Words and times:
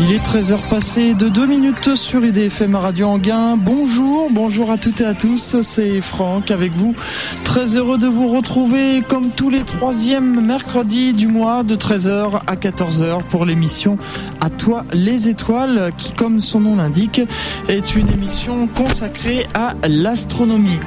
Il 0.00 0.12
est 0.12 0.24
13h 0.24 0.68
passé 0.70 1.14
de 1.14 1.28
2 1.28 1.46
minutes 1.48 1.96
sur 1.96 2.24
IDFM 2.24 2.76
Radio 2.76 3.08
Anguin. 3.08 3.56
Bonjour, 3.56 4.28
bonjour 4.30 4.70
à 4.70 4.78
toutes 4.78 5.00
et 5.00 5.04
à 5.04 5.12
tous, 5.12 5.60
c'est 5.60 6.00
Franck 6.00 6.52
avec 6.52 6.72
vous. 6.72 6.94
Très 7.42 7.76
heureux 7.76 7.98
de 7.98 8.06
vous 8.06 8.28
retrouver 8.28 9.02
comme 9.02 9.30
tous 9.30 9.50
les 9.50 9.64
troisièmes 9.64 10.40
mercredis 10.40 11.14
du 11.14 11.26
mois 11.26 11.64
de 11.64 11.74
13h 11.74 12.42
à 12.46 12.54
14h 12.54 13.24
pour 13.24 13.44
l'émission 13.44 13.98
À 14.40 14.50
toi 14.50 14.84
les 14.92 15.28
étoiles 15.28 15.90
qui, 15.98 16.12
comme 16.12 16.40
son 16.40 16.60
nom 16.60 16.76
l'indique, 16.76 17.20
est 17.68 17.96
une 17.96 18.08
émission 18.08 18.68
consacrée 18.68 19.48
à 19.52 19.74
l'astronomie. 19.88 20.78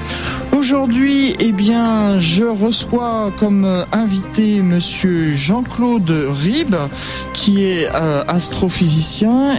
Aujourd'hui, 0.53 1.35
eh 1.39 1.51
bien, 1.51 2.17
je 2.19 2.43
reçois 2.43 3.33
comme 3.37 3.85
invité 3.91 4.61
monsieur 4.61 5.33
Jean-Claude 5.33 6.11
Ribes 6.29 6.75
qui 7.33 7.63
est 7.63 7.89
euh, 7.93 8.23
astrophysicien 8.27 9.00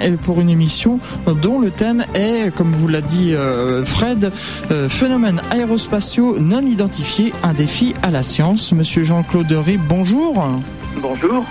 et 0.02 0.12
pour 0.12 0.40
une 0.40 0.50
émission 0.50 1.00
dont 1.26 1.58
le 1.58 1.70
thème 1.70 2.04
est, 2.14 2.54
comme 2.54 2.72
vous 2.72 2.86
l'a 2.86 3.00
dit 3.00 3.34
euh, 3.34 3.84
Fred, 3.84 4.30
euh, 4.70 4.88
phénomènes 4.88 5.40
aérospatiaux 5.50 6.38
non 6.38 6.64
identifiés, 6.64 7.32
un 7.42 7.52
défi 7.52 7.94
à 8.02 8.10
la 8.12 8.22
science. 8.22 8.70
Monsieur 8.72 9.02
Jean-Claude 9.02 9.50
Rib, 9.50 9.80
bonjour. 9.88 10.46
Bonjour. 10.96 11.44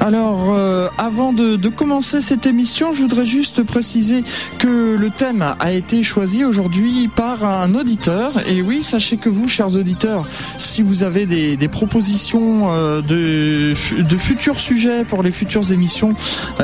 Alors, 0.00 0.54
euh, 0.54 0.88
avant 0.96 1.32
de, 1.32 1.56
commencer 1.68 2.20
cette 2.20 2.46
émission, 2.46 2.92
je 2.92 3.02
voudrais 3.02 3.26
juste 3.26 3.62
préciser 3.62 4.24
que 4.58 4.96
le 4.96 5.10
thème 5.10 5.44
a 5.58 5.72
été 5.72 6.02
choisi 6.02 6.44
aujourd'hui 6.44 7.08
par 7.14 7.44
un 7.44 7.74
auditeur. 7.74 8.32
Et 8.48 8.62
oui, 8.62 8.82
sachez 8.82 9.16
que 9.16 9.28
vous, 9.28 9.48
chers 9.48 9.76
auditeurs, 9.76 10.22
si 10.56 10.82
vous 10.82 11.02
avez 11.02 11.26
des, 11.26 11.68
propositions 11.68 12.68
euh, 12.70 13.02
de, 13.02 13.74
futurs 13.74 14.60
sujets 14.60 15.04
pour 15.04 15.22
les 15.22 15.32
futures 15.32 15.72
émissions, 15.72 16.14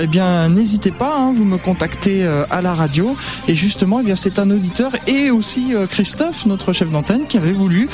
eh 0.00 0.06
bien, 0.06 0.48
n'hésitez 0.48 0.90
pas, 0.90 1.16
hein, 1.18 1.32
vous 1.34 1.44
me 1.44 1.58
contactez 1.58 2.24
euh, 2.24 2.44
à 2.50 2.62
la 2.62 2.72
radio. 2.72 3.16
Et 3.48 3.54
justement, 3.54 4.00
eh 4.00 4.04
bien, 4.04 4.16
c'est 4.16 4.38
un 4.38 4.50
auditeur 4.50 4.92
et 5.06 5.30
aussi 5.30 5.74
Christophe, 5.90 6.46
notre 6.46 6.72
chef 6.72 6.90
d'antenne, 6.90 7.26
qui 7.28 7.36
avait 7.36 7.52
voulu 7.52 7.88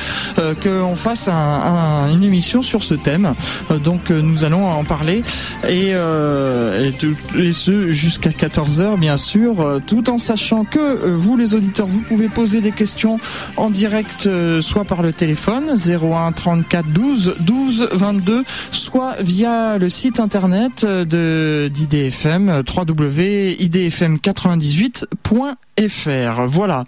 qu'on 0.62 0.96
fasse 0.96 1.28
une 1.28 2.22
émission 2.22 2.62
sur 2.62 2.82
ce 2.82 2.94
thème. 2.94 3.34
donc, 3.82 4.10
nous 4.10 4.44
allons 4.44 4.66
en 4.66 4.84
parler 4.84 5.22
et, 5.68 5.90
euh, 5.94 6.90
et, 7.38 7.52
ce 7.52 7.92
jusqu'à 7.92 8.30
14h 8.30 8.98
bien 8.98 9.16
sûr, 9.16 9.60
euh, 9.60 9.78
tout 9.84 10.10
en 10.10 10.18
sachant 10.18 10.64
que 10.64 10.78
euh, 10.78 11.14
vous 11.14 11.36
les 11.36 11.54
auditeurs, 11.54 11.86
vous 11.86 12.00
pouvez 12.00 12.28
poser 12.28 12.60
des 12.60 12.72
questions 12.72 13.20
en 13.56 13.70
direct, 13.70 14.28
soit 14.60 14.84
par 14.84 15.02
le 15.02 15.12
téléphone 15.12 15.76
01 15.76 16.32
34 16.32 16.86
12 16.86 17.36
12 17.40 17.88
22, 17.92 18.42
soit 18.72 19.16
via 19.20 19.78
le 19.78 19.88
site 19.90 20.18
internet 20.20 20.86
de 20.86 21.70
d'IDFM 21.72 22.62
www.idfm98.fr 22.76 25.56
FR. 25.88 26.46
Voilà. 26.46 26.84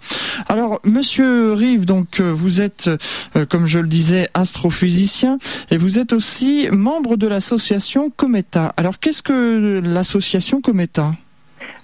Alors, 0.47 0.79
Monsieur 0.83 1.53
Rive, 1.53 1.85
donc 1.85 2.21
vous 2.21 2.61
êtes, 2.61 2.91
comme 3.49 3.65
je 3.65 3.79
le 3.79 3.87
disais, 3.87 4.29
astrophysicien 4.35 5.39
et 5.71 5.77
vous 5.77 5.97
êtes 5.97 6.13
aussi 6.13 6.67
membre 6.71 7.17
de 7.17 7.25
l'association 7.27 8.11
Cometa. 8.33 8.73
Alors, 8.77 8.97
qu'est-ce 8.97 9.21
que 9.21 9.79
l'association 9.83 10.59
Cometa? 10.59 11.11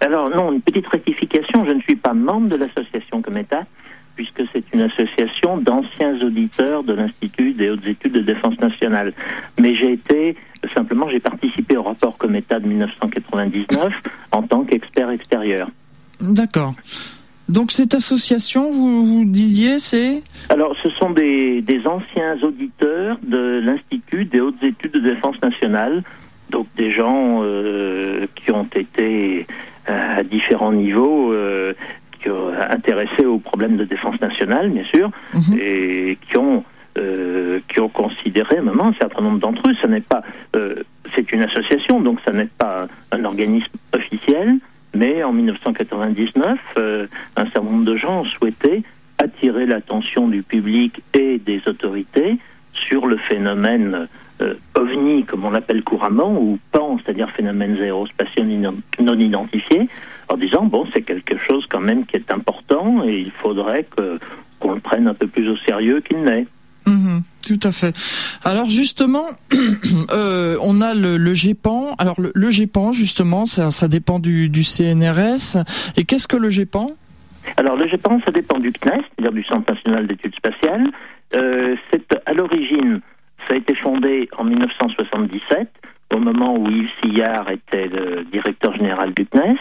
Alors 0.02 0.32
non, 0.32 0.52
une 0.52 0.62
petite 0.62 0.88
rectification. 0.88 1.64
Je 1.64 1.74
ne 1.74 1.82
suis 1.82 1.96
pas 1.96 2.16
membre 2.16 2.50
de 2.50 2.56
l'association 2.56 3.22
Cometa 3.22 3.66
puisque 4.16 4.42
c'est 4.52 4.64
une 4.74 4.82
association 4.82 5.58
d'anciens 5.58 6.20
auditeurs 6.24 6.84
de 6.84 6.94
l'Institut 6.94 7.54
des 7.54 7.70
hautes 7.70 7.86
études 7.86 8.14
de 8.14 8.22
défense 8.22 8.60
nationale. 8.60 9.14
Mais 9.60 9.76
j'ai 9.76 9.94
été, 9.94 10.36
simplement, 10.74 11.08
j'ai 11.08 11.20
participé 11.20 11.78
au 11.78 11.84
rapport 11.84 12.18
Cometa 12.18 12.60
de 12.60 12.68
1999 12.68 13.94
en 14.32 14.42
tant 14.42 14.64
qu'expert 14.64 15.12
extérieur. 15.12 15.70
D'accord. 16.20 16.74
Donc 17.48 17.72
cette 17.72 17.94
association, 17.94 18.72
vous, 18.72 19.04
vous 19.04 19.26
disiez, 19.26 19.78
c'est 19.78 20.24
Alors 20.50 20.76
ce 20.82 20.90
sont 20.90 21.12
des, 21.12 21.62
des 21.62 21.86
anciens 21.86 22.38
auditeurs 22.42 23.18
de 23.22 23.62
l'Institut 23.64 24.26
des 24.26 24.40
hautes 24.40 24.62
études 24.64 24.94
de 24.94 25.00
défense 25.00 25.42
nationale, 25.42 26.04
donc 26.50 26.68
des 26.76 26.92
gens 26.92 27.42
euh, 27.44 28.28
qui 28.36 28.52
ont 28.52 28.68
été 28.76 29.46
euh, 29.90 30.18
à 30.18 30.24
différents 30.24 30.74
niveaux 30.74 31.34
euh, 31.34 31.74
qui 32.22 32.30
ont 32.30 32.52
intéressés 32.70 33.26
aux 33.26 33.40
problèmes 33.40 33.78
de 33.78 33.86
défense 33.86 34.20
nationale, 34.20 34.70
bien 34.70 34.84
sûr, 34.84 35.10
mhm. 35.34 35.58
et 35.60 36.18
qui 36.30 36.38
ont 36.38 36.64
euh, 36.98 37.60
qui 37.70 37.80
ont 37.80 37.90
considéré, 37.90 38.60
moment, 38.62 38.88
un 38.88 38.94
certain 38.94 39.22
nombre 39.22 39.40
d'entre 39.40 39.70
eux, 39.70 39.74
ce 39.82 39.88
n'est 39.88 40.02
pas, 40.02 40.24
c'est 41.16 41.32
une 41.32 41.44
association, 41.44 42.02
donc 42.02 42.20
ça 42.26 42.32
n'est 42.32 42.50
pas 42.58 42.88
un 43.12 43.24
organisme 43.24 43.72
officiel, 43.94 44.58
mais 44.94 45.24
en 45.24 45.32
1999, 45.34 46.60
euh, 46.78 47.08
un 47.36 47.44
certain 47.46 47.62
nombre 47.62 47.86
de 47.86 47.96
gens 47.96 48.22
ont 48.22 48.26
souhaité 48.26 48.84
attirer 49.18 49.66
l'attention 49.66 50.28
du 50.28 50.44
public 50.44 51.02
et 51.14 51.38
des 51.38 51.62
autorités 51.68 52.38
sur 52.74 53.06
le 53.06 53.18
phénomène 53.18 54.08
euh, 54.42 54.56
OVNI, 54.76 55.26
comme 55.26 55.46
on 55.46 55.52
l'appelle 55.52 55.84
couramment, 55.84 56.40
ou 56.40 56.60
PAN, 56.72 56.98
c'est-à-dire 57.04 57.30
phénomènes 57.32 57.78
aérospatiaux 57.80 58.44
non 58.44 59.20
identifiés, 59.20 59.90
en 60.28 60.38
disant, 60.38 60.66
bon, 60.66 60.86
c'est 60.94 61.02
quelque 61.02 61.38
chose 61.38 61.66
quand 61.70 61.82
même 61.82 62.06
qui 62.06 62.16
est 62.16 62.32
important 62.32 63.04
et 63.04 63.18
il 63.20 63.32
faudrait 63.32 63.86
qu'on 64.60 64.74
le 64.74 64.80
prenne 64.80 65.08
un 65.08 65.14
peu 65.14 65.28
plus 65.28 65.50
au 65.50 65.58
sérieux 65.58 66.02
qu'il 66.02 66.24
n'est. 66.24 66.48
Mhm, 66.86 67.22
tout 67.46 67.60
à 67.64 67.72
fait. 67.72 67.96
Alors 68.44 68.68
justement, 68.68 69.26
euh, 70.12 70.58
on 70.62 70.82
a 70.82 70.94
le, 70.94 71.18
le, 71.18 71.34
GEPAN. 71.34 71.96
Alors 71.98 72.20
le, 72.20 72.32
le 72.34 72.50
GEPAN, 72.50 72.92
justement, 72.92 73.46
ça, 73.46 73.72
ça 73.72 73.88
dépend 73.88 74.20
du, 74.20 74.50
du, 74.50 74.64
CNRS. 74.64 75.58
Et 75.98 76.06
qu'est-ce 76.06 76.28
que 76.28 76.38
le 76.38 76.50
GEPAN? 76.50 76.92
Alors 77.58 77.76
le 77.76 77.88
GEPAN, 77.88 78.20
ça 78.26 78.32
dépend 78.32 78.60
du 78.60 78.72
CNES, 78.72 78.92
c'est-à-dire 78.94 79.34
du 79.34 79.44
Centre 79.44 79.72
national 79.72 80.08
d'études 80.08 80.36
spatiales. 80.36 80.88
Euh, 81.36 81.76
c'est 81.92 82.06
à 82.26 82.34
l'origine, 82.34 83.02
ça 83.48 83.56
a 83.56 83.58
été 83.58 83.76
fondé 83.76 84.30
en 84.38 84.44
1977, 84.44 85.70
au 86.14 86.20
moment 86.20 86.58
où 86.58 86.70
Yves 86.70 86.90
Sillard 87.02 87.50
était 87.52 87.88
le 87.88 88.24
directeur 88.24 88.76
général 88.76 89.14
du 89.14 89.26
CNES. 89.26 89.58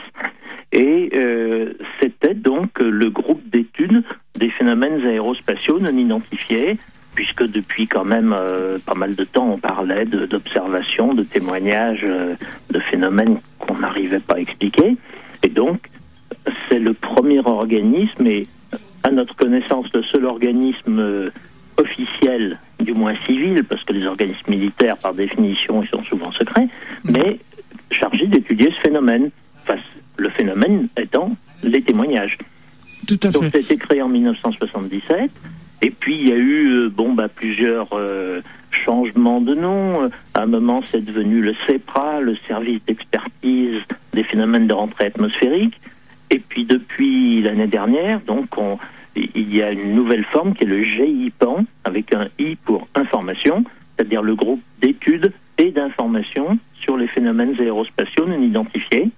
Et 0.72 1.10
euh, 1.14 1.72
c'était 2.00 2.34
donc 2.34 2.78
le 2.80 3.08
groupe 3.10 3.42
d'études 3.48 4.02
des 4.36 4.50
phénomènes 4.50 5.04
aérospatiaux 5.06 5.80
non 5.80 5.96
identifiés 5.96 6.78
puisque 7.18 7.42
depuis 7.42 7.88
quand 7.88 8.04
même 8.04 8.32
euh, 8.32 8.78
pas 8.78 8.94
mal 8.94 9.16
de 9.16 9.24
temps, 9.24 9.50
on 9.50 9.58
parlait 9.58 10.04
d'observations, 10.04 11.14
de, 11.14 11.24
témoignages, 11.24 12.04
euh, 12.04 12.36
de 12.70 12.78
phénomènes 12.78 13.40
qu'on 13.58 13.74
n'arrivait 13.74 14.20
pas 14.20 14.36
à 14.36 14.38
expliquer. 14.38 14.96
Et 15.42 15.48
donc, 15.48 15.90
c'est 16.68 16.78
le 16.78 16.94
premier 16.94 17.40
organisme, 17.40 18.24
et 18.24 18.46
à 19.02 19.10
notre 19.10 19.34
connaissance, 19.34 19.86
le 19.94 20.04
seul 20.04 20.26
organisme 20.26 21.32
euh, 21.78 21.82
officiel, 21.82 22.58
du 22.80 22.92
moins 22.92 23.14
civil, 23.26 23.64
parce 23.64 23.82
que 23.84 23.92
les 23.92 24.06
organismes 24.06 24.50
militaires, 24.50 24.96
par 24.98 25.14
définition, 25.14 25.82
ils 25.82 25.88
sont 25.88 26.02
souvent 26.04 26.32
secrets, 26.32 26.68
mmh. 27.04 27.10
mais 27.12 27.38
chargé 27.90 28.26
d'étudier 28.26 28.70
ce 28.76 28.80
phénomène. 28.80 29.30
Enfin, 29.62 29.78
le 30.16 30.28
phénomène 30.30 30.88
étant 30.96 31.36
les 31.62 31.82
témoignages. 31.82 32.38
Tout 33.06 33.18
à 33.22 33.30
fait. 33.30 33.38
Donc, 33.38 33.50
ça 33.52 33.58
a 33.58 33.60
été 33.60 33.76
créé 33.76 34.02
en 34.02 34.08
1977. 34.08 35.30
Et 35.80 35.90
puis 35.90 36.16
il 36.16 36.28
y 36.28 36.32
a 36.32 36.36
eu 36.36 36.68
euh, 36.70 36.88
bon 36.88 37.12
bah 37.12 37.28
plusieurs 37.28 37.88
euh, 37.92 38.40
changements 38.70 39.40
de 39.40 39.54
nom. 39.54 40.10
À 40.34 40.42
un 40.42 40.46
moment, 40.46 40.82
c'est 40.84 41.04
devenu 41.04 41.40
le 41.40 41.54
CEPRA, 41.66 42.20
le 42.20 42.36
service 42.48 42.80
d'expertise 42.86 43.80
des 44.12 44.24
phénomènes 44.24 44.66
de 44.66 44.74
rentrée 44.74 45.06
atmosphérique. 45.06 45.80
Et 46.30 46.40
puis 46.40 46.64
depuis 46.64 47.40
l'année 47.42 47.68
dernière, 47.68 48.20
donc 48.26 48.58
on, 48.58 48.78
il 49.34 49.54
y 49.54 49.62
a 49.62 49.72
une 49.72 49.94
nouvelle 49.94 50.24
forme 50.24 50.54
qui 50.54 50.64
est 50.64 50.66
le 50.66 50.82
GIPAN 50.82 51.64
avec 51.84 52.14
un 52.14 52.28
I 52.38 52.56
pour 52.56 52.88
information, 52.94 53.64
c'est-à-dire 53.96 54.22
le 54.22 54.34
groupe 54.34 54.60
d'études 54.80 55.32
et 55.58 55.70
d'informations 55.70 56.58
sur 56.80 56.96
les 56.96 57.08
phénomènes 57.08 57.54
aérospatiaux 57.58 58.26
non 58.26 58.40
identifiés. 58.40 59.10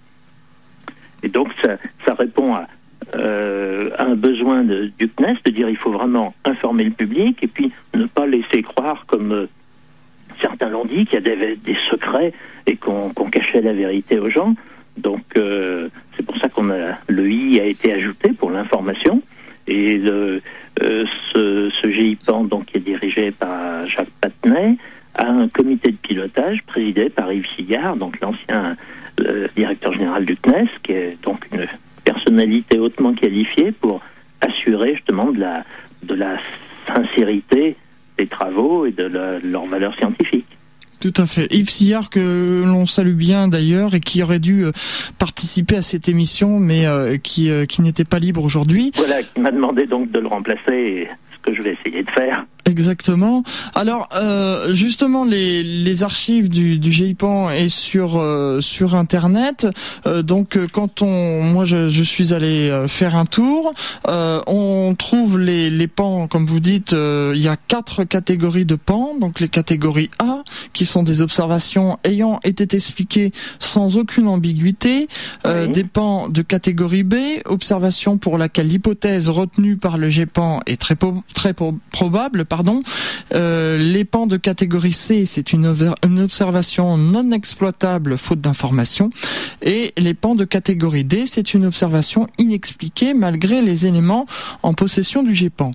Et 1.23 1.29
donc 1.29 1.49
ça, 1.63 1.77
répond 2.15 2.55
à 2.55 2.67
euh, 3.15 3.91
un 3.99 4.15
besoin 4.15 4.63
du 4.65 5.09
CNES 5.17 5.39
de 5.45 5.51
dire 5.51 5.69
il 5.69 5.77
faut 5.77 5.93
vraiment 5.93 6.35
informer 6.45 6.85
le 6.85 6.91
public 6.91 7.39
et 7.43 7.47
puis 7.47 7.73
ne 7.95 8.07
pas 8.07 8.27
laisser 8.27 8.63
croire, 8.63 9.05
comme 9.07 9.33
euh, 9.33 9.47
certains 10.41 10.69
l'ont 10.69 10.85
dit, 10.85 11.05
qu'il 11.07 11.15
y 11.15 11.17
a 11.19 11.21
des, 11.21 11.57
des 11.57 11.77
secrets 11.91 12.33
et 12.67 12.77
qu'on 12.77 13.11
cachait 13.31 13.61
la 13.61 13.73
vérité 13.73 14.19
aux 14.19 14.31
gens. 14.31 14.55
Donc 14.97 15.25
euh, 15.37 15.89
c'est 16.17 16.25
pour 16.25 16.37
ça 16.39 16.49
qu'on 16.49 16.71
a 16.71 16.99
le 17.09 17.31
I 17.31 17.61
a 17.61 17.65
été 17.65 17.93
ajouté 17.93 18.33
pour 18.33 18.51
l'information 18.51 19.23
et 19.71 20.01
euh, 20.05 20.41
ce, 20.77 21.71
ce 21.81 21.91
GIPAN 21.91 22.45
donc 22.45 22.67
qui 22.67 22.77
est 22.79 22.81
dirigé 22.81 23.31
par 23.31 23.87
Jacques 23.87 24.11
Patnay 24.21 24.77
a 25.15 25.27
un 25.27 25.49
comité 25.49 25.93
de 25.93 25.97
pilotage 25.97 26.63
présidé 26.65 27.09
par 27.09 27.33
Yves 27.33 27.49
Sigard, 27.57 27.97
donc 27.97 28.21
l'ancien 28.21 28.77
directeur 29.55 29.93
général 29.93 30.25
du 30.25 30.37
CNES, 30.37 30.69
qui 30.83 30.93
est 30.93 31.23
donc 31.23 31.47
une 31.53 31.67
personnalité 32.05 32.79
hautement 32.79 33.13
qualifiée 33.13 33.73
pour 33.73 34.01
assurer 34.41 34.95
justement 34.95 35.31
de 35.31 35.41
la, 35.41 35.65
de 36.03 36.15
la 36.15 36.39
sincérité 36.87 37.77
des 38.19 38.27
travaux 38.27 38.87
et 38.87 38.93
de, 38.93 39.11
leur 39.45 39.67
valeur 39.67 39.95
scientifique. 39.97 40.47
Tout 41.01 41.15
à 41.17 41.25
fait. 41.25 41.47
Yves 41.51 41.71
Sillard, 41.71 42.11
que 42.11 42.63
l'on 42.67 42.85
salue 42.85 43.15
bien 43.15 43.49
d'ailleurs 43.49 43.95
et 43.95 44.01
qui 44.01 44.23
aurait 44.23 44.39
dû 44.39 44.67
euh, 44.67 44.73
participer 45.19 45.77
à 45.77 45.83
cette 45.83 46.11
émission, 46.11 46.61
mais 46.61 46.85
euh, 46.85 47.17
qui, 47.17 47.49
euh, 47.49 47.65
qui 47.65 47.81
n'était 47.81 48.05
pas 48.05 48.19
libre 48.19 48.45
aujourd'hui. 48.45 48.93
Voilà, 48.97 49.23
qui 49.23 49.41
m'a 49.41 49.51
demandé 49.51 49.87
donc 49.87 50.11
de 50.13 50.21
le 50.21 50.27
remplacer, 50.27 51.09
ce 51.33 51.39
que 51.43 51.55
je 51.57 51.63
vais 51.63 51.73
essayer 51.73 52.03
de 52.03 52.11
faire. 52.11 52.45
Exactement. 52.67 53.43
Alors 53.75 54.09
euh, 54.15 54.73
justement 54.73 55.25
les, 55.25 55.63
les 55.63 56.03
archives 56.03 56.49
du, 56.49 56.79
du 56.79 56.93
GIPAN 56.93 57.51
est 57.51 57.69
sur 57.69 58.19
euh, 58.21 58.61
sur 58.61 58.95
internet. 58.95 59.67
Euh, 60.07 60.23
donc 60.23 60.57
euh, 60.57 60.67
quand 60.71 61.03
on 61.03 61.43
moi 61.43 61.65
je, 61.65 61.89
je 61.89 62.03
suis 62.03 62.33
allé 62.33 62.69
euh, 62.69 62.87
faire 62.87 63.17
un 63.17 63.25
tour, 63.27 63.73
euh, 64.09 64.41
on 64.47 64.95
trouve 64.97 65.39
les, 65.39 65.71
les 65.71 65.89
pans 65.89 66.27
comme 66.29 66.47
vous 66.47 66.61
dites. 66.61 66.93
il 66.93 67.41
y 67.41 67.49
a 67.49 67.57
quatre 67.57 68.05
catégories 68.05 68.67
de 68.67 68.77
pans. 68.77 69.15
Donc 69.19 69.41
les 69.41 69.49
catégories 69.49 70.11
A 70.19 70.43
qui 70.73 70.85
sont 70.85 71.03
des 71.03 71.23
observations 71.23 71.99
ayant 72.05 72.41
été 72.45 72.77
expliquées 72.77 73.33
sans 73.59 73.97
aucune 73.97 74.29
ambiguïté. 74.29 75.09
Oui. 75.45 75.69
Des 75.73 75.85
pans 75.85 76.29
de 76.29 76.43
catégorie 76.43 77.03
B, 77.03 77.15
observation 77.47 78.19
pour 78.19 78.39
laquelle 78.39 78.69
l'hypothèse 78.69 79.29
retenue 79.31 79.77
par 79.77 79.97
le 79.99 80.09
GEPAN 80.09 80.61
est 80.67 80.81
très 80.81 80.97
po- 80.97 81.23
très 81.35 81.55
po- 81.55 81.79
probable 81.91 82.45
Euh, 83.35 83.77
les 83.79 84.05
pans 84.05 84.27
de 84.27 84.37
catégorie 84.37 84.93
C, 84.93 85.25
c'est 85.25 85.53
une, 85.53 85.67
observation 86.19 86.97
non 86.97 87.31
exploitable 87.33 88.19
faute 88.19 88.41
d'information. 88.41 89.11
Et 89.63 89.93
les 89.97 90.15
pans 90.15 90.35
de 90.35 90.45
catégorie 90.45 91.05
D, 91.05 91.25
c'est 91.27 91.55
une 91.55 91.65
observation 91.65 92.29
inexpliquée 92.39 93.15
malgré 93.15 93.63
les 93.63 93.87
éléments 93.87 94.27
en 94.63 94.75
possession 94.75 95.23
du 95.23 95.35
GEPAN. 95.35 95.73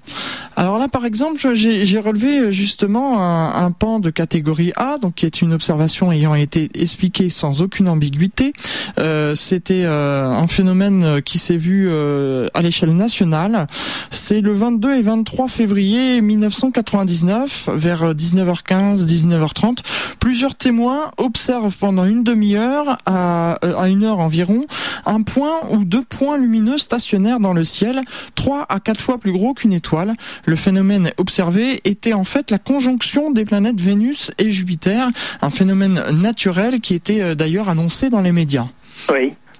Alors 0.55 0.77
là, 0.77 0.87
par 0.87 1.05
exemple, 1.05 1.39
j'ai 1.53 1.99
relevé 1.99 2.39
euh, 2.39 2.51
justement 2.51 3.21
un, 3.21 3.71
pan 3.71 3.99
de 3.99 4.09
catégorie 4.09 4.71
A, 4.75 4.97
donc 4.97 5.15
qui 5.15 5.25
est 5.25 5.41
une 5.41 5.53
observation 5.53 6.11
ayant 6.11 6.35
été 6.35 6.69
expliquée 6.75 7.29
sans 7.29 7.61
aucune 7.61 7.89
ambiguïté. 7.89 8.53
Euh, 8.99 9.33
C'était 9.35 9.85
un 9.85 10.47
phénomène 10.47 11.21
qui 11.23 11.39
s'est 11.39 11.57
vu 11.57 11.89
à 11.91 12.61
l'échelle 12.61 12.95
nationale. 12.95 13.67
C'est 14.11 14.41
le 14.41 14.53
22 14.53 14.95
et 14.95 15.01
23 15.01 15.47
février 15.47 16.21
1999, 16.65 17.69
vers 17.73 18.13
19h15, 18.13 19.05
19h30. 19.05 19.79
Plusieurs 20.19 20.55
témoins 20.55 21.11
observent 21.17 21.75
pendant 21.77 22.05
une 22.05 22.23
demi-heure 22.23 22.97
à, 23.05 23.59
euh, 23.63 23.77
à 23.77 23.87
une 23.87 24.03
heure 24.03 24.19
environ 24.19 24.65
un 25.05 25.21
point 25.21 25.59
ou 25.71 25.85
deux 25.85 26.03
points 26.03 26.37
lumineux 26.37 26.77
stationnaires 26.77 27.39
dans 27.39 27.53
le 27.53 27.63
ciel, 27.63 28.01
trois 28.33 28.65
à 28.69 28.79
quatre 28.79 29.01
fois 29.01 29.19
plus 29.19 29.31
gros 29.31 29.53
qu'une 29.53 29.73
étoile. 29.73 30.13
Le 30.45 30.55
phénomène 30.55 31.11
observé 31.17 31.81
était 31.83 32.13
en 32.13 32.23
fait 32.23 32.49
la 32.49 32.57
conjonction 32.57 33.31
des 33.31 33.45
planètes 33.45 33.79
Vénus 33.79 34.31
et 34.39 34.49
Jupiter, 34.51 35.09
un 35.41 35.49
phénomène 35.49 36.03
naturel 36.11 36.81
qui 36.81 36.95
était 36.95 37.21
euh, 37.21 37.35
d'ailleurs 37.35 37.69
annoncé 37.69 38.09
dans 38.09 38.21
les 38.21 38.31
médias. 38.31 38.67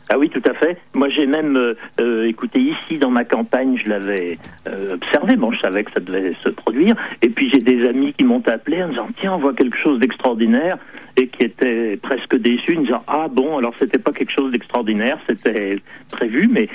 Ah 0.09 0.19
oui, 0.19 0.29
tout 0.29 0.41
à 0.45 0.53
fait. 0.53 0.77
Moi, 0.93 1.09
j'ai 1.09 1.25
même 1.25 1.57
euh, 1.57 1.73
euh, 1.99 2.27
écouté 2.27 2.59
ici 2.59 2.99
dans 2.99 3.09
ma 3.09 3.23
campagne, 3.23 3.79
je 3.83 3.89
l'avais 3.89 4.37
euh, 4.67 4.93
observé. 4.93 5.35
Bon, 5.35 5.51
je 5.51 5.59
savais 5.59 5.83
que 5.83 5.91
ça 5.91 5.99
devait 5.99 6.33
se 6.43 6.49
produire. 6.49 6.95
Et 7.23 7.29
puis 7.29 7.49
j'ai 7.49 7.59
des 7.59 7.87
amis 7.87 8.13
qui 8.13 8.23
m'ont 8.23 8.43
appelé 8.47 8.83
en 8.83 8.89
disant 8.89 9.07
tiens, 9.19 9.33
on 9.33 9.39
voit 9.39 9.53
quelque 9.53 9.77
chose 9.77 9.99
d'extraordinaire 9.99 10.77
et 11.17 11.27
qui 11.27 11.43
étaient 11.43 11.97
presque 11.97 12.35
déçus, 12.37 12.77
en 12.77 12.81
disant 12.81 13.03
ah 13.07 13.27
bon, 13.31 13.57
alors 13.57 13.73
c'était 13.79 13.97
pas 13.97 14.11
quelque 14.11 14.31
chose 14.31 14.51
d'extraordinaire, 14.51 15.17
c'était 15.27 15.79
prévu, 16.11 16.47
mais 16.51 16.69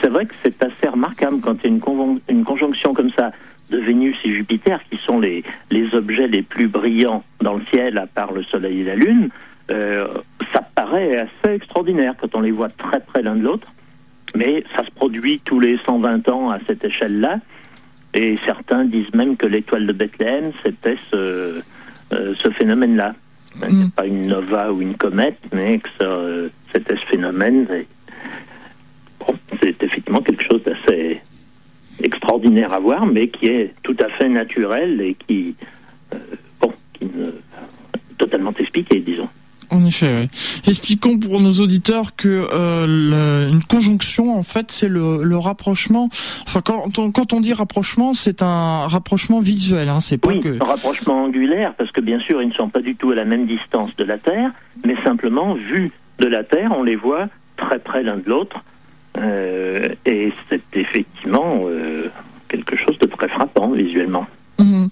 c'est 0.00 0.08
vrai 0.08 0.26
que 0.26 0.34
c'est 0.42 0.62
assez 0.62 0.88
remarquable 0.88 1.40
quand 1.40 1.56
il 1.62 1.64
y 1.64 1.72
a 1.72 1.76
une, 2.28 2.44
conjonction 2.44 2.92
comme 2.92 3.10
ça 3.10 3.32
de 3.70 3.78
Vénus 3.78 4.16
et 4.24 4.30
Jupiter, 4.30 4.80
qui 4.90 4.98
sont 4.98 5.20
les, 5.20 5.42
objets 5.94 6.26
les 6.26 6.42
plus 6.42 6.68
brillants 6.68 7.24
dans 7.40 7.54
le 7.54 7.64
ciel, 7.72 7.98
à 7.98 8.06
part 8.06 8.32
le 8.32 8.42
Soleil 8.42 8.80
et 8.80 8.84
la 8.84 8.96
Lune, 8.96 9.30
ça 9.68 10.60
paraît 10.74 11.16
assez 11.16 11.54
extraordinaire 11.54 12.14
quand 12.20 12.34
on 12.34 12.40
les 12.40 12.50
voit 12.50 12.68
très 12.68 13.00
près 13.00 13.22
l'un 13.22 13.36
de 13.36 13.42
l'autre. 13.42 13.68
Mais 14.36 14.64
ça 14.74 14.84
se 14.84 14.90
produit 14.90 15.40
tous 15.44 15.60
les 15.60 15.78
120 15.86 16.28
ans 16.28 16.50
à 16.50 16.58
cette 16.66 16.84
échelle-là. 16.84 17.38
Et 18.14 18.36
certains 18.44 18.84
disent 18.84 19.12
même 19.14 19.36
que 19.36 19.46
l'étoile 19.46 19.86
de 19.86 19.92
Bethléem, 19.92 20.52
c'était 20.64 20.96
ce, 21.10 21.60
euh, 22.12 22.34
ce 22.34 22.50
phénomène-là. 22.50 23.14
Mm. 23.56 23.60
C'est 23.68 23.94
pas 23.94 24.06
une 24.06 24.26
nova 24.26 24.72
ou 24.72 24.82
une 24.82 24.96
comète, 24.96 25.38
mais 25.52 25.78
que 25.78 25.88
ça, 25.98 26.04
euh, 26.04 26.48
c'était 26.72 26.96
ce 26.96 27.06
phénomène. 27.06 27.66
Et, 27.72 27.86
bon, 29.20 29.34
c'est 29.60 29.82
effectivement 29.82 30.22
quelque 30.22 30.44
chose 30.44 30.62
d'assez 30.64 31.20
extraordinaire 32.02 32.72
à 32.72 32.80
voir, 32.80 33.06
mais 33.06 33.28
qui 33.28 33.46
est 33.46 33.72
tout 33.82 33.96
à 34.00 34.08
fait 34.08 34.28
naturel 34.28 35.00
et 35.00 35.14
qui, 35.14 35.54
euh, 36.12 36.18
bon, 36.60 36.72
qui 36.92 37.06
ne 37.06 37.30
totalement 38.18 38.52
expliqué, 38.58 39.00
disons. 39.00 39.28
En 39.74 39.84
effet, 39.84 40.14
oui. 40.20 40.28
Expliquons 40.68 41.18
pour 41.18 41.40
nos 41.40 41.52
auditeurs 41.52 42.14
que 42.14 42.46
euh, 42.52 43.48
une 43.48 43.62
conjonction, 43.64 44.38
en 44.38 44.42
fait, 44.44 44.70
c'est 44.70 44.88
le, 44.88 45.24
le 45.24 45.36
rapprochement. 45.36 46.08
Enfin, 46.46 46.60
quand 46.64 46.98
on, 46.98 47.10
quand 47.10 47.32
on 47.32 47.40
dit 47.40 47.52
rapprochement, 47.52 48.14
c'est 48.14 48.40
un 48.42 48.86
rapprochement 48.86 49.40
visuel. 49.40 49.88
Hein, 49.88 49.98
c'est 50.00 50.18
pas 50.18 50.30
Oui, 50.30 50.40
que. 50.40 50.62
un 50.62 50.64
rapprochement 50.64 51.24
angulaire, 51.24 51.74
parce 51.74 51.90
que 51.90 52.00
bien 52.00 52.20
sûr, 52.20 52.40
ils 52.40 52.48
ne 52.48 52.54
sont 52.54 52.68
pas 52.68 52.80
du 52.80 52.94
tout 52.94 53.10
à 53.10 53.14
la 53.16 53.24
même 53.24 53.46
distance 53.46 53.94
de 53.96 54.04
la 54.04 54.18
Terre, 54.18 54.52
mais 54.84 54.94
simplement, 55.02 55.54
vu 55.54 55.90
de 56.20 56.26
la 56.26 56.44
Terre, 56.44 56.70
on 56.76 56.84
les 56.84 56.96
voit 56.96 57.26
très 57.56 57.78
près 57.80 58.02
l'un 58.02 58.16
de 58.18 58.28
l'autre. 58.28 58.62
Euh, 59.16 59.88
et 60.06 60.32
c'est 60.48 60.62
effectivement 60.74 61.62
euh, 61.66 62.08
quelque 62.48 62.76
chose 62.76 62.98
de 62.98 63.06
très 63.06 63.28
frappant 63.28 63.70
visuellement. 63.70 64.26
Mhm. 64.58 64.88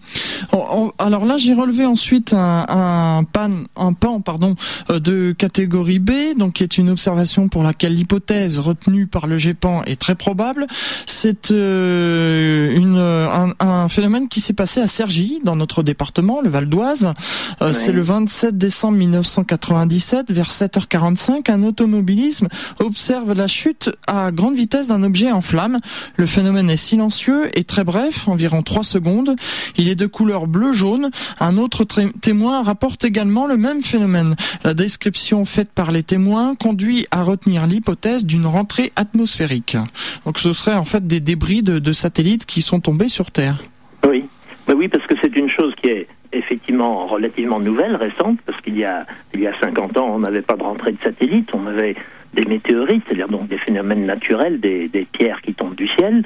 Alors 0.99 1.25
là, 1.25 1.37
j'ai 1.37 1.55
relevé 1.55 1.87
ensuite 1.87 2.35
un, 2.35 2.67
un 2.69 3.25
pan, 3.25 3.50
un 3.76 3.93
pan, 3.93 4.20
pardon, 4.20 4.55
euh, 4.91 4.99
de 4.99 5.32
catégorie 5.37 5.99
B, 5.99 6.11
donc 6.37 6.55
qui 6.55 6.62
est 6.62 6.79
une 6.79 6.91
observation 6.91 7.49
pour 7.49 7.62
laquelle 7.62 7.94
l'hypothèse 7.94 8.59
retenue 8.59 9.06
par 9.06 9.26
le 9.26 9.37
GEPAN 9.38 9.82
est 9.85 10.00
très 10.00 10.14
probable. 10.14 10.67
C'est 11.06 11.50
euh, 11.53 12.76
une, 12.76 12.99
un, 12.99 13.53
un 13.61 13.88
phénomène 13.88 14.29
qui 14.29 14.41
s'est 14.41 14.53
passé 14.53 14.81
à 14.81 14.87
Cergy, 14.87 15.41
dans 15.44 15.56
notre 15.56 15.82
département, 15.82 16.41
le 16.41 16.49
Val 16.50 16.67
d'Oise. 16.69 17.12
Euh, 17.61 17.73
Ouais. 17.73 17.73
C'est 17.73 17.93
le 17.93 18.03
27 18.03 18.59
décembre 18.59 18.99
1997, 18.99 20.31
vers 20.32 20.50
7h45, 20.50 21.50
un 21.50 21.62
automobilisme 21.62 22.49
observe 22.81 23.32
la 23.35 23.47
chute 23.47 23.91
à 24.06 24.31
grande 24.32 24.56
vitesse 24.56 24.88
d'un 24.88 25.03
objet 25.03 25.31
en 25.32 25.41
flammes. 25.41 25.79
Le 26.17 26.26
phénomène 26.26 26.69
est 26.70 26.76
silencieux 26.76 27.56
et 27.56 27.64
très 27.64 27.85
bref, 27.85 28.29
environ 28.29 28.62
3 28.62 28.82
secondes. 28.82 29.37
Il 29.76 29.88
est 29.88 29.94
de 29.94 30.06
couleur 30.06 30.46
bleu-jaune. 30.46 31.10
Un 31.40 31.56
autre 31.56 31.84
témoin 31.84 32.62
rapporte 32.62 33.04
également 33.04 33.46
le 33.46 33.56
même 33.56 33.82
phénomène. 33.82 34.37
La 34.64 34.75
description 34.75 35.44
faite 35.44 35.70
par 35.75 35.93
les 35.93 36.02
témoins 36.02 36.54
conduit 36.54 37.06
à 37.10 37.22
retenir 37.22 37.66
l'hypothèse 37.66 38.25
d'une 38.25 38.46
rentrée 38.46 38.93
atmosphérique. 38.96 39.76
Donc 40.25 40.38
ce 40.38 40.52
serait 40.52 40.75
en 40.75 40.85
fait 40.85 41.06
des 41.06 41.21
débris 41.21 41.62
de, 41.62 41.92
satellites 41.92 42.47
qui 42.47 42.62
sont 42.62 42.80
tombés 42.80 43.09
sur 43.09 43.30
Terre. 43.30 43.56
Oui, 44.09 44.25
bah 44.66 44.75
oui, 44.76 44.88
parce 44.88 45.06
que 45.06 45.14
c'est 45.21 45.37
une 45.37 45.50
chose 45.50 45.75
qui 45.80 45.88
est 45.88 46.06
effectivement 46.32 47.06
relativement 47.06 47.61
nouvelle, 47.61 47.97
récente, 47.97 48.38
parce 48.47 48.61
qu'il 48.62 48.78
y 48.78 48.85
a 48.85 49.06
il 49.35 49.40
y 49.40 49.47
a 49.47 49.59
50 49.61 49.97
ans, 49.99 50.09
on 50.14 50.21
n'avait 50.21 50.42
pas 50.42 50.56
de 50.56 50.62
rentrée 50.62 50.92
de 50.92 50.99
satellites, 51.02 51.50
on 51.52 51.66
avait 51.66 51.94
des 52.32 52.44
météorites, 52.44 53.02
c'est-à-dire 53.06 53.28
donc 53.28 53.49
des 53.49 53.59
phénomènes 53.59 54.06
naturels, 54.06 54.59
des, 54.59 54.88
des 54.88 55.04
pierres 55.04 55.42
qui 55.42 55.52
tombent 55.52 55.75
du 55.75 55.88
ciel, 55.88 56.25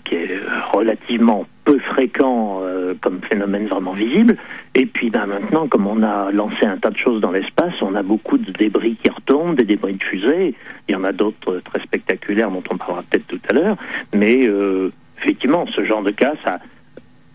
qui 0.00 0.14
est 0.16 0.30
euh, 0.30 0.46
relativement 0.72 1.46
peu 1.64 1.78
fréquent 1.78 2.60
euh, 2.62 2.94
comme 3.00 3.20
phénomène 3.22 3.66
vraiment 3.66 3.92
visible. 3.92 4.36
Et 4.74 4.86
puis 4.86 5.10
ben, 5.10 5.26
maintenant, 5.26 5.68
comme 5.68 5.86
on 5.86 6.02
a 6.02 6.30
lancé 6.32 6.64
un 6.64 6.76
tas 6.76 6.90
de 6.90 6.96
choses 6.96 7.20
dans 7.20 7.30
l'espace, 7.30 7.74
on 7.80 7.94
a 7.94 8.02
beaucoup 8.02 8.38
de 8.38 8.50
débris 8.52 8.96
qui 9.02 9.10
retombent, 9.10 9.56
des 9.56 9.64
débris 9.64 9.94
de 9.94 10.02
fusées. 10.02 10.54
Il 10.88 10.92
y 10.92 10.96
en 10.96 11.04
a 11.04 11.12
d'autres 11.12 11.60
très 11.64 11.80
spectaculaires 11.80 12.50
dont 12.50 12.62
on 12.70 12.76
parlera 12.76 13.02
peut-être 13.08 13.26
tout 13.26 13.40
à 13.48 13.52
l'heure. 13.52 13.76
Mais 14.14 14.46
euh, 14.48 14.90
effectivement, 15.18 15.66
ce 15.74 15.84
genre 15.84 16.02
de 16.02 16.10
cas, 16.10 16.34
ça, 16.44 16.58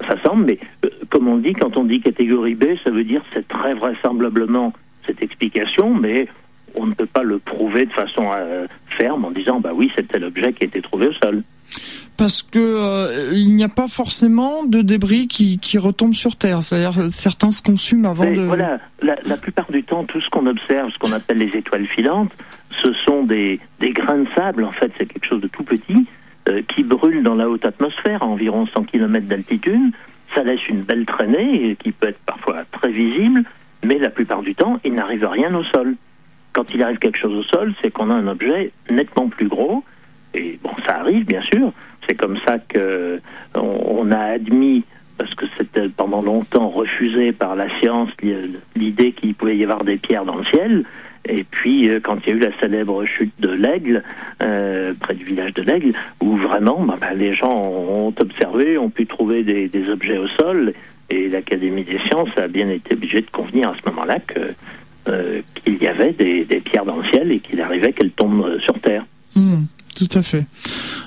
ça 0.06 0.22
semble, 0.24 0.46
mais 0.46 0.60
euh, 0.86 0.90
comme 1.10 1.28
on 1.28 1.38
dit, 1.38 1.54
quand 1.54 1.78
on 1.78 1.84
dit 1.84 2.02
catégorie 2.02 2.56
B, 2.56 2.66
ça 2.84 2.92
veut 2.92 3.04
dire 3.04 3.22
c'est 3.34 3.48
très 3.48 3.74
vraisemblablement 3.74 4.74
cette 5.06 5.22
explication, 5.22 5.94
mais 5.94 6.28
on 6.78 6.86
ne 6.86 6.94
peut 6.94 7.06
pas 7.06 7.24
le 7.24 7.40
prouver 7.40 7.86
de 7.86 7.94
façon 7.94 8.30
euh, 8.34 8.68
ferme 8.90 9.26
en 9.26 9.32
disant 9.32 9.60
bah 9.60 9.72
oui, 9.74 9.92
c'était 9.96 10.20
l'objet 10.20 10.54
qui 10.54 10.64
a 10.64 10.68
été 10.68 10.82
trouvé 10.82 11.08
au 11.08 11.14
sol. 11.14 11.44
Parce 12.18 12.42
que 12.42 12.58
euh, 12.60 13.32
il 13.34 13.56
n'y 13.56 13.64
a 13.64 13.70
pas 13.70 13.88
forcément 13.88 14.64
de 14.64 14.82
débris 14.82 15.28
qui, 15.28 15.60
qui 15.60 15.78
retombent 15.78 16.16
sur 16.16 16.36
Terre. 16.36 16.64
C'est-à-dire 16.64 17.12
certains 17.12 17.52
se 17.52 17.62
consument 17.62 18.10
avant 18.10 18.24
Mais 18.24 18.34
de. 18.34 18.42
Voilà, 18.42 18.80
la, 19.02 19.16
la 19.24 19.38
plupart 19.38 19.72
du 19.72 19.84
temps, 19.84 20.04
tout 20.04 20.20
ce 20.20 20.30
qu'on 20.30 20.48
observe, 20.48 20.92
ce 20.92 20.98
qu'on 20.98 21.12
appelle 21.12 21.38
les 21.38 21.56
étoiles 21.56 21.86
filantes, 21.86 22.32
ce 22.84 22.94
sont 22.94 23.24
des, 23.24 23.60
des 23.80 23.92
grains 23.92 24.20
de 24.20 24.28
sable, 24.36 24.64
en 24.64 24.72
fait, 24.72 24.92
c'est 24.98 25.06
quelque 25.06 25.28
chose 25.28 25.42
de 25.42 25.48
tout 25.48 25.64
petit, 25.64 26.08
euh, 26.50 26.62
qui 26.68 26.84
brûle 26.84 27.24
dans 27.24 27.36
la 27.36 27.50
haute 27.50 27.66
atmosphère, 27.66 28.24
à 28.24 28.26
environ 28.26 28.66
100 28.68 28.84
km 28.84 29.28
d'altitude. 29.28 29.94
Ça 30.34 30.44
laisse 30.44 30.68
une 30.68 30.82
belle 30.82 31.06
traînée, 31.06 31.78
qui 31.80 31.92
peut 31.92 32.10
être 32.10 32.20
parfois 32.26 32.64
très 32.72 32.92
visible, 32.92 33.44
mais 33.84 33.98
la 33.98 34.10
plupart 34.10 34.42
du 34.42 34.56
temps, 34.56 34.80
il 34.84 34.94
n'arrive 34.94 35.26
rien 35.26 35.54
au 35.54 35.64
sol. 35.64 35.96
Quand 36.58 36.74
il 36.74 36.82
arrive 36.82 36.98
quelque 36.98 37.20
chose 37.20 37.36
au 37.36 37.44
sol, 37.44 37.76
c'est 37.84 37.92
qu'on 37.92 38.10
a 38.10 38.16
un 38.16 38.26
objet 38.26 38.72
nettement 38.90 39.28
plus 39.28 39.48
gros, 39.48 39.84
et 40.34 40.58
bon, 40.64 40.72
ça 40.88 40.96
arrive, 41.02 41.24
bien 41.24 41.44
sûr. 41.44 41.72
C'est 42.08 42.16
comme 42.16 42.36
ça 42.48 42.58
que 42.58 43.22
on, 43.54 43.60
on 44.00 44.12
a 44.12 44.18
admis 44.18 44.84
parce 45.20 45.36
que 45.36 45.46
c'était 45.56 45.88
pendant 45.88 46.24
longtemps 46.24 46.70
refusé 46.70 47.32
par 47.32 47.56
la 47.56 47.70
science 47.78 48.10
l'idée 48.76 49.12
qu'il 49.12 49.36
pouvait 49.36 49.56
y 49.56 49.64
avoir 49.64 49.84
des 49.84 49.98
pierres 49.98 50.26
dans 50.26 50.38
le 50.38 50.46
ciel. 50.46 50.84
Et 51.30 51.44
puis, 51.44 51.90
euh, 51.90 52.00
quand 52.02 52.18
il 52.26 52.30
y 52.30 52.32
a 52.32 52.36
eu 52.38 52.40
la 52.40 52.58
célèbre 52.60 53.06
chute 53.06 53.34
de 53.40 53.50
l'Aigle, 53.50 54.02
euh, 54.42 54.94
près 55.00 55.14
du 55.14 55.26
village 55.26 55.54
de 55.54 55.62
l'Aigle, 55.62 55.92
où 56.22 56.38
vraiment 56.38 56.82
bah, 56.82 56.96
bah, 57.00 57.14
les 57.14 57.36
gens 57.36 57.54
ont 57.54 58.14
observé, 58.20 58.80
ont 58.80 58.90
pu 58.90 59.06
trouver 59.06 59.44
des, 59.44 59.90
objets 59.90 60.18
au 60.18 60.28
sol, 60.28 60.74
et 61.12 61.30
l'Académie 61.30 61.84
des 61.84 62.00
sciences 62.08 62.36
a 62.36 62.48
bien 62.48 62.68
été 62.68 62.96
obligée 62.96 63.22
de 63.22 63.30
convenir 63.30 63.70
à 63.70 63.76
ce 63.76 63.90
moment-là 63.90 64.18
euh, 64.38 64.50
qu'il 65.64 65.82
y 65.82 65.88
avait 65.88 66.12
des, 66.14 66.46
pierres 66.60 66.86
dans 66.86 66.98
le 66.98 67.04
ciel 67.06 67.32
et 67.32 67.40
qu'il 67.40 67.62
arrivait 67.62 67.94
qu'elles 67.94 68.12
tombent 68.12 68.60
sur 68.60 68.80
Terre. 68.80 69.06
Hmm, 69.36 69.64
tout 69.98 70.08
à 70.14 70.22
fait. 70.22 70.46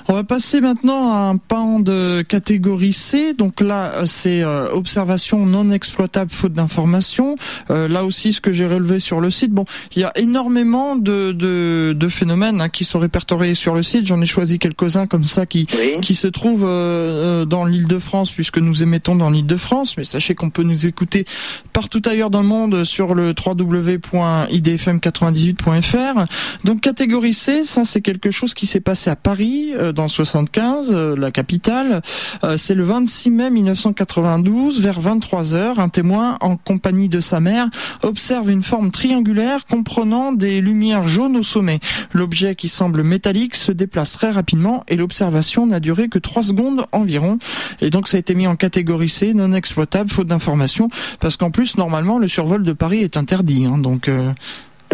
On 0.09 0.13
va 0.13 0.25
passer 0.25 0.59
maintenant 0.59 1.13
à 1.13 1.29
un 1.29 1.37
pan 1.37 1.79
de 1.79 2.25
catégorie 2.27 2.91
C. 2.91 3.33
Donc 3.33 3.61
là, 3.61 3.93
euh, 3.93 4.05
c'est 4.05 4.43
euh, 4.43 4.69
observation 4.73 5.45
non 5.45 5.71
exploitable 5.71 6.31
faute 6.31 6.51
d'information. 6.51 7.37
Euh, 7.69 7.87
là 7.87 8.03
aussi, 8.03 8.33
ce 8.33 8.41
que 8.41 8.51
j'ai 8.51 8.67
relevé 8.67 8.99
sur 8.99 9.21
le 9.21 9.29
site, 9.29 9.51
bon, 9.51 9.63
il 9.95 10.01
y 10.01 10.03
a 10.03 10.11
énormément 10.17 10.97
de, 10.97 11.31
de, 11.31 11.93
de 11.95 12.07
phénomènes 12.09 12.59
hein, 12.59 12.67
qui 12.67 12.83
sont 12.83 12.99
répertoriés 12.99 13.55
sur 13.55 13.73
le 13.73 13.83
site. 13.83 14.05
J'en 14.05 14.19
ai 14.19 14.25
choisi 14.25 14.59
quelques-uns 14.59 15.07
comme 15.07 15.23
ça 15.23 15.45
qui, 15.45 15.65
qui 16.01 16.13
se 16.13 16.27
trouvent 16.27 16.65
dans 16.65 17.63
l'île 17.63 17.87
de 17.87 17.99
France, 17.99 18.31
puisque 18.31 18.57
nous 18.57 18.83
émettons 18.83 19.15
dans 19.15 19.29
l'île 19.29 19.47
de 19.47 19.55
France. 19.55 19.95
Mais 19.95 20.03
sachez 20.03 20.35
qu'on 20.35 20.49
peut 20.49 20.63
nous 20.63 20.87
écouter 20.87 21.23
partout 21.71 22.01
ailleurs 22.05 22.29
dans 22.29 22.41
le 22.41 22.47
monde 22.47 22.83
sur 22.83 23.15
le 23.15 23.29
www.idfm98.fr. 23.29 26.25
Donc 26.65 26.81
catégorie 26.81 27.33
C, 27.33 27.63
ça 27.63 27.85
c'est 27.85 28.01
quelque 28.01 28.29
chose 28.29 28.53
qui 28.53 28.65
s'est 28.65 28.80
passé 28.81 29.09
à 29.09 29.15
Paris 29.15 29.71
dans 29.93 30.07
75, 30.07 30.93
euh, 30.93 31.15
la 31.15 31.31
capitale. 31.31 32.01
Euh, 32.43 32.57
c'est 32.57 32.75
le 32.75 32.83
26 32.83 33.29
mai 33.29 33.49
1992, 33.49 34.81
vers 34.81 34.99
23 34.99 35.53
heures, 35.53 35.79
un 35.79 35.89
témoin 35.89 36.37
en 36.41 36.57
compagnie 36.57 37.09
de 37.09 37.19
sa 37.19 37.39
mère 37.39 37.67
observe 38.03 38.49
une 38.49 38.63
forme 38.63 38.91
triangulaire 38.91 39.65
comprenant 39.65 40.31
des 40.33 40.61
lumières 40.61 41.07
jaunes 41.07 41.37
au 41.37 41.43
sommet. 41.43 41.79
L'objet 42.13 42.55
qui 42.55 42.67
semble 42.67 43.03
métallique 43.03 43.55
se 43.55 43.71
déplace 43.71 44.13
très 44.13 44.31
rapidement 44.31 44.83
et 44.87 44.95
l'observation 44.95 45.65
n'a 45.65 45.79
duré 45.79 46.09
que 46.09 46.19
3 46.19 46.43
secondes 46.43 46.85
environ. 46.91 47.37
Et 47.81 47.89
donc 47.89 48.07
ça 48.07 48.17
a 48.17 48.19
été 48.19 48.35
mis 48.35 48.47
en 48.47 48.55
catégorie 48.55 49.09
C, 49.09 49.33
non 49.33 49.53
exploitable, 49.53 50.09
faute 50.09 50.27
d'information, 50.27 50.89
parce 51.19 51.37
qu'en 51.37 51.51
plus 51.51 51.77
normalement 51.77 52.19
le 52.19 52.27
survol 52.27 52.63
de 52.63 52.73
Paris 52.73 53.01
est 53.03 53.17
interdit. 53.17 53.65
Hein, 53.65 53.77
donc 53.77 54.07
euh, 54.07 54.31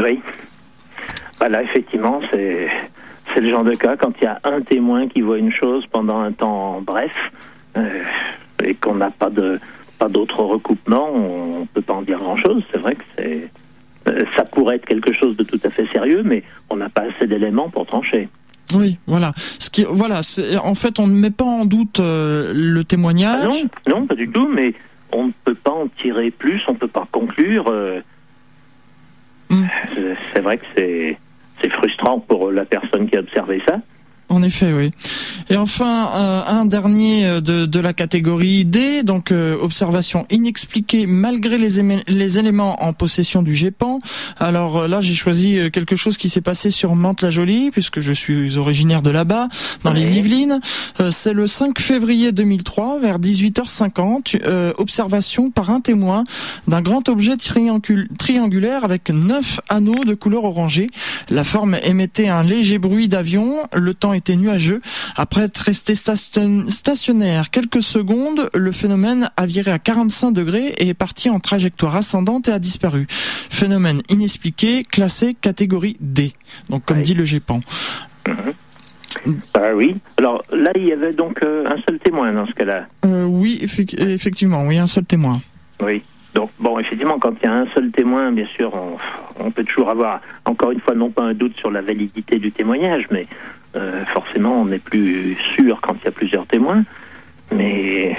oui. 0.01 0.21
Voilà, 1.39 1.61
effectivement, 1.61 2.19
c'est 2.31 2.67
c'est 3.33 3.41
le 3.41 3.49
genre 3.49 3.63
de 3.63 3.73
cas 3.73 3.97
quand 3.97 4.13
il 4.21 4.25
y 4.25 4.27
a 4.27 4.39
un 4.43 4.61
témoin 4.61 5.07
qui 5.07 5.21
voit 5.21 5.37
une 5.37 5.51
chose 5.51 5.85
pendant 5.91 6.19
un 6.19 6.31
temps 6.31 6.81
bref 6.81 7.11
euh, 7.75 8.03
et 8.63 8.75
qu'on 8.75 8.95
n'a 8.95 9.11
pas 9.11 9.29
de 9.29 9.59
pas 9.99 10.09
d'autres 10.09 10.43
recoupements, 10.43 11.09
on 11.11 11.65
peut 11.65 11.81
pas 11.81 11.93
en 11.93 12.03
dire 12.03 12.19
grand 12.19 12.37
chose. 12.37 12.63
C'est 12.71 12.77
vrai 12.77 12.95
que 12.95 13.03
c'est 13.17 13.49
euh, 14.07 14.23
ça 14.35 14.43
pourrait 14.45 14.75
être 14.75 14.85
quelque 14.85 15.11
chose 15.11 15.35
de 15.37 15.43
tout 15.43 15.59
à 15.63 15.69
fait 15.69 15.87
sérieux, 15.87 16.21
mais 16.23 16.43
on 16.69 16.75
n'a 16.77 16.89
pas 16.89 17.03
assez 17.03 17.25
d'éléments 17.25 17.69
pour 17.69 17.85
trancher. 17.87 18.29
Oui, 18.75 18.99
voilà. 19.07 19.31
Ce 19.35 19.69
qui, 19.69 19.85
voilà, 19.89 20.21
en 20.63 20.75
fait, 20.75 20.99
on 20.99 21.07
ne 21.07 21.13
met 21.13 21.31
pas 21.31 21.45
en 21.45 21.65
doute 21.65 21.99
euh, 21.99 22.51
le 22.53 22.83
témoignage. 22.83 23.49
Ah 23.65 23.89
non, 23.89 24.01
non, 24.01 24.07
pas 24.07 24.15
du 24.15 24.29
tout, 24.29 24.47
mais 24.47 24.73
on 25.11 25.27
ne 25.27 25.31
peut 25.45 25.55
pas 25.55 25.71
en 25.71 25.87
tirer 25.87 26.31
plus, 26.31 26.61
on 26.67 26.73
ne 26.73 26.77
peut 26.77 26.87
pas 26.87 27.07
conclure. 27.11 27.73
Hmm. 29.49 29.65
C'est 30.33 30.41
vrai 30.41 30.57
que 30.57 30.65
c'est 30.75 31.17
c'est 31.61 31.71
frustrant 31.71 32.19
pour 32.19 32.51
la 32.51 32.65
personne 32.65 33.09
qui 33.09 33.15
a 33.17 33.19
observé 33.19 33.61
ça. 33.67 33.79
En 34.29 34.43
effet, 34.43 34.73
oui. 34.73 34.91
Et 35.49 35.55
enfin, 35.55 36.09
euh, 36.13 36.41
un 36.45 36.65
dernier 36.65 37.25
euh, 37.25 37.39
de, 37.39 37.65
de, 37.65 37.79
la 37.79 37.93
catégorie 37.93 38.65
D, 38.65 39.03
donc 39.03 39.31
euh, 39.31 39.57
observation 39.61 40.25
inexpliquée 40.29 41.05
malgré 41.05 41.57
les, 41.57 41.81
les, 42.07 42.39
éléments 42.39 42.83
en 42.83 42.91
possession 42.91 43.41
du 43.41 43.55
GEPAN. 43.55 43.99
Alors 44.37 44.89
là, 44.89 44.99
j'ai 44.99 45.13
choisi 45.13 45.57
quelque 45.71 45.95
chose 45.95 46.17
qui 46.17 46.27
s'est 46.27 46.41
passé 46.41 46.71
sur 46.71 46.95
Mantes-la-Jolie, 46.95 47.71
puisque 47.71 48.01
je 48.01 48.11
suis 48.11 48.57
originaire 48.57 49.01
de 49.01 49.11
là-bas, 49.11 49.47
dans 49.85 49.93
les 49.93 50.17
Yvelines. 50.17 50.59
C'est 51.09 51.33
le 51.33 51.47
5 51.47 51.79
février 51.79 52.33
2003, 52.33 52.99
vers 52.99 53.19
18h50, 53.19 54.73
observation 54.77 55.51
par 55.51 55.69
un 55.69 55.79
témoin 55.79 56.25
d'un 56.67 56.81
grand 56.81 57.07
objet 57.07 57.35
triangulaire 57.37 58.83
avec 58.83 59.09
neuf 59.09 59.61
anneaux 59.69 60.03
de 60.03 60.13
couleur 60.13 60.43
orangée. 60.43 60.89
La 61.29 61.43
forme 61.43 61.77
émettait 61.83 62.27
un 62.27 62.43
léger 62.43 62.77
bruit 62.77 63.07
d'avion. 63.07 63.57
Le 63.73 63.93
temps 63.93 64.13
était 64.17 64.35
nuageux. 64.35 64.81
Après 65.15 65.43
être 65.43 65.57
resté 65.57 65.95
stationnaire 65.95 67.49
quelques 67.49 67.81
secondes, 67.81 68.49
le 68.53 68.71
phénomène 68.71 69.29
a 69.37 69.45
viré 69.45 69.71
à 69.71 69.79
45 69.79 70.31
degrés 70.31 70.73
et 70.77 70.89
est 70.89 70.93
parti 70.93 71.29
en 71.29 71.39
trajectoire 71.39 71.95
ascendante 71.95 72.49
et 72.49 72.51
a 72.51 72.59
disparu. 72.59 73.07
Phénomène 73.09 74.01
inexpliqué, 74.09 74.83
classé 74.83 75.33
catégorie 75.33 75.97
D. 75.99 76.33
Donc 76.69 76.85
comme 76.85 77.01
dit 77.01 77.13
le 77.13 77.25
GEPAN. 77.25 77.61
Mhm. 78.27 78.53
Ah 79.53 79.73
oui. 79.73 79.95
Alors 80.17 80.43
là, 80.51 80.71
il 80.75 80.85
y 80.85 80.91
avait 80.91 81.13
donc 81.13 81.41
euh, 81.43 81.65
un 81.65 81.77
seul 81.87 81.99
témoin 81.99 82.31
dans 82.33 82.45
ce 82.45 82.53
cas-là. 82.53 82.87
Euh, 83.05 83.25
oui, 83.25 83.59
effectivement, 83.61 84.63
oui, 84.63 84.77
un 84.77 84.87
seul 84.87 85.05
témoin. 85.05 85.41
Oui. 85.81 86.03
Donc, 86.33 86.51
bon, 86.59 86.77
effectivement, 86.77 87.17
quand 87.17 87.33
il 87.41 87.45
y 87.45 87.49
a 87.49 87.53
un 87.53 87.67
seul 87.73 87.89
témoin, 87.89 88.31
bien 88.31 88.45
sûr, 88.55 88.71
on, 89.39 89.49
peut 89.49 89.63
toujours 89.63 89.89
avoir, 89.89 90.21
encore 90.45 90.71
une 90.71 90.79
fois, 90.79 90.93
non 90.93 91.09
pas 91.09 91.23
un 91.23 91.33
doute 91.33 91.57
sur 91.57 91.71
la 91.71 91.81
validité 91.81 92.37
du 92.37 92.51
témoignage, 92.51 93.05
mais 93.09 93.25
euh, 93.77 94.05
forcément, 94.05 94.61
on 94.61 94.65
n'est 94.65 94.79
plus 94.79 95.37
sûr 95.55 95.79
quand 95.81 95.95
il 96.01 96.05
y 96.05 96.07
a 96.07 96.11
plusieurs 96.11 96.47
témoins. 96.47 96.83
Mais 97.51 98.17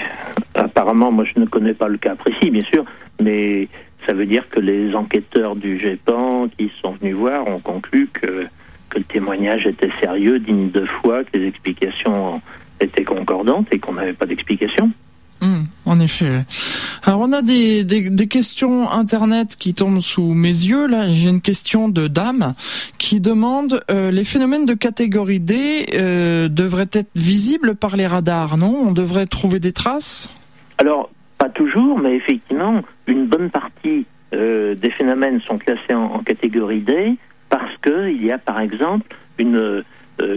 apparemment, 0.54 1.12
moi, 1.12 1.24
je 1.24 1.38
ne 1.40 1.46
connais 1.46 1.74
pas 1.74 1.88
le 1.88 1.98
cas 1.98 2.14
précis, 2.14 2.50
bien 2.50 2.62
sûr, 2.62 2.84
mais 3.20 3.68
ça 4.06 4.12
veut 4.12 4.26
dire 4.26 4.48
que 4.48 4.60
les 4.60 4.94
enquêteurs 4.94 5.56
du 5.56 5.78
GEPAN 5.78 6.48
qui 6.56 6.70
sont 6.80 6.92
venus 6.92 7.14
voir 7.14 7.46
ont 7.46 7.58
conclu 7.58 8.08
que, 8.12 8.46
que 8.88 8.98
le 8.98 9.04
témoignage 9.04 9.66
était 9.66 9.90
sérieux, 10.00 10.38
digne 10.38 10.70
de 10.70 10.86
foi, 10.86 11.24
que 11.24 11.36
les 11.36 11.46
explications 11.46 12.40
étaient 12.80 13.04
concordantes 13.04 13.66
et 13.72 13.78
qu'on 13.78 13.94
n'avait 13.94 14.14
pas 14.14 14.26
d'explication. 14.26 14.90
Hmm, 15.40 15.66
en 15.86 16.00
effet. 16.00 16.44
Alors 17.04 17.20
on 17.20 17.32
a 17.32 17.42
des, 17.42 17.84
des, 17.84 18.26
questions 18.26 18.90
internet 18.90 19.56
qui 19.56 19.72
tombent 19.72 20.00
sous 20.00 20.34
mes 20.34 20.48
yeux. 20.48 20.88
Là, 20.88 21.06
j'ai 21.12 21.28
une 21.28 21.40
question 21.40 21.88
de 21.88 22.08
dame 22.08 22.54
qui 22.98 23.20
demande 23.20 23.80
euh, 23.88 24.10
les 24.10 24.24
phénomènes 24.24 24.66
de 24.66 24.74
catégorie 24.74 25.38
D 25.38 25.86
euh, 25.94 26.48
devraient 26.48 26.90
être 26.92 27.10
visibles 27.14 27.76
par 27.76 27.96
les 27.96 28.06
radars, 28.06 28.56
non? 28.56 28.76
On 28.84 28.92
devrait 28.92 29.26
trouver 29.26 29.60
des 29.60 29.70
traces? 29.70 30.28
Alors 30.78 31.08
pas 31.38 31.48
toujours, 31.48 32.00
mais 32.00 32.16
effectivement, 32.16 32.82
une 33.06 33.26
bonne 33.26 33.50
partie 33.50 34.06
euh, 34.34 34.74
des 34.74 34.90
phénomènes 34.90 35.40
sont 35.42 35.56
classés 35.56 35.94
en, 35.94 36.14
en 36.14 36.18
catégorie 36.24 36.80
D 36.80 37.16
parce 37.48 37.76
que 37.80 38.10
il 38.10 38.24
y 38.24 38.32
a 38.32 38.38
par 38.38 38.58
exemple 38.60 39.06
une 39.38 39.84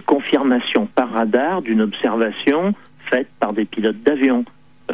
confirmation 0.06 0.86
par 0.86 1.12
radar 1.12 1.64
d'une 1.64 1.82
observation 1.82 2.76
faite 3.10 3.28
par 3.40 3.52
des 3.52 3.66
pilotes 3.66 4.04
d'avion. 4.04 4.46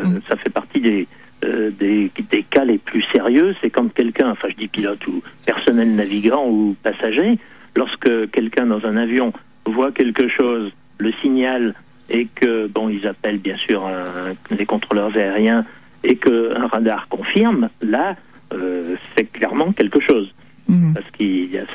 Mm. 0.04 0.20
Ça 0.30 0.36
fait 0.36 0.50
partie 0.50 0.80
des, 0.80 1.08
euh, 1.46 1.70
des, 1.70 2.12
des, 2.32 2.42
cas 2.42 2.66
les 2.66 2.80
plus 2.80 3.04
sérieux. 3.12 3.56
C'est 3.62 3.70
quand 3.70 3.94
quelqu'un, 3.94 4.32
enfin 4.32 4.48
je 4.50 4.56
dis 4.56 4.68
pilote 4.68 5.06
ou 5.06 5.22
personnel 5.46 5.94
navigant 5.94 6.48
ou 6.48 6.76
passager, 6.82 7.38
lorsque 7.76 8.32
quelqu'un 8.32 8.66
dans 8.66 8.84
un 8.88 8.98
avion 8.98 9.32
voit 9.68 9.92
quelque 9.92 10.30
chose, 10.30 10.72
le 10.98 11.12
signale 11.22 11.76
et 12.10 12.26
que, 12.26 12.66
bon, 12.66 12.90
ils 12.90 13.06
appellent 13.06 13.38
bien 13.38 13.58
sûr 13.58 13.86
un, 13.86 14.34
les 14.50 14.66
contrôleurs 14.66 15.16
aériens 15.16 15.64
et 16.04 16.16
qu'un 16.16 16.66
radar 16.72 17.08
confirme, 17.08 17.70
là, 17.84 18.16
euh, 18.54 18.96
c'est 19.16 19.26
clairement 19.26 19.74
quelque 19.74 20.00
chose. 20.00 20.34
Mm. 20.68 20.94
Parce 20.96 21.12
que 21.12 21.24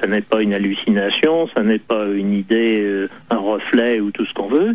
ça 0.01 0.09
n'est 0.09 0.23
pas 0.23 0.43
une 0.43 0.55
hallucination, 0.55 1.49
ça 1.55 1.63
n'est 1.63 1.79
pas 1.79 2.07
une 2.07 2.33
idée, 2.33 2.81
euh, 2.83 3.09
un 3.31 3.37
reflet 3.37 4.01
ou 4.01 4.11
tout 4.11 4.27
ce 4.27 4.35
qu'on 4.35 4.49
veut. 4.49 4.75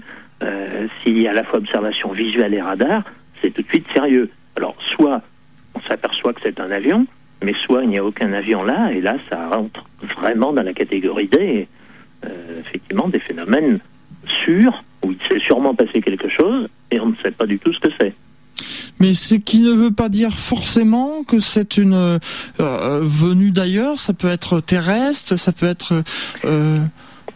S'il 1.03 1.19
y 1.19 1.27
a 1.27 1.31
à 1.31 1.33
la 1.33 1.43
fois 1.43 1.59
observation 1.59 2.11
visuelle 2.11 2.53
et 2.53 2.61
radar, 2.61 3.03
c'est 3.41 3.51
tout 3.51 3.61
de 3.61 3.67
suite 3.67 3.85
sérieux. 3.93 4.29
Alors, 4.55 4.75
soit 4.95 5.21
on 5.75 5.81
s'aperçoit 5.81 6.33
que 6.33 6.41
c'est 6.43 6.59
un 6.59 6.71
avion, 6.71 7.05
mais 7.43 7.53
soit 7.65 7.83
il 7.83 7.89
n'y 7.89 7.97
a 7.97 8.03
aucun 8.03 8.33
avion 8.33 8.63
là, 8.63 8.91
et 8.91 9.01
là, 9.01 9.17
ça 9.29 9.49
rentre 9.49 9.83
vraiment 10.17 10.53
dans 10.53 10.63
la 10.63 10.73
catégorie 10.73 11.27
D, 11.27 11.67
euh, 12.25 12.59
effectivement, 12.61 13.07
des 13.07 13.19
phénomènes 13.19 13.79
sûrs, 14.43 14.83
où 15.03 15.11
il 15.11 15.17
s'est 15.27 15.43
sûrement 15.45 15.75
passé 15.75 16.01
quelque 16.01 16.29
chose, 16.29 16.67
et 16.91 16.99
on 16.99 17.07
ne 17.07 17.15
sait 17.23 17.31
pas 17.31 17.45
du 17.45 17.59
tout 17.59 17.73
ce 17.73 17.79
que 17.79 17.89
c'est. 17.99 18.13
Mais 18.99 19.13
ce 19.13 19.35
qui 19.35 19.59
ne 19.59 19.71
veut 19.71 19.91
pas 19.91 20.09
dire 20.09 20.33
forcément 20.33 21.23
que 21.23 21.39
c'est 21.39 21.77
une 21.77 22.19
euh, 22.59 23.01
venue 23.03 23.51
d'ailleurs, 23.51 23.99
ça 23.99 24.13
peut 24.13 24.29
être 24.29 24.59
terrestre, 24.59 25.35
ça 25.35 25.51
peut 25.51 25.67
être... 25.67 26.01
Euh, 26.45 26.79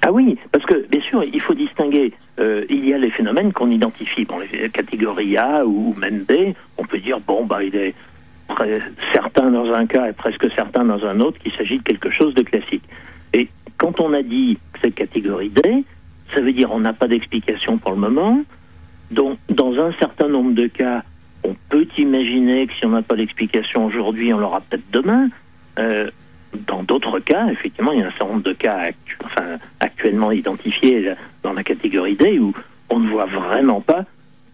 ah 0.02 0.12
oui, 0.12 0.38
parce 0.52 0.66
que 0.66 0.88
bien 0.88 1.02
sûr, 1.02 1.24
il 1.24 1.40
faut 1.40 1.54
distinguer. 1.54 2.12
Euh, 2.42 2.66
il 2.70 2.88
y 2.88 2.94
a 2.94 2.98
les 2.98 3.12
phénomènes 3.12 3.54
qu'on 3.54 3.70
identifie, 3.70 4.26
bon, 4.26 4.40
les 4.40 4.70
catégories 4.70 5.38
A 5.38 5.66
ou 5.66 5.94
même 6.00 6.24
B. 6.24 6.54
On 6.78 6.84
peut 6.86 6.98
dire 6.98 7.20
bon, 7.20 7.46
bah, 7.46 7.64
il 7.64 7.76
est 7.76 7.94
certain 9.14 9.52
dans 9.52 9.72
un 9.72 9.86
cas 9.86 10.10
et 10.10 10.14
presque 10.14 10.52
certain 10.54 10.84
dans 10.84 11.06
un 11.06 11.20
autre 11.20 11.38
qu'il 11.40 11.52
s'agit 11.54 11.78
de 11.78 11.84
quelque 11.84 12.10
chose 12.10 12.34
de 12.34 12.42
classique. 12.42 12.84
Et 13.34 13.48
quand 13.78 14.00
on 14.00 14.14
a 14.14 14.24
dit 14.24 14.58
que 14.74 14.80
c'est 14.84 14.92
catégorie 14.92 15.50
D, 15.50 15.84
ça 16.34 16.42
veut 16.42 16.52
dire 16.52 16.72
on 16.72 16.80
n'a 16.80 16.94
pas 16.94 17.08
d'explication 17.08 17.78
pour 17.78 17.92
le 17.92 17.98
moment. 17.98 18.42
Donc, 19.12 19.38
dans 19.50 19.74
un 19.80 19.92
certain 19.94 20.28
nombre 20.28 20.54
de 20.54 20.68
cas, 20.68 21.04
On 21.44 21.56
peut 21.70 21.88
imaginer 21.98 22.68
que 22.68 22.74
si 22.76 22.86
on 22.86 22.90
n'a 22.90 23.02
pas 23.02 23.16
l'explication 23.16 23.86
aujourd'hui, 23.86 24.32
on 24.34 24.38
l'aura 24.38 24.62
peut-être 24.62 24.90
demain. 24.92 25.30
Euh, 25.80 26.12
dans 26.68 26.84
d'autres 26.84 27.20
cas, 27.20 27.48
effectivement, 27.48 27.92
il 27.92 28.00
y 28.00 28.04
a 28.04 28.08
un 28.08 28.12
certain 28.12 28.28
nombre 28.28 28.44
de 28.44 28.54
cas 28.54 28.90
enfin, 29.24 29.58
actuellement 29.80 30.32
identifiés 30.32 31.14
dans 31.44 31.54
la 31.54 31.64
catégorie 31.64 32.16
D 32.16 32.40
où 32.40 32.54
on 32.90 33.00
ne 33.00 33.10
voit 33.10 33.26
vraiment 33.26 33.82
pas 33.82 34.06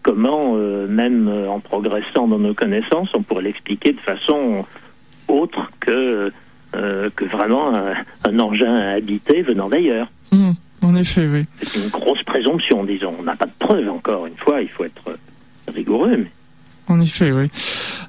comment, 0.02 0.54
euh, 0.56 0.86
même 0.86 1.28
en 1.48 1.60
progressant 1.60 2.28
dans 2.28 2.38
nos 2.38 2.54
connaissances, 2.54 3.10
on 3.14 3.22
pourrait 3.22 3.42
l'expliquer 3.42 3.92
de 3.92 4.00
façon 4.00 4.64
autre 5.28 5.70
que, 5.80 6.32
euh, 6.76 7.10
que 7.14 7.24
vraiment 7.24 7.74
un, 8.24 8.38
engin 8.38 8.74
habité 8.74 9.42
venant 9.42 9.68
d'ailleurs. 9.68 10.08
Mmh, 10.32 10.50
en 10.82 10.94
effet, 10.96 11.26
oui. 11.26 11.44
C'est 11.62 11.82
une 11.82 11.90
grosse 11.90 12.22
présomption, 12.22 12.84
disons. 12.84 13.14
On 13.18 13.22
n'a 13.22 13.36
pas 13.36 13.46
de 13.46 13.52
preuves 13.58 13.88
encore 13.88 14.26
une 14.26 14.36
fois, 14.36 14.62
il 14.62 14.68
faut 14.68 14.84
être 14.84 15.18
rigoureux. 15.74 16.16
Mais... 16.16 16.30
En 16.88 17.00
effet, 17.00 17.32
oui. 17.32 17.50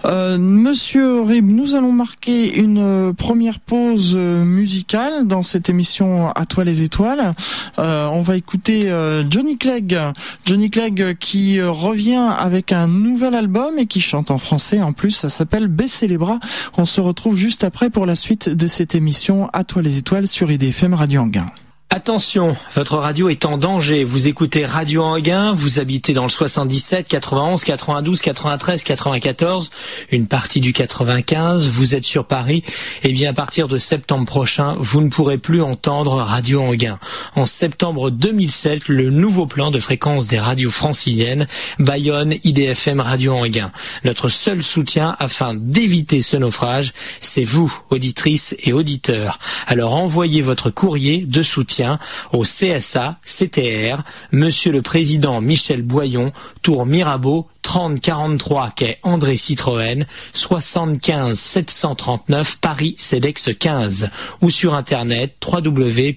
Euh, 0.06 0.38
Monsieur 0.38 1.22
Rib, 1.22 1.46
nous 1.46 1.76
allons 1.76 1.92
marquer 1.92 2.58
une 2.58 2.80
euh, 2.80 3.14
première 3.14 3.60
pause 3.60 4.14
euh, 4.16 4.46
musicale 4.46 5.28
dans 5.28 5.44
cette 5.44 5.70
émission 5.70 6.30
À 6.30 6.46
toi 6.46 6.64
les 6.64 6.84
étoiles. 6.84 7.34
on 7.78 8.22
va 8.22 8.38
écouter 8.38 8.90
Johnny 9.30 9.58
Clegg. 9.58 9.98
Johnny 10.46 10.70
Clegg 10.70 11.18
qui 11.20 11.62
revient 11.62 12.30
avec 12.38 12.72
un 12.72 12.88
nouvel 12.88 13.36
album 13.36 13.78
et 13.78 13.86
qui 13.86 14.02
chante 14.02 14.32
en 14.32 14.38
français 14.38 14.82
en 14.82 14.94
plus. 14.94 15.12
Ça 15.12 15.30
s'appelle 15.30 15.68
Baisser 15.68 16.08
les 16.08 16.18
bras. 16.18 16.40
On 16.78 16.86
se 16.86 17.02
retrouve 17.02 17.36
juste 17.36 17.64
après 17.64 17.90
pour 17.90 18.06
la 18.06 18.16
suite 18.16 18.50
de 18.50 18.68
cette 18.68 18.96
émission 18.96 19.50
À 19.54 19.64
toi 19.64 19.82
les 19.82 19.98
étoiles 19.98 20.28
sur 20.28 20.52
IDFM 20.52 20.94
Radio 20.94 21.22
Anguin. 21.22 21.52
Attention, 21.92 22.56
votre 22.76 22.98
radio 22.98 23.30
est 23.30 23.46
en 23.46 23.58
danger. 23.58 24.04
Vous 24.04 24.28
écoutez 24.28 24.64
Radio 24.64 25.02
Anguin, 25.02 25.56
vous 25.56 25.80
habitez 25.80 26.14
dans 26.14 26.22
le 26.22 26.30
77, 26.30 27.08
91, 27.08 27.64
92, 27.64 28.22
93, 28.22 28.84
94, 28.84 29.72
une 30.12 30.28
partie 30.28 30.62
du 30.62 30.72
95, 30.72 31.68
vous 31.68 31.96
êtes 31.96 32.06
sur 32.06 32.26
Paris. 32.26 32.64
Eh 33.02 33.12
bien, 33.12 33.32
à 33.32 33.34
partir 33.34 33.68
de 33.68 33.80
septembre 33.80 34.28
prochain, 34.28 34.76
vous 34.78 35.02
ne 35.02 35.10
pourrez 35.10 35.40
plus 35.40 35.64
entendre 35.64 36.18
Radio 36.18 36.62
Anguin. 36.62 37.00
En 37.36 37.46
septembre 37.46 38.12
2007, 38.12 38.88
le 38.88 39.10
nouveau 39.10 39.48
plan 39.48 39.72
de 39.72 39.80
fréquence 39.80 40.28
des 40.28 40.40
radios 40.40 40.70
franciliennes, 40.70 41.48
Bayonne, 41.80 42.36
IDFM, 42.44 43.00
Radio 43.00 43.34
Anguin. 43.34 43.72
Notre 44.04 44.30
seul 44.30 44.62
soutien 44.62 45.16
afin 45.18 45.56
d'éviter 45.56 46.22
ce 46.22 46.38
naufrage, 46.38 46.94
c'est 47.20 47.46
vous, 47.46 47.76
auditrices 47.90 48.56
et 48.60 48.74
auditeurs. 48.74 49.40
Alors 49.66 49.96
envoyez 49.96 50.44
votre 50.44 50.70
courrier 50.70 51.26
de 51.26 51.42
soutien 51.42 51.79
au 52.34 52.44
CSA, 52.44 53.18
CTR, 53.24 54.04
Monsieur 54.32 54.72
le 54.72 54.82
Président 54.82 55.42
Michel 55.42 55.82
Boyon, 55.82 56.32
Tour 56.62 56.86
Mirabeau, 56.86 57.48
3043 57.70 58.72
quai 58.76 58.98
André 59.04 59.36
Citroën, 59.36 60.08
75 60.34 61.38
739 61.38 62.58
Paris 62.58 62.96
CEDEX 62.98 63.52
15 63.60 64.10
ou 64.42 64.50
sur 64.50 64.74
internet 64.74 65.36
www.csa.fr, 65.46 66.16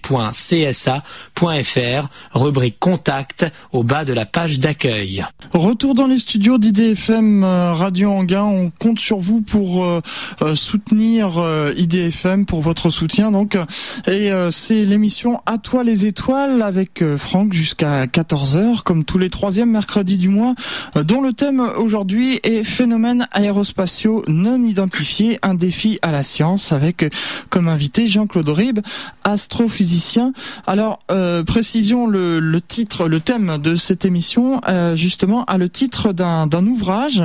rubrique 2.33 2.79
contact 2.79 3.45
au 3.73 3.83
bas 3.83 4.07
de 4.07 4.15
la 4.15 4.25
page 4.25 4.61
d'accueil. 4.61 5.27
Retour 5.53 5.95
dans 5.95 6.07
les 6.07 6.17
studios 6.17 6.57
d'IDFM 6.57 7.45
euh, 7.45 7.75
Radio 7.75 8.11
Anguin, 8.13 8.45
on 8.45 8.71
compte 8.71 8.99
sur 8.99 9.19
vous 9.19 9.43
pour 9.43 9.85
euh, 9.85 10.01
euh, 10.41 10.55
soutenir 10.55 11.33
IDFM 11.77 12.47
pour 12.47 12.63
votre 12.63 12.89
soutien 12.89 13.31
donc. 13.31 13.59
Et 14.07 14.31
c'est 14.51 14.87
l'émission 14.87 15.43
À 15.45 15.59
toi 15.59 15.85
les 15.85 16.07
étoiles 16.07 16.63
avec 16.63 17.05
Franck 17.19 17.53
jusqu'à 17.53 18.07
14h 18.07 18.83
comme 18.83 19.05
tous 19.05 19.19
les 19.19 19.29
troisièmes 19.29 19.71
mercredis 19.71 20.17
du 20.17 20.31
mois 20.31 20.55
dont 20.95 21.21
le 21.21 21.35
thème 21.43 21.73
aujourd'hui 21.77 22.39
est 22.45 22.63
phénomènes 22.63 23.27
aérospatiaux 23.33 24.23
non 24.29 24.63
identifiés, 24.63 25.41
un 25.43 25.55
défi 25.55 25.99
à 26.01 26.13
la 26.13 26.23
science 26.23 26.71
avec 26.71 27.05
comme 27.51 27.67
invité 27.67 28.07
Jean-Claude 28.07 28.49
Rib, 28.49 28.79
astrophysicien. 29.25 30.35
Alors, 30.69 31.01
euh, 31.11 31.43
précision 31.43 32.07
le, 32.07 32.61
titre, 32.61 33.09
le 33.09 33.19
thème 33.19 33.59
de 33.59 33.75
cette 33.75 34.05
émission, 34.05 34.61
euh, 34.69 34.95
justement, 34.95 35.45
a 35.47 35.59
le 35.59 35.69
titre 35.69 36.13
d'un 36.13 36.65
ouvrage 36.65 37.25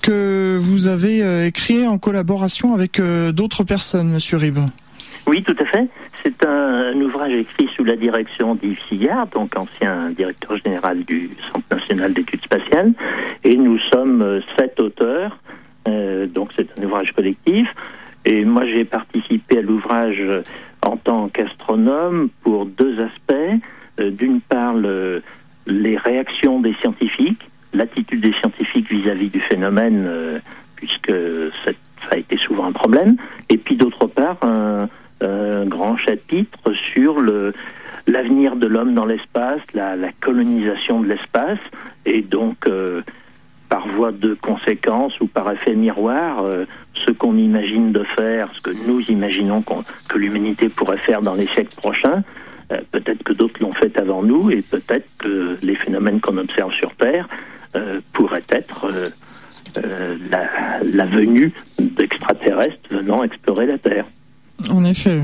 que 0.00 0.56
vous 0.58 0.88
avez 0.88 1.22
euh, 1.22 1.46
écrit 1.46 1.86
en 1.86 1.98
collaboration 1.98 2.72
avec 2.72 2.98
d'autres 3.02 3.64
personnes, 3.64 4.08
Monsieur 4.08 4.38
Rib. 4.38 4.60
Oui, 5.26 5.42
tout 5.42 5.56
à 5.60 5.66
fait. 5.66 5.88
C'est 6.22 6.44
un, 6.44 7.00
ouvrage 7.00 7.32
écrit 7.32 7.68
sous 7.76 7.84
la 7.84 7.96
direction 7.96 8.54
d'Yves 8.54 8.78
Sillard, 8.88 9.26
donc 9.28 9.56
ancien 9.56 10.10
directeur 10.10 10.56
général 10.58 11.04
du 11.04 11.30
Centre 11.52 11.66
national 11.70 12.12
d'études 12.12 12.42
spatiales. 12.42 12.92
Et 13.44 13.56
nous 13.56 13.78
sommes 13.92 14.22
euh, 14.22 14.40
sept 14.58 14.80
auteurs, 14.80 15.38
euh, 15.86 16.26
donc 16.26 16.50
c'est 16.56 16.66
un 16.78 16.84
ouvrage 16.84 17.12
collectif. 17.12 17.72
Et 18.24 18.44
moi, 18.44 18.66
j'ai 18.66 18.84
participé 18.84 19.58
à 19.58 19.62
l'ouvrage 19.62 20.22
en 20.84 20.96
tant 20.96 21.28
qu'astronome 21.28 22.28
pour 22.42 22.66
deux 22.66 23.00
aspects. 23.00 23.62
Euh, 24.00 24.10
d'une 24.10 24.40
part, 24.40 24.74
les 25.66 25.96
réactions 25.96 26.60
des 26.60 26.74
scientifiques, 26.80 27.48
l'attitude 27.72 28.20
des 28.20 28.32
scientifiques 28.34 28.90
vis-à-vis 28.90 29.28
du 29.28 29.40
phénomène, 29.40 30.40
puisque 30.76 31.12
ça 31.64 31.70
a 32.10 32.16
été 32.16 32.36
souvent 32.38 32.66
un 32.66 32.72
problème. 32.72 33.16
Et 33.50 33.58
puis 33.58 33.76
d'autre 33.76 34.06
part, 34.06 34.38
un 35.20 35.66
grand 35.66 35.96
chapitre 35.96 36.72
sur 36.92 37.20
l'avenir 38.08 38.56
de 38.56 38.66
l'homme 38.66 38.94
dans 38.94 39.04
l'espace, 39.04 39.60
la, 39.74 39.96
colonisation 40.20 41.00
de 41.00 41.08
l'espace, 41.08 41.58
et 42.06 42.22
donc 42.22 42.66
euh, 42.66 43.02
par 43.68 43.86
voie 43.88 44.12
de 44.12 44.34
conséquence 44.34 45.20
ou 45.20 45.26
par 45.26 45.50
effet 45.52 45.74
miroir, 45.74 46.42
euh, 46.42 46.64
ce 46.94 47.10
qu'on 47.10 47.36
imagine 47.36 47.92
de 47.92 48.02
faire, 48.02 48.48
ce 48.54 48.60
que 48.60 48.70
nous 48.86 49.00
imaginons 49.02 49.62
que 49.62 50.18
l'humanité 50.18 50.68
pourrait 50.68 50.96
faire 50.96 51.20
dans 51.20 51.34
les 51.34 51.46
siècles 51.46 51.76
prochains, 51.76 52.22
euh, 52.72 52.78
peut-être 52.92 53.22
que 53.22 53.32
d'autres 53.32 53.62
l'ont 53.62 53.74
fait 53.74 53.96
avant 53.98 54.22
nous, 54.22 54.50
et 54.50 54.62
peut-être 54.62 55.08
que 55.18 55.56
les 55.62 55.74
phénomènes 55.74 56.20
qu'on 56.20 56.38
observe 56.38 56.72
sur 56.72 56.94
Terre 56.94 57.28
pourraient 58.14 58.46
être 58.48 58.86
la 59.76 61.04
venue 61.04 61.52
d'extraterrestres 61.78 62.88
venant 62.90 63.22
explorer 63.22 63.66
la 63.66 63.78
Terre. 63.78 64.06
En 64.70 64.84
effet. 64.84 65.22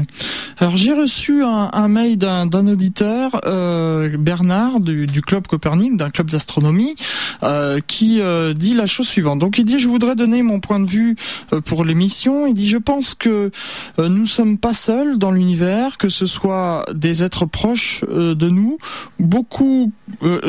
Alors 0.59 0.77
j'ai 0.77 0.93
reçu 0.93 1.43
un, 1.43 1.71
un 1.73 1.89
mail 1.89 2.17
d'un 2.17 2.69
auditeur, 2.69 3.41
euh, 3.47 4.17
Bernard 4.17 4.79
du, 4.79 5.07
du, 5.07 5.21
club 5.23 5.49
Copernic, 5.49 5.97
d'un 5.97 6.11
club 6.11 6.31
d'astronomie, 6.31 6.95
euh, 7.43 7.81
qui 7.85 8.21
euh, 8.21 8.55
dit 8.55 8.75
la 8.75 8.87
chose 8.87 9.09
suivante. 9.09 9.41
Donc 9.41 9.59
il 9.59 9.65
dit 9.65 9.81
je 9.81 9.89
voudrais 9.89 10.15
donner 10.15 10.43
mon 10.43 10.61
point 10.61 10.79
de 10.79 10.89
vue 10.89 11.17
euh, 11.53 11.61
pour 11.61 11.85
l'émission. 11.85 12.47
Il 12.47 12.55
dit 12.55 12.69
je 12.69 12.79
pense 12.79 13.15
que 13.15 13.51
euh, 13.99 14.09
nous 14.09 14.27
sommes 14.27 14.57
pas 14.57 14.73
seuls 14.73 15.19
dans 15.19 15.33
l'univers, 15.33 15.99
que 15.99 16.09
ce 16.09 16.27
soit 16.27 16.87
des 16.95 17.25
êtres 17.25 17.47
proches 17.47 18.05
de 18.09 18.49
nous, 18.49 18.79
beaucoup 19.19 19.91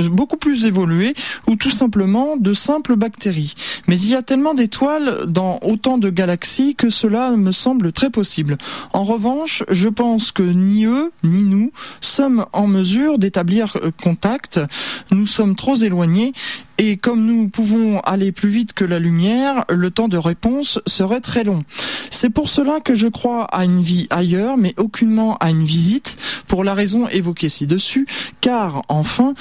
beaucoup 0.10 0.38
plus 0.38 0.66
évolués, 0.66 1.14
ou 1.48 1.56
tout 1.56 1.70
simplement 1.70 2.38
de 2.38 2.54
simples 2.54 2.96
bactéries. 2.96 3.56
Mais 3.88 4.00
il 4.00 4.10
y 4.10 4.16
a 4.16 4.22
tellement 4.22 4.54
d'étoiles 4.54 5.26
dans 5.28 5.60
autant 5.64 5.98
de 5.98 6.10
galaxies 6.10 6.76
que 6.76 6.90
cela 6.90 7.32
me 7.32 7.52
semble 7.52 7.92
très 7.92 8.10
possible. 8.10 8.58
En 8.94 9.04
revanche, 9.04 9.64
je 9.70 9.90
pense 9.90 10.32
que 10.32 10.44
ni 10.44 10.86
eux, 10.86 11.12
ni 11.24 11.44
nous 11.44 11.72
sommes 12.02 12.46
en 12.54 12.68
mesure 12.68 13.20
d'établir 13.20 13.78
euh, 13.78 13.92
contact. 14.02 14.60
Nous 15.12 15.28
sommes 15.28 15.56
trop 15.56 15.76
éloignés 15.76 16.34
et 16.78 16.98
comme 16.98 17.26
nous 17.26 17.50
pouvons 17.50 18.00
aller 18.02 18.32
plus 18.32 18.50
vite 18.50 18.74
que 18.74 18.86
la 18.86 19.00
lumière, 19.00 19.66
le 19.70 19.92
temps 19.92 20.08
de 20.08 20.18
réponse 20.18 20.80
serait 20.86 21.22
très 21.22 21.44
long. 21.44 21.64
C'est 22.10 22.30
pour 22.30 22.50
cela 22.50 22.80
que 22.80 22.96
je 22.96 23.08
crois 23.08 23.46
à 23.46 23.66
une 23.66 23.82
vie 23.82 24.08
ailleurs, 24.10 24.58
mais 24.58 24.74
aucunement 24.78 25.38
à 25.38 25.50
une 25.50 25.64
visite, 25.64 26.18
pour 26.48 26.64
la 26.64 26.74
raison 26.74 27.08
évoquée 27.08 27.50
ci-dessus, 27.50 28.06
car 28.42 28.82
enfin, 28.90 29.34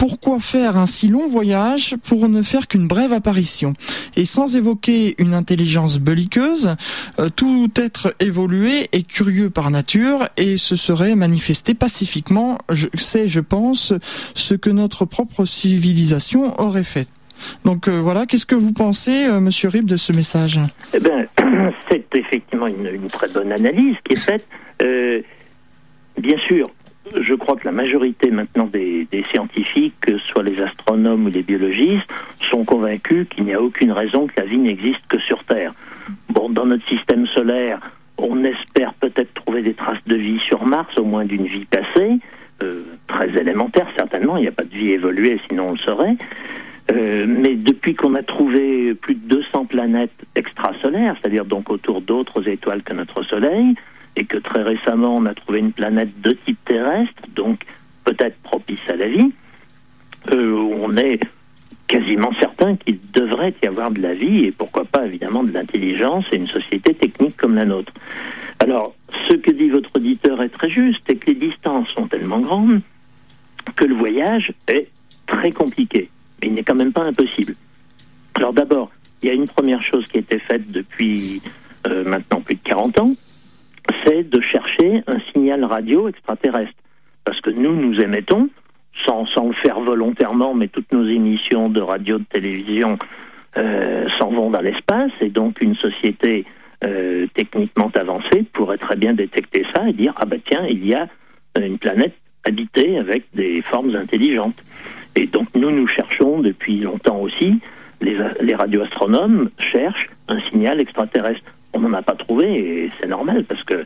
pourquoi 0.00 0.40
faire 0.40 0.78
un 0.78 0.86
si 0.86 1.08
long 1.08 1.28
voyage 1.28 1.94
pour 2.04 2.26
ne 2.26 2.40
faire 2.40 2.68
qu'une 2.68 2.88
brève 2.88 3.12
apparition? 3.12 3.74
Et 4.16 4.24
sans 4.24 4.56
évoquer 4.56 5.14
une 5.18 5.34
intelligence 5.34 5.98
belliqueuse, 5.98 6.74
euh, 7.18 7.28
tout 7.28 7.70
être 7.76 8.14
évolué 8.18 8.88
est 8.92 9.06
curieux 9.06 9.50
par 9.50 9.70
nature 9.70 10.26
et 10.38 10.56
se 10.56 10.74
serait 10.74 11.16
manifesté 11.16 11.74
pacifiquement. 11.74 12.56
C'est, 12.94 13.28
je 13.28 13.40
pense, 13.40 13.92
ce 14.34 14.54
que 14.54 14.70
notre 14.70 15.04
propre 15.04 15.44
civilisation 15.44 16.58
aurait 16.58 16.79
fait. 16.82 17.08
Donc 17.64 17.88
euh, 17.88 18.00
voilà, 18.00 18.26
qu'est-ce 18.26 18.46
que 18.46 18.54
vous 18.54 18.72
pensez, 18.72 19.26
euh, 19.26 19.40
Monsieur 19.40 19.68
Rib, 19.68 19.86
de 19.86 19.96
ce 19.96 20.12
message? 20.12 20.60
Eh 20.92 21.00
bien, 21.00 21.26
c'est 21.88 22.04
effectivement 22.14 22.66
une, 22.66 23.08
très 23.08 23.28
bonne 23.28 23.52
analyse 23.52 23.96
qui 24.04 24.12
est 24.12 24.16
faite. 24.16 24.46
bien 26.18 26.36
sûr, 26.46 26.68
je 27.18 27.34
crois 27.34 27.56
que 27.56 27.64
la 27.64 27.72
majorité 27.72 28.30
maintenant 28.30 28.66
des, 28.66 29.06
scientifiques, 29.30 29.94
que 30.00 30.18
ce 30.18 30.26
soit 30.28 30.42
les 30.42 30.60
astronomes 30.60 31.26
ou 31.26 31.30
les 31.30 31.42
biologistes, 31.42 32.06
sont 32.50 32.64
convaincus 32.64 33.26
qu'il 33.30 33.44
n'y 33.44 33.54
a 33.54 33.60
aucune 33.60 33.92
raison 33.92 34.26
que 34.26 34.34
la 34.36 34.44
vie 34.44 34.58
n'existe 34.58 35.00
que 35.08 35.18
sur 35.18 35.42
Terre. 35.44 35.72
Bon, 36.28 36.50
dans 36.50 36.66
notre 36.66 36.86
système 36.88 37.26
solaire, 37.26 37.80
on 38.18 38.44
espère 38.44 38.92
peut-être 38.94 39.32
trouver 39.34 39.62
des 39.62 39.74
traces 39.74 40.04
de 40.06 40.16
vie 40.16 40.40
sur 40.40 40.64
Mars, 40.66 40.96
au 40.98 41.04
moins 41.04 41.24
d'une 41.24 41.46
vie 41.46 41.64
passée, 41.64 42.18
euh, 42.62 42.82
très 43.06 43.28
élémentaire 43.38 43.86
certainement, 43.96 44.36
il 44.36 44.42
n'y 44.42 44.48
a 44.48 44.52
pas 44.52 44.64
de 44.64 44.74
vie 44.74 44.90
évoluée, 44.90 45.40
sinon 45.48 45.68
on 45.68 45.72
le 45.72 45.78
saurait. 45.78 46.16
Euh, 46.90 47.26
mais 47.28 47.54
depuis 47.54 47.94
qu'on 47.94 48.14
a 48.14 48.22
trouvé 48.22 48.94
plus 48.94 49.14
de 49.14 49.28
200 49.28 49.66
planètes 49.66 50.10
extrasolaires, 50.34 51.16
c'est-à-dire 51.20 51.44
donc 51.44 51.70
autour 51.70 52.00
d'autres 52.00 52.48
étoiles 52.48 52.82
que 52.82 52.92
notre 52.92 53.22
Soleil, 53.22 53.74
et 54.16 54.24
que 54.24 54.38
très 54.38 54.62
récemment 54.62 55.16
on 55.16 55.26
a 55.26 55.34
trouvé 55.34 55.60
une 55.60 55.72
planète 55.72 56.20
de 56.20 56.32
type 56.32 56.58
terrestre, 56.64 57.22
donc 57.34 57.64
peut-être 58.04 58.36
propice 58.42 58.80
à 58.88 58.96
la 58.96 59.08
vie, 59.08 59.32
euh, 60.32 60.52
on 60.52 60.96
est 60.96 61.20
quasiment 61.86 62.32
certain 62.34 62.76
qu'il 62.76 62.98
devrait 63.12 63.54
y 63.62 63.66
avoir 63.66 63.90
de 63.90 64.00
la 64.00 64.14
vie 64.14 64.44
et 64.44 64.52
pourquoi 64.52 64.84
pas 64.84 65.06
évidemment 65.06 65.42
de 65.42 65.52
l'intelligence 65.52 66.24
et 66.32 66.36
une 66.36 66.46
société 66.46 66.94
technique 66.94 67.36
comme 67.36 67.56
la 67.56 67.64
nôtre. 67.64 67.92
Alors, 68.60 68.94
ce 69.28 69.34
que 69.34 69.50
dit 69.50 69.68
votre 69.68 69.90
auditeur 69.96 70.42
est 70.42 70.50
très 70.50 70.70
juste, 70.70 71.02
c'est 71.06 71.16
que 71.16 71.26
les 71.26 71.34
distances 71.34 71.88
sont 71.88 72.06
tellement 72.06 72.40
grandes 72.40 72.80
que 73.76 73.84
le 73.84 73.94
voyage 73.94 74.52
est 74.68 74.88
très 75.26 75.50
compliqué, 75.50 76.08
mais 76.40 76.48
il 76.48 76.54
n'est 76.54 76.62
quand 76.62 76.74
même 76.74 76.92
pas 76.92 77.04
impossible. 77.04 77.54
Alors 78.34 78.52
d'abord, 78.52 78.90
il 79.22 79.28
y 79.28 79.30
a 79.30 79.34
une 79.34 79.48
première 79.48 79.82
chose 79.82 80.04
qui 80.06 80.18
a 80.18 80.20
été 80.20 80.38
faite 80.38 80.70
depuis 80.70 81.42
euh, 81.86 82.04
maintenant 82.04 82.40
plus 82.40 82.54
de 82.54 82.62
40 82.62 83.00
ans, 83.00 83.14
c'est 84.04 84.28
de 84.28 84.40
chercher 84.40 85.02
un 85.06 85.18
signal 85.32 85.64
radio 85.64 86.08
extraterrestre. 86.08 86.74
Parce 87.24 87.40
que 87.40 87.50
nous, 87.50 87.74
nous 87.74 88.00
émettons, 88.00 88.48
sans, 89.04 89.26
sans 89.26 89.48
le 89.48 89.54
faire 89.54 89.80
volontairement, 89.80 90.54
mais 90.54 90.68
toutes 90.68 90.90
nos 90.92 91.06
émissions 91.06 91.68
de 91.68 91.80
radio, 91.80 92.18
de 92.18 92.24
télévision 92.24 92.98
euh, 93.56 94.08
s'en 94.18 94.30
vont 94.30 94.50
dans 94.50 94.60
l'espace, 94.60 95.12
et 95.20 95.28
donc 95.28 95.60
une 95.60 95.74
société 95.74 96.44
euh, 96.84 97.26
techniquement 97.34 97.90
avancée 97.94 98.44
pourrait 98.52 98.78
très 98.78 98.96
bien 98.96 99.12
détecter 99.12 99.66
ça 99.74 99.88
et 99.88 99.92
dire 99.92 100.14
ah 100.16 100.24
ben 100.24 100.40
tiens, 100.44 100.64
il 100.68 100.86
y 100.86 100.94
a 100.94 101.08
une 101.58 101.78
planète 101.78 102.14
habitée 102.44 102.98
avec 102.98 103.24
des 103.34 103.60
formes 103.62 103.94
intelligentes. 103.94 104.56
Et 105.16 105.26
donc 105.26 105.48
nous, 105.54 105.70
nous 105.70 105.86
cherchons 105.86 106.40
depuis 106.40 106.78
longtemps 106.78 107.20
aussi, 107.20 107.60
les, 108.00 108.16
les 108.40 108.54
radioastronomes 108.54 109.50
cherchent 109.58 110.08
un 110.28 110.40
signal 110.40 110.80
extraterrestre. 110.80 111.44
On 111.72 111.80
n'en 111.80 111.92
a 111.92 112.02
pas 112.02 112.14
trouvé 112.14 112.46
et 112.46 112.90
c'est 113.00 113.08
normal 113.08 113.44
parce 113.44 113.62
que 113.62 113.84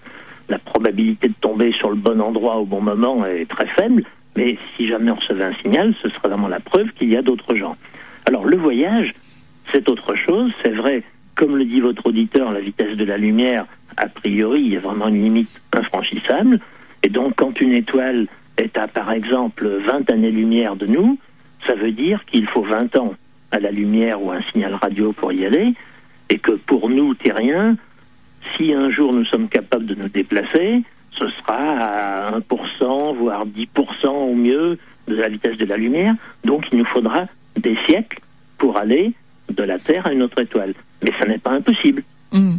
la 0.49 0.59
probabilité 0.59 1.29
de 1.29 1.35
tomber 1.41 1.73
sur 1.73 1.91
le 1.91 1.97
bon 1.97 2.21
endroit 2.21 2.57
au 2.57 2.65
bon 2.65 2.81
moment 2.81 3.25
est 3.27 3.49
très 3.49 3.67
faible. 3.67 4.05
Mais 4.37 4.59
si 4.77 4.87
jamais 4.87 5.11
on 5.11 5.17
recevait 5.17 5.45
un 5.45 5.55
signal, 5.55 5.95
ce 6.03 6.09
serait 6.09 6.29
vraiment 6.29 6.49
la 6.49 6.61
preuve 6.61 6.91
qu'il 6.93 7.11
y 7.11 7.17
a 7.17 7.23
d'autres 7.23 7.55
gens. 7.55 7.77
Alors 8.27 8.45
le 8.45 8.57
voyage, 8.57 9.15
c'est 9.73 9.89
autre 9.89 10.15
chose. 10.15 10.53
C'est 10.63 10.71
vrai, 10.71 11.03
comme 11.35 11.57
le 11.57 11.65
dit 11.65 11.81
votre 11.81 12.07
auditeur, 12.07 12.53
la 12.53 12.61
vitesse 12.61 12.97
de 12.97 13.05
la 13.05 13.17
lumière, 13.17 13.67
a 13.97 14.09
priori, 14.09 14.63
il 14.63 14.73
y 14.73 14.77
a 14.77 14.81
vraiment 14.81 15.09
une 15.09 15.23
limite 15.23 15.63
infranchissable. 15.73 16.59
Et 17.03 17.09
donc 17.09 17.35
quand 17.37 17.61
une 17.61 17.75
étoile 17.75 18.27
est 18.57 18.77
à, 18.79 18.89
par 18.89 19.13
exemple, 19.13 19.67
20 19.67 20.11
années-lumière 20.11 20.77
de 20.77 20.87
nous, 20.87 21.19
ça 21.67 21.75
veut 21.75 21.93
dire 21.93 22.25
qu'il 22.27 22.47
faut 22.47 22.63
20 22.63 22.97
ans 22.97 23.15
à 23.51 23.59
la 23.59 23.71
lumière 23.71 24.23
ou 24.23 24.31
un 24.31 24.43
signal 24.53 24.75
radio 24.75 25.13
pour 25.13 25.33
y 25.33 25.45
aller, 25.47 25.75
et 26.29 26.39
que 26.39 26.53
pour 26.53 26.89
nous, 26.91 27.15
terriens, 27.15 27.77
si 28.57 28.73
un 28.73 28.91
jour 28.91 29.13
nous 29.13 29.25
sommes 29.25 29.49
capables 29.49 29.87
de 29.87 29.95
nous 29.95 30.09
déplacer, 30.09 30.83
ce 31.13 31.29
sera 31.31 32.29
à 32.29 32.39
1%, 32.39 33.17
voire 33.17 33.47
10% 33.47 34.07
au 34.09 34.35
mieux 34.35 34.79
de 35.07 35.15
la 35.15 35.29
vitesse 35.29 35.57
de 35.57 35.65
la 35.65 35.77
lumière. 35.77 36.15
Donc 36.45 36.67
il 36.73 36.79
nous 36.79 36.85
faudra 36.85 37.27
des 37.57 37.77
siècles 37.87 38.21
pour 38.59 38.77
aller 38.77 39.13
de 39.49 39.63
la 39.63 39.79
Terre 39.79 40.07
à 40.07 40.13
une 40.13 40.23
autre 40.23 40.41
étoile. 40.41 40.75
Mais 41.03 41.13
ça 41.19 41.27
n'est 41.27 41.39
pas 41.39 41.53
impossible. 41.53 42.03
Hmm. 42.33 42.57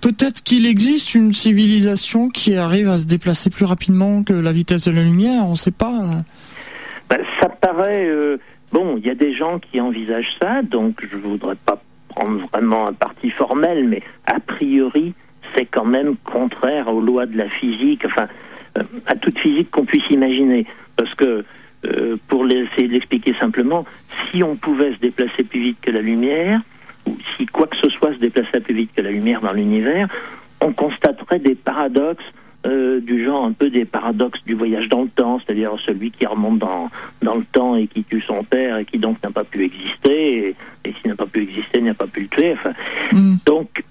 Peut-être 0.00 0.42
qu'il 0.42 0.66
existe 0.66 1.14
une 1.14 1.32
civilisation 1.32 2.28
qui 2.28 2.54
arrive 2.54 2.88
à 2.88 2.98
se 2.98 3.06
déplacer 3.06 3.50
plus 3.50 3.64
rapidement 3.64 4.22
que 4.22 4.32
la 4.32 4.52
vitesse 4.52 4.86
de 4.86 4.92
la 4.92 5.02
lumière, 5.02 5.44
on 5.46 5.50
ne 5.50 5.56
sait 5.56 5.70
pas. 5.70 6.22
Ben, 7.08 7.20
ça 7.40 7.48
paraît... 7.48 8.06
Euh, 8.06 8.38
bon, 8.72 8.96
il 8.98 9.06
y 9.06 9.10
a 9.10 9.14
des 9.14 9.34
gens 9.34 9.58
qui 9.58 9.80
envisagent 9.80 10.36
ça, 10.40 10.62
donc 10.62 11.04
je 11.10 11.16
ne 11.16 11.22
voudrais 11.22 11.56
pas 11.56 11.80
prendre 12.08 12.46
vraiment 12.52 12.88
un 12.88 12.92
parti 12.92 13.30
formel, 13.30 13.88
mais 13.88 14.02
a 14.26 14.38
priori, 14.40 15.14
c'est 15.54 15.66
quand 15.66 15.84
même 15.84 16.16
contraire 16.24 16.92
aux 16.92 17.00
lois 17.00 17.26
de 17.26 17.36
la 17.36 17.48
physique, 17.48 18.04
enfin, 18.04 18.28
euh, 18.78 18.82
à 19.06 19.14
toute 19.14 19.38
physique 19.38 19.70
qu'on 19.70 19.84
puisse 19.84 20.08
imaginer. 20.10 20.66
Parce 20.96 21.14
que, 21.14 21.44
euh, 21.86 22.16
pour 22.28 22.46
essayer 22.46 22.88
de 22.88 22.92
l'expliquer 22.92 23.34
simplement, 23.40 23.84
si 24.30 24.42
on 24.42 24.56
pouvait 24.56 24.94
se 24.94 24.98
déplacer 24.98 25.44
plus 25.44 25.60
vite 25.60 25.78
que 25.80 25.90
la 25.90 26.00
lumière, 26.00 26.60
si 27.36 27.46
quoi 27.46 27.66
que 27.66 27.76
ce 27.76 27.88
soit 27.90 28.14
se 28.14 28.18
déplaçait 28.18 28.60
plus 28.60 28.74
vite 28.74 28.90
que 28.94 29.02
la 29.02 29.10
lumière 29.10 29.40
dans 29.40 29.52
l'univers, 29.52 30.08
on 30.60 30.72
constaterait 30.72 31.38
des 31.38 31.54
paradoxes 31.54 32.24
euh, 32.66 33.00
du 33.00 33.24
genre 33.24 33.44
un 33.44 33.52
peu 33.52 33.70
des 33.70 33.84
paradoxes 33.84 34.42
du 34.44 34.54
voyage 34.54 34.88
dans 34.88 35.02
le 35.02 35.08
temps, 35.08 35.38
c'est-à-dire 35.38 35.72
celui 35.84 36.10
qui 36.10 36.26
remonte 36.26 36.58
dans, 36.58 36.90
dans 37.22 37.36
le 37.36 37.44
temps 37.44 37.76
et 37.76 37.86
qui 37.86 38.02
tue 38.02 38.22
son 38.22 38.42
père 38.42 38.78
et 38.78 38.84
qui 38.84 38.98
donc 38.98 39.22
n'a 39.22 39.30
pas 39.30 39.44
pu 39.44 39.64
exister, 39.64 40.48
et, 40.48 40.56
et 40.84 40.92
s'il 40.94 41.10
n'a 41.10 41.16
pas 41.16 41.26
pu 41.26 41.42
exister, 41.42 41.80
n'a 41.80 41.94
pas 41.94 42.08
pu 42.08 42.22
le 42.22 42.28
tuer. 42.28 42.52
Enfin, 42.54 42.72
mm. 43.12 43.36
Donc, 43.46 43.84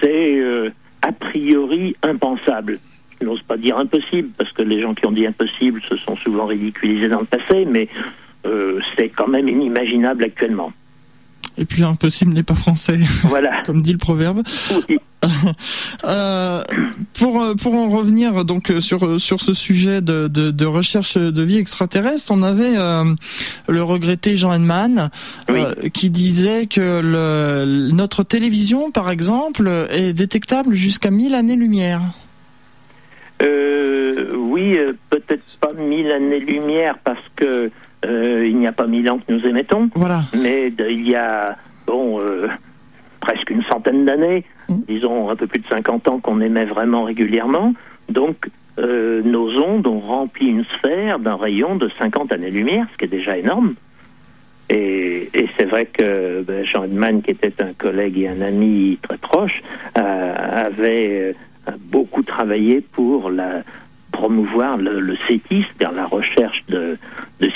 c'est 0.00 0.34
euh, 0.38 0.70
a 1.02 1.12
priori 1.12 1.94
impensable. 2.02 2.78
Je 3.20 3.26
n'ose 3.26 3.42
pas 3.42 3.58
dire 3.58 3.76
impossible, 3.76 4.30
parce 4.38 4.52
que 4.52 4.62
les 4.62 4.80
gens 4.80 4.94
qui 4.94 5.04
ont 5.06 5.12
dit 5.12 5.26
impossible 5.26 5.82
se 5.82 5.96
sont 5.96 6.16
souvent 6.16 6.46
ridiculisés 6.46 7.08
dans 7.08 7.20
le 7.20 7.26
passé, 7.26 7.66
mais 7.66 7.88
euh, 8.46 8.80
c'est 8.96 9.10
quand 9.10 9.28
même 9.28 9.48
inimaginable 9.48 10.24
actuellement. 10.24 10.72
Et 11.58 11.64
puis 11.64 11.82
impossible 11.84 12.32
n'est 12.32 12.42
pas 12.42 12.54
français. 12.54 12.98
Voilà. 13.24 13.62
Comme 13.66 13.82
dit 13.82 13.92
le 13.92 13.98
proverbe. 13.98 14.42
euh, 16.04 16.62
pour 17.14 17.42
pour 17.56 17.74
en 17.74 17.88
revenir 17.88 18.44
donc 18.44 18.72
sur 18.80 19.18
sur 19.18 19.40
ce 19.40 19.54
sujet 19.54 20.00
de, 20.02 20.28
de, 20.28 20.50
de 20.50 20.66
recherche 20.66 21.16
de 21.16 21.42
vie 21.42 21.56
extraterrestre, 21.56 22.30
on 22.30 22.42
avait 22.42 22.76
euh, 22.76 23.04
le 23.68 23.82
regretté 23.82 24.36
Jean 24.36 24.52
Henman 24.52 25.10
euh, 25.50 25.74
qui 25.92 26.10
disait 26.10 26.66
que 26.66 27.00
le, 27.02 27.90
notre 27.92 28.22
télévision, 28.22 28.90
par 28.90 29.10
exemple, 29.10 29.88
est 29.90 30.12
détectable 30.12 30.74
jusqu'à 30.74 31.10
1000 31.10 31.34
années-lumière. 31.34 32.02
Euh, 33.42 34.34
oui, 34.34 34.78
euh, 34.78 34.94
peut-être 35.10 35.58
pas 35.60 35.72
1000 35.72 36.10
années-lumière 36.10 36.98
parce 37.04 37.24
que 37.36 37.70
euh, 38.04 38.46
il 38.46 38.56
n'y 38.58 38.66
a 38.66 38.72
pas 38.72 38.86
mille 38.86 39.10
ans 39.10 39.18
que 39.18 39.32
nous 39.32 39.46
émettons, 39.46 39.88
voilà. 39.94 40.22
mais 40.34 40.68
il 40.68 41.08
y 41.08 41.14
a 41.14 41.56
bon 41.86 42.20
euh, 42.20 42.48
presque 43.20 43.50
une 43.50 43.62
centaine 43.62 44.04
d'années, 44.04 44.44
mmh. 44.68 44.74
disons 44.86 45.30
un 45.30 45.36
peu 45.36 45.46
plus 45.46 45.60
de 45.60 45.66
50 45.66 46.08
ans 46.08 46.18
qu'on 46.20 46.40
émet 46.40 46.66
vraiment 46.66 47.04
régulièrement. 47.04 47.74
Donc 48.08 48.48
euh, 48.78 49.22
nos 49.22 49.50
ondes 49.62 49.86
ont 49.86 50.00
rempli 50.00 50.48
une 50.48 50.64
sphère 50.64 51.18
d'un 51.18 51.36
rayon 51.36 51.76
de 51.76 51.88
50 51.98 52.32
années-lumière, 52.32 52.86
ce 52.92 52.98
qui 52.98 53.04
est 53.06 53.08
déjà 53.08 53.38
énorme. 53.38 53.74
Et, 54.68 55.30
et 55.32 55.48
c'est 55.56 55.64
vrai 55.64 55.86
que 55.86 56.42
ben, 56.42 56.64
Jean 56.64 56.84
Edman, 56.84 57.22
qui 57.22 57.30
était 57.30 57.62
un 57.62 57.72
collègue 57.72 58.18
et 58.18 58.28
un 58.28 58.42
ami 58.42 58.98
très 59.00 59.16
proche, 59.16 59.62
avait 59.94 61.34
beaucoup 61.88 62.22
travaillé 62.22 62.80
pour 62.80 63.30
la, 63.30 63.62
promouvoir 64.16 64.78
le, 64.78 64.98
le 65.00 65.16
CETIS, 65.28 65.66
c'est-à-dire 65.68 65.92
la 65.94 66.06
recherche 66.06 66.62
de, 66.68 66.96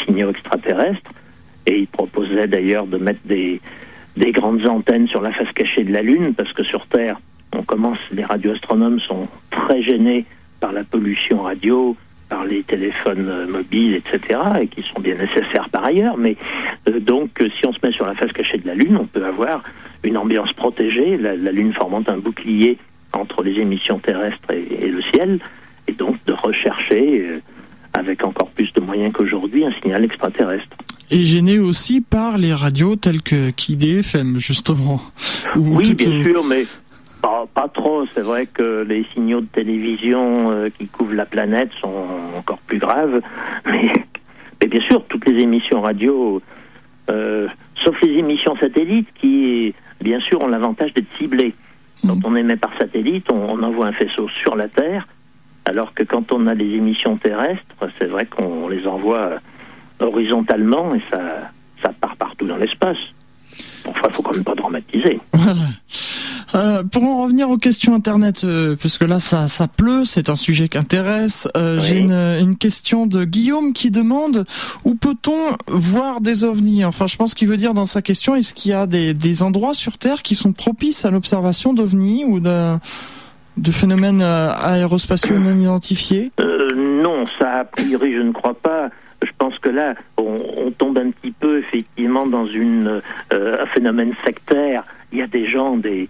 signaux 0.05 0.31
extraterrestres. 0.31 1.11
Et 1.67 1.79
il 1.81 1.87
proposait 1.87 2.49
d'ailleurs 2.49 2.87
de 2.87 2.99
mettre 2.99 3.21
des, 3.25 3.61
des 4.17 4.33
grandes 4.33 4.67
antennes 4.67 5.09
sur 5.09 5.23
la 5.23 5.33
face 5.33 5.51
cachée 5.53 5.85
de 5.85 5.93
la 5.93 6.03
Lune, 6.03 6.35
parce 6.35 6.53
que 6.53 6.63
sur 6.63 6.87
Terre, 6.87 7.19
on 7.57 7.63
commence, 7.63 7.99
les 8.13 8.25
radioastronomes 8.25 9.01
sont 9.01 9.27
très 9.51 9.83
gênés 9.83 10.27
par 10.61 10.73
la 10.73 10.85
pollution 10.85 11.43
radio, 11.43 11.97
par 12.29 12.45
les 12.45 12.63
téléphones 12.63 13.47
mobiles, 13.49 13.95
etc., 13.95 14.41
et 14.61 14.67
qui 14.69 14.83
sont 14.83 15.01
bien 15.01 15.15
nécessaires 15.15 15.71
par 15.71 15.85
ailleurs. 15.85 16.19
Mais 16.19 16.37
euh, 16.89 17.01
donc, 17.01 17.43
si 17.59 17.67
on 17.67 17.73
se 17.73 17.79
met 17.83 17.93
sur 17.93 18.07
la 18.07 18.15
face 18.15 18.33
cachée 18.33 18.59
de 18.59 18.67
la 18.67 18.75
Lune, 18.75 18.99
on 19.01 19.07
peut 19.07 19.25
avoir 19.25 19.63
une 20.05 20.19
ambiance 20.19 20.53
protégée, 20.53 21.17
la, 21.17 21.35
Lune 21.35 21.73
formant 21.73 22.03
un 22.07 22.19
bouclier 22.19 22.77
entre 23.13 23.43
les 23.43 23.59
émissions 23.59 23.99
terrestres 23.99 24.51
et 24.53 24.89
le 24.89 25.03
ciel, 25.03 25.41
et 25.91 25.93
donc 25.93 26.17
de 26.27 26.33
rechercher, 26.33 27.21
euh, 27.21 27.41
avec 27.93 28.25
encore 28.25 28.51
plus 28.51 28.73
de 28.73 28.81
moyens 28.81 29.13
qu'aujourd'hui, 29.13 29.65
un 29.65 29.73
signal 29.83 30.05
extraterrestre. 30.05 30.77
Et 31.11 31.25
gêné 31.25 31.59
aussi 31.59 32.01
par 32.01 32.39
les 32.39 32.55
radios 32.55 32.95
telles 32.95 33.23
que 33.23 33.51
KIDFM, 33.51 34.39
justement. 34.39 35.01
Oui, 35.57 35.95
bien 35.95 36.23
sûr, 36.23 36.45
mais 36.45 36.65
pas, 37.21 37.45
pas 37.53 37.67
trop. 37.69 38.05
C'est 38.15 38.21
vrai 38.21 38.47
que 38.47 38.85
les 38.89 39.05
signaux 39.13 39.41
de 39.41 39.47
télévision 39.47 40.53
euh, 40.53 40.69
qui 40.69 40.87
couvrent 40.87 41.15
la 41.15 41.27
planète 41.27 41.71
sont 41.81 42.07
encore 42.39 42.59
plus 42.59 42.79
graves. 42.79 43.21
Mais, 43.67 43.91
mais 44.63 44.69
bien 44.69 44.83
sûr, 44.83 45.03
toutes 45.09 45.27
les 45.27 45.41
émissions 45.43 45.81
radio, 45.81 46.43
euh, 47.11 47.49
sauf 47.83 47.99
les 48.03 48.19
émissions 48.19 48.55
satellites 48.59 49.09
qui, 49.19 49.75
bien 50.03 50.21
sûr, 50.21 50.43
ont 50.43 50.49
l'avantage 50.49 50.93
d'être 50.93 51.09
ciblées. 51.19 51.55
Quand 52.07 52.19
on 52.25 52.37
émet 52.37 52.57
par 52.57 52.77
satellite, 52.79 53.31
on, 53.33 53.55
on 53.55 53.63
envoie 53.63 53.87
un 53.87 53.93
faisceau 53.93 54.29
sur 54.29 54.55
la 54.55 54.69
Terre 54.69 55.07
alors 55.71 55.95
que 55.95 56.03
quand 56.03 56.33
on 56.33 56.49
a 56.49 56.57
des 56.57 56.65
émissions 56.65 57.17
terrestres, 57.17 57.63
c'est 57.99 58.07
vrai 58.07 58.27
qu'on 58.27 58.69
les 58.69 58.89
envoie 58.89 59.35
horizontalement 60.01 60.97
et 60.97 61.03
ça, 61.09 61.21
ça 61.81 61.93
part 62.01 62.17
partout 62.17 62.47
dans 62.47 62.57
l'espace. 62.57 62.99
Enfin, 63.87 64.09
il 64.09 64.15
faut 64.15 64.23
quand 64.23 64.35
même 64.35 64.45
pas 64.45 64.57
dramatiser. 64.57 65.21
Voilà. 65.33 65.63
Euh, 66.57 66.83
pour 66.83 67.05
en 67.05 67.23
revenir 67.23 67.49
aux 67.49 67.59
questions 67.59 67.95
internet, 67.95 68.43
euh, 68.43 68.75
parce 68.83 68.99
que 68.99 69.05
là 69.05 69.21
ça, 69.21 69.47
ça 69.47 69.69
pleut, 69.69 70.05
c'est 70.05 70.29
un 70.29 70.35
sujet 70.35 70.67
qui 70.67 70.79
intéresse. 70.79 71.47
Euh, 71.57 71.79
J'ai 71.79 71.99
une, 71.99 72.11
une, 72.11 72.57
question 72.57 73.07
de 73.07 73.25
Guillaume 73.25 73.73
qui 73.73 73.93
demande 73.93 74.45
où 74.85 74.97
peut-on 74.97 75.39
voir 75.69 76.21
des 76.21 76.43
ovnis? 76.43 76.85
Enfin, 76.85 77.07
je 77.07 77.17
pense 77.17 77.35
qu'il 77.35 77.47
veut 77.47 77.57
dire 77.57 77.73
dans 77.73 77.85
sa 77.85 78.03
question 78.03 78.35
est-ce 78.35 78.53
qu'il 78.53 78.73
y 78.73 78.75
a 78.75 78.89
des, 78.89 79.15
des, 79.15 79.45
endroits 79.45 79.75
sur 79.75 79.97
Terre 79.97 80.23
qui 80.23 80.35
sont 80.35 80.53
propices 80.53 81.05
à 81.05 81.13
l'observation 81.13 81.73
d'ovnis 81.73 82.25
ou 82.25 82.41
de, 82.41 82.77
de 83.61 83.71
phénomènes 83.71 84.23
euh, 84.23 84.51
aérospatiaux 84.53 85.39
non 85.39 85.59
identifiés? 85.59 86.33
Non, 86.41 87.25
ça 87.39 87.61
a 87.61 87.65
priori 87.65 88.15
je 88.15 88.23
ne 88.23 88.33
crois 88.33 88.55
pas. 88.55 88.89
Je 89.23 89.31
pense 89.37 89.59
que 89.59 89.69
là, 89.69 89.95
on, 90.17 90.71
tombe 90.79 90.97
un 90.97 91.11
petit 91.11 91.33
peu 91.33 91.59
effectivement 91.59 92.27
dans 92.27 92.47
une, 92.47 93.03
euh, 93.35 93.63
un 93.63 93.67
phénomène 93.67 94.15
sectaire. 94.25 94.85
Il 95.13 95.19
y 95.19 95.23
a 95.23 95.27
des 95.27 95.47
gens, 95.47 95.77
des, 95.77 96.09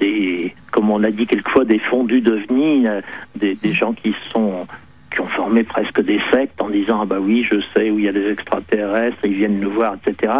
des 0.00 0.52
comme 0.72 0.90
on 0.90 0.98
l'a 0.98 1.12
dit 1.12 1.26
quelquefois, 1.26 1.64
des 1.64 1.78
fondus 1.78 2.22
d'OVNI, 2.22 2.88
euh, 2.88 3.00
des, 3.36 3.72
gens 3.72 3.92
qui 3.92 4.14
sont 4.32 4.66
qui 5.12 5.20
ont 5.20 5.28
formé 5.28 5.62
presque 5.64 6.00
des 6.02 6.20
sectes 6.32 6.60
en 6.60 6.70
disant 6.70 7.00
ah 7.02 7.04
bah 7.04 7.18
oui 7.20 7.44
je 7.48 7.56
sais 7.74 7.90
où 7.90 7.98
il 7.98 8.04
y 8.04 8.08
a 8.08 8.12
des 8.12 8.30
extraterrestres 8.30 9.18
ils 9.24 9.34
viennent 9.34 9.58
nous 9.58 9.72
voir 9.72 9.96
etc 9.96 10.32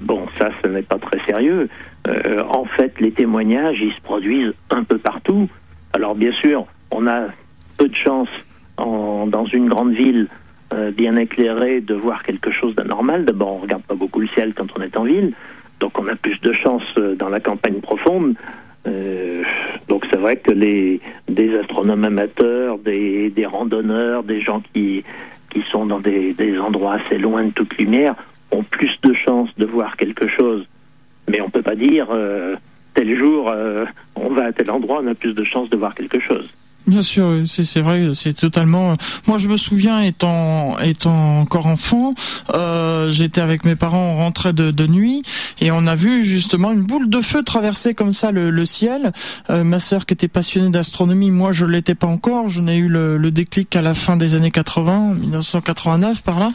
bon 0.00 0.26
ça 0.38 0.50
ce 0.62 0.68
n'est 0.68 0.82
pas 0.82 0.98
très 0.98 1.18
sérieux. 1.24 1.70
Euh, 2.06 2.42
en 2.50 2.66
fait 2.66 3.00
les 3.00 3.12
témoignages 3.12 3.78
ils 3.80 3.94
se 3.94 4.00
produisent 4.02 4.52
un 4.70 4.84
peu 4.84 4.98
partout 4.98 5.48
alors 5.94 6.14
bien 6.14 6.32
sûr 6.32 6.66
on 6.90 7.06
a 7.06 7.28
peu 7.78 7.88
de 7.88 7.94
chance 7.94 8.28
dans 8.76 9.46
une 9.46 9.68
grande 9.68 9.92
ville 9.92 10.28
euh, 10.74 10.90
bien 10.90 11.16
éclairé 11.16 11.80
de 11.80 11.94
voir 11.94 12.22
quelque 12.22 12.50
chose 12.50 12.74
d'anormal. 12.74 13.24
D'abord, 13.24 13.56
on 13.56 13.58
regarde 13.58 13.82
pas 13.82 13.94
beaucoup 13.94 14.20
le 14.20 14.26
ciel 14.28 14.54
quand 14.54 14.66
on 14.76 14.82
est 14.82 14.96
en 14.96 15.04
ville, 15.04 15.32
donc 15.78 15.98
on 15.98 16.08
a 16.08 16.16
plus 16.16 16.40
de 16.40 16.52
chance 16.52 16.82
euh, 16.96 17.14
dans 17.14 17.28
la 17.28 17.38
campagne 17.38 17.80
profonde. 17.80 18.34
Euh, 18.86 19.42
donc 19.88 20.06
c'est 20.10 20.18
vrai 20.18 20.36
que 20.36 20.50
les 20.50 21.00
des 21.28 21.56
astronomes 21.58 22.04
amateurs, 22.04 22.78
des, 22.78 23.46
randonneurs, 23.46 24.24
des 24.24 24.40
gens 24.40 24.62
qui 24.72 25.04
sont 25.70 25.86
dans 25.86 26.00
des, 26.00 26.34
endroits 26.58 26.94
assez 26.94 27.18
loin 27.18 27.44
de 27.44 27.50
toute 27.50 27.76
lumière 27.78 28.16
ont 28.50 28.64
plus 28.64 28.98
de 29.02 29.12
chances 29.14 29.50
de 29.56 29.66
voir 29.66 29.96
quelque 29.96 30.26
chose. 30.28 30.66
Mais 31.30 31.40
on 31.40 31.50
peut 31.50 31.62
pas 31.62 31.76
dire 31.76 32.08
tel 32.94 33.16
jour 33.16 33.48
euh, 33.48 33.84
on 34.14 34.30
va 34.30 34.46
à 34.46 34.52
tel 34.52 34.70
endroit, 34.70 35.00
on 35.02 35.06
a 35.06 35.14
plus 35.14 35.34
de 35.34 35.44
chances 35.44 35.70
de 35.70 35.76
voir 35.76 35.94
quelque 35.94 36.20
chose. 36.20 36.48
Bien 36.86 37.02
sûr, 37.02 37.42
c'est 37.46 37.80
vrai, 37.80 38.10
c'est 38.12 38.34
totalement. 38.34 38.96
Moi, 39.26 39.38
je 39.38 39.48
me 39.48 39.56
souviens 39.56 40.02
étant 40.02 40.78
étant 40.78 41.40
encore 41.40 41.66
enfant, 41.66 42.14
euh, 42.54 43.10
j'étais 43.10 43.40
avec 43.40 43.64
mes 43.64 43.74
parents, 43.74 44.12
on 44.12 44.16
rentrait 44.16 44.52
de, 44.52 44.70
de, 44.70 44.86
nuit 44.86 45.22
et 45.60 45.70
on 45.70 45.86
a 45.86 45.94
vu 45.94 46.24
justement 46.24 46.72
une 46.72 46.82
boule 46.82 47.08
de 47.08 47.20
feu 47.22 47.42
traverser 47.42 47.94
comme 47.94 48.12
ça 48.12 48.32
le, 48.32 48.50
le 48.50 48.66
ciel. 48.66 49.12
Euh, 49.48 49.64
ma 49.64 49.78
sœur 49.78 50.04
qui 50.04 50.12
était 50.12 50.28
passionnée 50.28 50.68
d'astronomie, 50.68 51.30
moi 51.30 51.52
je 51.52 51.64
l'étais 51.64 51.94
pas 51.94 52.06
encore. 52.06 52.48
Je 52.48 52.60
n'ai 52.60 52.76
eu 52.76 52.88
le, 52.88 53.16
le, 53.16 53.30
déclic 53.30 53.74
à 53.76 53.82
la 53.82 53.94
fin 53.94 54.16
des 54.16 54.34
années 54.34 54.50
80, 54.50 55.14
1989 55.20 56.22
par 56.22 56.38
là. 56.38 56.48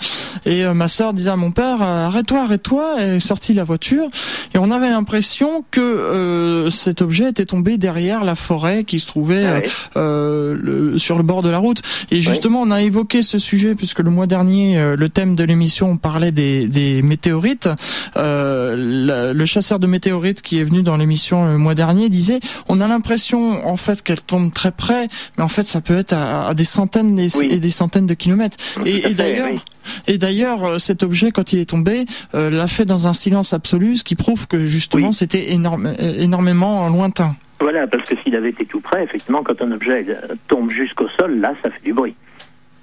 Et 0.46 0.63
euh, 0.63 0.74
ma 0.74 0.88
sœur 0.88 1.13
disait 1.13 1.32
à 1.32 1.36
mon 1.36 1.52
père 1.52 1.82
arrête-toi, 1.82 2.44
arrête-toi, 2.44 2.96
et 3.00 3.15
est 3.15 3.20
sortie 3.20 3.54
la 3.54 3.63
voiture 3.63 4.10
et 4.54 4.58
on 4.58 4.72
avait 4.72 4.89
l'impression 4.89 5.63
que 5.72 5.80
euh, 5.80 6.70
cet 6.70 7.02
objet 7.02 7.30
était 7.30 7.46
tombé 7.46 7.78
derrière 7.78 8.24
la 8.24 8.36
forêt 8.36 8.84
qui 8.84 9.00
se 9.00 9.08
trouvait. 9.08 9.46
Ah. 9.46 10.00
Euh, 10.20 10.58
le, 10.62 10.98
sur 10.98 11.18
le 11.18 11.24
bord 11.24 11.42
de 11.42 11.50
la 11.50 11.58
route. 11.58 11.82
Et 12.12 12.22
justement, 12.22 12.62
on 12.62 12.72
a 12.72 12.82
évoqué 12.82 13.24
ce 13.24 13.38
sujet 13.38 13.76
puisque 13.76 14.00
le 14.00 14.10
mois 14.10 14.28
dernier, 14.28 14.78
euh, 14.78 14.96
le 14.96 15.10
thème 15.10 15.36
de 15.36 15.44
l'émission, 15.44 15.92
on 15.92 15.98
parlait 15.98 16.32
des, 16.32 16.68
des 16.68 17.02
météorites. 17.02 17.70
Euh, 18.18 18.76
le, 18.78 19.34
le, 19.34 19.46
chasseur 19.46 19.80
de 19.80 19.88
météorites 19.88 20.42
qui 20.42 20.60
est 20.60 20.64
venu 20.64 20.82
dans 20.82 20.98
l'émission 20.98 21.46
le 21.46 21.58
mois 21.58 21.76
dernier 21.76 22.10
disait, 22.10 22.40
on 22.68 22.82
a 22.82 22.88
l'impression 22.88 23.66
en 23.66 23.78
fait 23.78 24.04
qu'elle 24.04 24.22
tombe 24.22 24.52
très 24.52 24.72
près, 24.72 25.08
mais 25.38 25.44
en 25.44 25.48
fait 25.48 25.66
ça 25.66 25.82
peut 25.82 25.98
être 25.98 26.14
à, 26.14 26.48
à 26.48 26.54
des 26.54 26.64
centaines 26.64 27.18
et, 27.18 27.30
oui. 27.36 27.48
et, 27.50 27.60
des 27.60 27.72
centaines 27.72 28.08
de 28.08 28.14
kilomètres. 28.14 28.58
Et, 28.86 29.08
et 29.08 29.14
d'ailleurs. 29.14 29.50
Oui. 29.52 29.60
Et 30.08 30.18
d'ailleurs, 30.18 30.80
cet 30.80 31.02
objet, 31.02 31.32
quand 31.32 31.54
il 31.54 31.60
est 31.60 31.70
tombé, 31.70 32.06
euh, 32.36 32.50
l'a 32.50 32.68
fait 32.68 32.86
dans 32.86 33.08
un 33.08 33.14
silence 33.14 33.54
absolu, 33.54 33.98
ce 33.98 34.04
qui 34.04 34.16
prouve 34.16 34.48
que 34.48 34.66
justement, 34.66 35.08
oui. 35.08 35.14
c'était 35.14 35.52
énorme, 35.52 35.96
énormément 35.98 36.88
lointain. 36.90 37.36
Voilà, 37.60 37.88
parce 37.88 38.08
que 38.08 38.15
s'il 38.22 38.36
avait 38.36 38.50
été 38.50 38.65
tout 38.65 38.80
près, 38.80 39.04
effectivement, 39.04 39.43
quand 39.43 39.62
un 39.62 39.72
objet 39.72 40.06
tombe 40.48 40.69
jusqu'au 40.69 41.08
sol, 41.19 41.39
là, 41.39 41.54
ça 41.62 41.69
fait 41.69 41.84
du 41.84 41.93
bruit. 41.93 42.15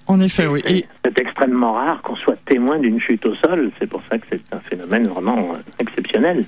En 0.06 0.20
effet, 0.20 0.46
oui. 0.46 0.62
Et 0.66 0.86
c'est 1.04 1.18
extrêmement 1.18 1.72
rare 1.72 2.00
qu'on 2.02 2.16
soit 2.16 2.36
témoin 2.44 2.78
d'une 2.78 3.00
chute 3.00 3.26
au 3.26 3.34
sol. 3.36 3.72
C'est 3.78 3.88
pour 3.88 4.02
ça 4.08 4.18
que 4.18 4.26
c'est 4.30 4.40
un 4.52 4.60
phénomène 4.60 5.08
vraiment 5.08 5.56
exceptionnel. 5.78 6.44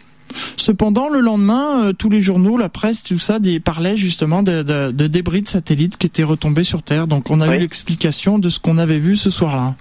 Cependant, 0.57 1.09
le 1.09 1.21
lendemain, 1.21 1.87
euh, 1.87 1.93
tous 1.93 2.11
les 2.11 2.21
journaux, 2.21 2.59
la 2.59 2.69
presse, 2.69 3.03
tout 3.03 3.19
ça, 3.19 3.39
des, 3.39 3.61
parlaient 3.61 3.97
justement 3.97 4.43
de, 4.43 4.63
de, 4.63 4.93
de, 4.93 5.07
débris 5.07 5.43
de 5.43 5.49
satellites 5.49 5.97
qui 5.97 6.07
étaient 6.07 6.23
retombés 6.23 6.65
sur 6.65 6.83
Terre. 6.83 7.07
Donc, 7.07 7.31
on 7.31 7.41
a 7.41 7.49
oui. 7.49 7.57
eu 7.57 7.59
l'explication 7.61 8.39
de 8.39 8.49
ce 8.49 8.61
qu'on 8.61 8.79
avait 8.79 8.99
vu 8.99 9.17
ce 9.17 9.31
soir-là. 9.31 9.75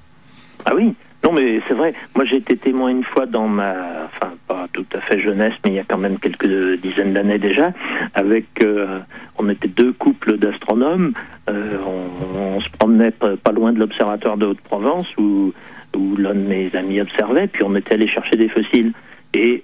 Ah 0.66 0.72
oui, 0.74 0.96
non, 1.24 1.34
mais 1.34 1.62
c'est 1.68 1.74
vrai. 1.74 1.94
Moi, 2.16 2.26
j'ai 2.26 2.38
été 2.38 2.56
témoin 2.58 2.90
une 2.90 3.04
fois 3.04 3.26
dans 3.26 3.48
ma, 3.48 3.74
enfin, 4.06 4.34
pas 4.48 4.68
tout 4.72 4.86
à 4.94 5.02
fait 5.02 5.20
jeunesse, 5.20 5.54
mais 5.66 5.72
il 5.72 5.76
y 5.76 5.80
a 5.80 5.84
quand 5.84 5.98
même 5.98 6.20
quelques 6.20 6.80
dizaines 6.80 7.14
d'années 7.14 7.40
déjà, 7.40 7.74
avec, 8.14 8.46
euh, 8.64 9.00
on 9.38 9.50
était 9.50 9.68
deux 9.68 9.94
couples 9.94 10.38
d'astronomes. 10.38 11.14
Euh, 11.50 11.78
on, 11.86 12.62
se 12.62 12.70
promenait 12.70 13.12
pas 13.12 13.52
loin 13.52 13.72
de 13.72 13.80
l'observatoire 13.80 14.38
de 14.38 14.48
Haute-Provence 14.48 15.08
où, 15.18 15.54
l'un 16.18 16.34
de 16.34 16.40
mes 16.40 16.76
amis 16.76 17.02
observait, 17.02 17.48
puis 17.48 17.64
on 17.64 17.76
était 17.76 17.96
allé 17.96 18.08
chercher 18.08 18.36
des 18.36 18.50
fossiles. 18.50 18.94
Et 19.34 19.64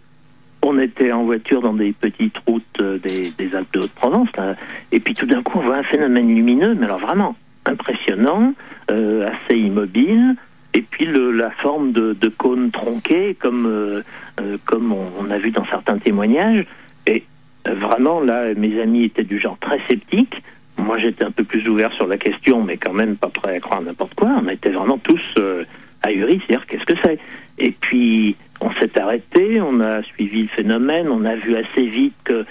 on 0.63 0.80
était 0.80 1.12
en 1.12 1.24
voiture 1.24 1.62
dans 1.62 1.74
des 1.74 1.92
petites 1.94 2.38
routes 2.48 2.63
euh, 2.82 2.98
des, 2.98 3.56
Alpes 3.56 3.74
de 3.74 3.80
Haute-Provence, 3.82 4.30
et 4.92 5.00
puis 5.00 5.13
tout 5.13 5.26
d'un 5.28 5.44
coup, 5.44 5.60
on 5.60 5.62
voit 5.62 5.78
un 5.78 5.84
phénomène 5.84 6.28
lumineux, 6.34 6.76
mais 6.76 6.86
alors 6.86 7.00
vraiment 7.00 7.36
impressionnant, 7.66 8.54
assez 8.89 9.58
immobile 9.58 10.36
et 10.74 10.82
puis 10.82 11.06
la 11.06 11.52
forme 11.52 11.92
de, 11.92 12.30
cône 12.30 12.72
tronqué, 12.72 13.36
comme, 13.36 13.68
euh, 13.68 14.02
euh, 14.42 14.58
comme 14.66 14.92
on, 14.92 15.30
a 15.30 15.38
vu 15.38 15.52
dans 15.52 15.66
certains 15.66 16.00
témoignages. 16.00 16.66
Et 17.06 17.24
vraiment, 17.66 18.22
là, 18.22 18.54
mes 18.56 18.82
amis 18.82 19.04
étaient 19.04 19.24
du 19.24 19.40
genre 19.40 19.58
très 19.60 19.80
sceptiques. 19.88 20.42
Moi, 20.78 20.98
j'étais 20.98 21.24
un 21.24 21.32
peu 21.32 21.44
plus 21.44 21.68
ouvert 21.70 21.94
sur 21.94 22.08
la 22.08 22.18
question, 22.18 22.64
mais 22.64 22.78
quand 22.78 22.94
même 22.94 23.16
pas 23.16 23.30
prêt 23.30 23.58
à 23.58 23.60
croire 23.60 23.82
n'importe 23.82 24.16
quoi. 24.16 24.30
On 24.44 24.50
était 24.50 24.72
vraiment 24.72 24.98
tous 24.98 25.22
euh, 25.38 25.64
ahuris, 26.02 26.42
c'est-à-dire 26.48 26.66
qu'est-ce 26.66 26.86
que 26.86 27.00
c'est? 27.04 27.20
Et 27.60 27.72
puis, 27.72 28.36
on 28.60 28.72
s'est 28.74 29.00
arrêté, 29.00 29.62
on 29.62 29.80
a 29.80 30.02
suivi 30.02 30.44
le 30.44 30.48
phénomène, 30.48 31.08
on 31.10 31.24
a 31.26 31.36
vu 31.36 31.56
assez 31.56 31.86
vite 31.86 32.16
que 32.24 32.46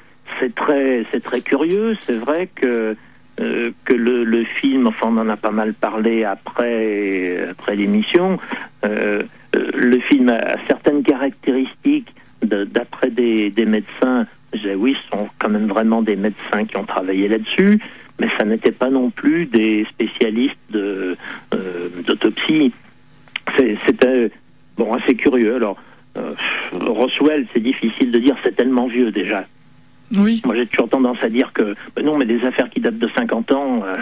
C'est 0.40 0.54
très, 0.54 1.04
c'est 1.10 1.22
très 1.22 1.40
curieux. 1.40 1.96
C'est 2.00 2.18
vrai 2.18 2.48
que 2.54 2.96
euh, 3.40 3.70
que 3.84 3.94
le, 3.94 4.44
film, 4.44 4.86
enfin, 4.86 5.08
on 5.10 5.18
en 5.18 5.28
a 5.28 5.36
pas 5.36 5.50
mal 5.50 5.74
parlé 5.74 6.24
après 6.24 7.46
après 7.50 7.76
l'émission. 7.76 8.38
Euh, 8.84 9.22
le 9.54 10.00
film 10.00 10.28
a 10.28 10.56
certaines 10.66 11.02
caractéristiques 11.02 12.12
d'après 12.42 13.10
des, 13.10 13.50
des, 13.50 13.66
médecins. 13.66 14.26
Oui, 14.76 14.96
ce 15.02 15.16
sont 15.16 15.28
quand 15.38 15.48
même 15.48 15.66
vraiment 15.66 16.02
des 16.02 16.16
médecins 16.16 16.64
qui 16.64 16.76
ont 16.76 16.84
travaillé 16.84 17.28
là-dessus, 17.28 17.80
mais 18.20 18.28
ça 18.38 18.44
n'était 18.44 18.72
pas 18.72 18.90
non 18.90 19.10
plus 19.10 19.46
des 19.46 19.86
spécialistes 19.90 20.58
d'autopsie. 22.06 22.72
Alors 25.46 25.76
Roswell, 26.72 27.46
c'est 27.52 27.60
difficile 27.60 28.10
de 28.10 28.18
dire, 28.18 28.36
c'est 28.42 28.56
tellement 28.56 28.86
vieux 28.86 29.10
déjà. 29.10 29.44
Oui. 30.16 30.40
Moi, 30.44 30.56
j'ai 30.56 30.66
toujours 30.66 30.88
tendance 30.88 31.18
à 31.22 31.28
dire 31.28 31.52
que 31.52 31.74
ben 31.94 32.04
non, 32.04 32.16
mais 32.16 32.24
des 32.24 32.44
affaires 32.44 32.70
qui 32.70 32.80
datent 32.80 32.98
de 32.98 33.08
50 33.14 33.52
ans, 33.52 33.82
euh, 33.84 33.96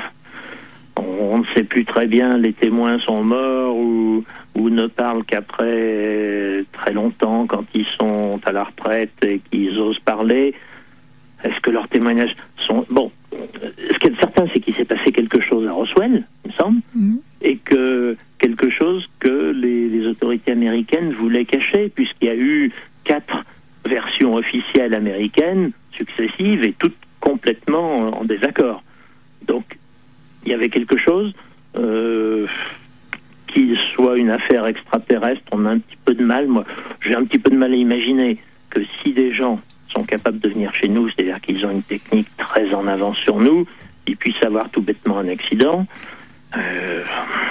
on, 0.96 1.38
ne 1.38 1.44
sait 1.55 1.64
plus 1.64 1.85
très 1.85 2.07
bien, 2.07 2.38
les 2.38 2.53
témoins 2.53 2.99
sont 3.01 3.22
morts 3.22 3.77
ou, 3.77 4.25
ou 4.55 4.70
ne 4.70 4.87
parlent 4.87 5.25
qu'après 5.25 6.64
très 6.72 6.92
longtemps, 6.92 7.46
quand 7.46 7.64
ils 7.75 7.87
sont 7.99 8.40
à 8.44 8.53
la 8.53 8.64
retraite 8.64 9.12
et 9.22 9.40
qu'ils 9.51 9.79
osent 9.79 9.99
parler. 9.99 10.55
Est-ce 11.44 11.61
que 11.61 11.70
leurs 11.70 11.88
témoignages 11.88 12.35
sont... 12.66 12.87
Bon, 12.88 13.11
ce 13.33 13.99
qui 13.99 14.07
est 14.07 14.18
certain, 14.18 14.46
c'est 14.53 14.61
qu'il 14.61 14.75
s'est 14.75 14.85
passé 14.85 15.12
quelque 15.12 15.40
chose 15.40 15.66
à 15.66 15.72
Roswell, 15.72 16.25
il 16.44 16.51
me 16.51 16.53
semble, 16.55 16.81
mhm. 16.94 17.18
Et 17.42 17.57
que 17.57 18.16
quelque 18.38 18.70
chose 18.70 19.09
que 19.18 19.51
les, 19.51 20.07
autorités 20.07 20.53
américaines 20.53 21.11
voulaient 21.11 21.44
cacher, 21.44 21.88
puisqu'il 21.88 22.29
y 22.29 22.31
a 22.31 22.37
eu 22.37 22.72
quatre 23.05 23.44
versions 23.85 24.35
officielles 24.35 24.94
américaines 24.94 25.72
successives 25.92 26.62
et 26.62 26.72
toutes 26.72 26.96
complètement 27.20 28.18
en 28.18 28.25
désaccord. 28.25 28.83
Donc, 29.46 29.79
il 30.44 30.53
y 30.53 30.55
avait 30.55 30.68
quelque 30.68 30.96
chose, 30.96 31.35
euh, 31.77 32.46
qu'il 33.49 33.77
soit 33.94 34.16
une 34.16 34.31
affaire 34.31 34.66
extraterrestre, 34.66 35.42
on 35.51 35.66
a 35.66 35.70
un 35.70 35.79
petit 35.79 35.96
peu 36.05 36.14
de 36.14 36.25
mal, 36.25 36.46
moi, 36.46 36.64
j'ai 37.01 37.14
un 37.14 37.25
petit 37.25 37.38
peu 37.38 37.51
de 37.51 37.57
mal 37.57 37.72
à 37.72 37.77
imaginer 37.77 38.38
que 38.70 38.81
si 39.03 39.12
des 39.12 39.33
gens 39.33 39.61
sont 39.88 40.05
capables 40.05 40.38
de 40.38 40.49
venir 40.49 40.75
chez 40.75 40.88
nous, 40.88 41.09
c'est-à-dire 41.09 41.40
qu'ils 41.40 41.64
ont 41.66 41.70
une 41.70 41.83
technique 41.83 42.29
très 42.37 42.72
en 42.75 42.87
avance 42.87 43.16
sur 43.16 43.38
nous, 43.38 43.66
ils 44.07 44.16
puissent 44.16 44.42
avoir 44.42 44.68
tout 44.70 44.83
bêtement 44.83 45.18
un 45.18 45.29
accident. 45.29 45.87
Euh, 46.57 47.03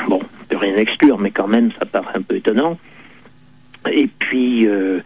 bon, 0.07 0.19
on 0.21 0.45
peut 0.45 0.57
rien 0.57 0.75
exclure, 0.77 1.17
mais 1.17 1.31
quand 1.31 1.47
même, 1.47 1.71
ça 1.79 1.85
paraît 1.85 2.17
un 2.17 2.21
peu 2.21 2.35
étonnant. 2.35 2.77
Et 3.91 4.07
puis, 4.07 4.67
euh, 4.67 4.99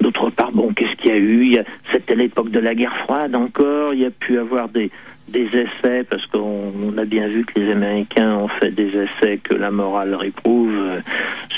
D'autre 0.00 0.30
part, 0.30 0.52
bon, 0.52 0.72
qu'est-ce 0.72 0.94
qu'il 0.96 1.10
y 1.10 1.14
a 1.14 1.18
eu? 1.18 1.56
C'était 1.90 2.14
l'époque 2.14 2.50
de 2.50 2.60
la 2.60 2.74
guerre 2.74 2.96
froide 2.98 3.34
encore. 3.34 3.94
Il 3.94 4.00
y 4.00 4.06
a 4.06 4.10
pu 4.10 4.38
avoir 4.38 4.68
des, 4.68 4.90
essais, 5.34 6.04
parce 6.08 6.24
qu'on 6.26 6.96
a 6.96 7.04
bien 7.04 7.26
vu 7.26 7.44
que 7.44 7.58
les 7.58 7.72
Américains 7.72 8.36
ont 8.36 8.48
fait 8.48 8.70
des 8.70 8.90
essais 8.96 9.38
que 9.38 9.54
la 9.54 9.70
morale 9.70 10.14
réprouve 10.14 10.72
euh, 10.72 11.00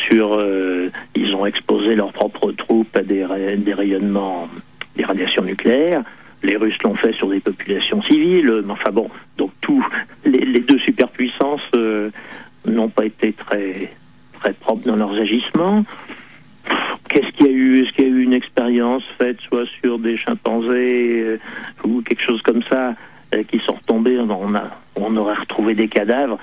sur. 0.08 0.34
Euh, 0.34 0.88
ils 1.14 1.34
ont 1.34 1.44
exposé 1.44 1.94
leurs 1.94 2.12
propres 2.12 2.52
troupes 2.52 2.96
à 2.96 3.02
des, 3.02 3.26
des 3.58 3.74
rayonnements, 3.74 4.48
des 4.96 5.04
radiations 5.04 5.44
nucléaires. 5.44 6.02
Les 6.42 6.56
Russes 6.56 6.82
l'ont 6.82 6.94
fait 6.94 7.12
sur 7.12 7.28
des 7.28 7.40
populations 7.40 8.00
civiles. 8.02 8.62
Mais 8.64 8.72
enfin 8.72 8.90
bon, 8.90 9.10
donc 9.36 9.50
tous 9.60 9.84
les, 10.24 10.40
deux 10.60 10.76
euh, 10.76 10.78
n'ont 10.78 10.79
été 13.06 13.32
très 13.32 13.92
très 14.40 14.52
propres 14.52 14.86
dans 14.86 14.96
leurs 14.96 15.14
agissements. 15.14 15.84
Qu'est-ce 17.08 17.28
qu'il 17.36 17.46
y 17.46 17.48
a 17.48 17.52
eu? 17.52 17.82
Est-ce 17.82 17.92
qu'il 17.92 18.04
y 18.04 18.06
a 18.06 18.10
eu 18.10 18.22
une 18.22 18.32
expérience 18.32 19.02
faite 19.18 19.40
soit 19.40 19.66
sur 19.80 19.98
des 19.98 20.16
chimpanzés 20.16 21.22
euh, 21.22 21.38
ou 21.84 22.02
quelque 22.02 22.22
chose 22.22 22.40
comme 22.42 22.62
ça 22.62 22.94
euh, 23.34 23.42
qui 23.42 23.58
sont 23.58 23.72
retombés? 23.72 24.18
On, 24.18 24.54
a, 24.54 24.70
on 24.94 25.16
aurait 25.16 25.34
retrouvé 25.34 25.74
des 25.74 25.88
cadavres. 25.88 26.38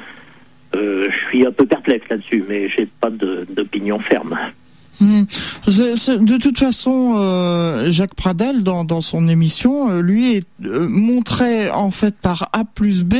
Euh, 0.75 1.09
je 1.09 1.17
suis 1.29 1.45
un 1.45 1.51
peu 1.51 1.65
perplexe 1.65 2.09
là-dessus, 2.09 2.43
mais 2.47 2.67
j'ai 2.67 2.85
pas 2.85 3.09
d'opinion 3.09 3.99
ferme. 3.99 4.37
De 5.67 6.37
toute 6.37 6.57
façon, 6.57 7.15
euh, 7.17 7.89
Jacques 7.89 8.15
Pradel, 8.15 8.63
dans, 8.63 8.85
dans 8.85 9.01
son 9.01 9.27
émission, 9.27 9.91
euh, 9.91 10.01
lui 10.01 10.45
euh, 10.63 10.87
montrait 10.87 11.69
en 11.69 11.91
fait 11.91 12.15
par 12.15 12.49
A 12.53 12.63
plus 12.63 13.03
B 13.03 13.15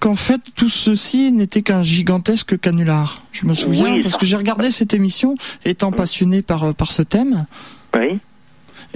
qu'en 0.00 0.16
fait 0.16 0.40
tout 0.56 0.68
ceci 0.68 1.30
n'était 1.30 1.62
qu'un 1.62 1.82
gigantesque 1.82 2.58
canular. 2.58 3.22
Je 3.32 3.46
me 3.46 3.54
souviens 3.54 4.02
parce 4.02 4.16
que 4.16 4.26
j'ai 4.26 4.36
regardé 4.36 4.70
cette 4.70 4.94
émission 4.94 5.36
étant 5.64 5.92
passionné 5.92 6.42
par 6.42 6.74
par 6.74 6.92
ce 6.92 7.02
thème. 7.02 7.46
Oui. 7.94 8.18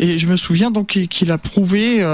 Et 0.01 0.17
je 0.17 0.29
me 0.29 0.37
souviens 0.37 0.71
donc 0.71 0.87
qu'il 0.87 1.33
a 1.33 1.39
prouvé 1.39 2.07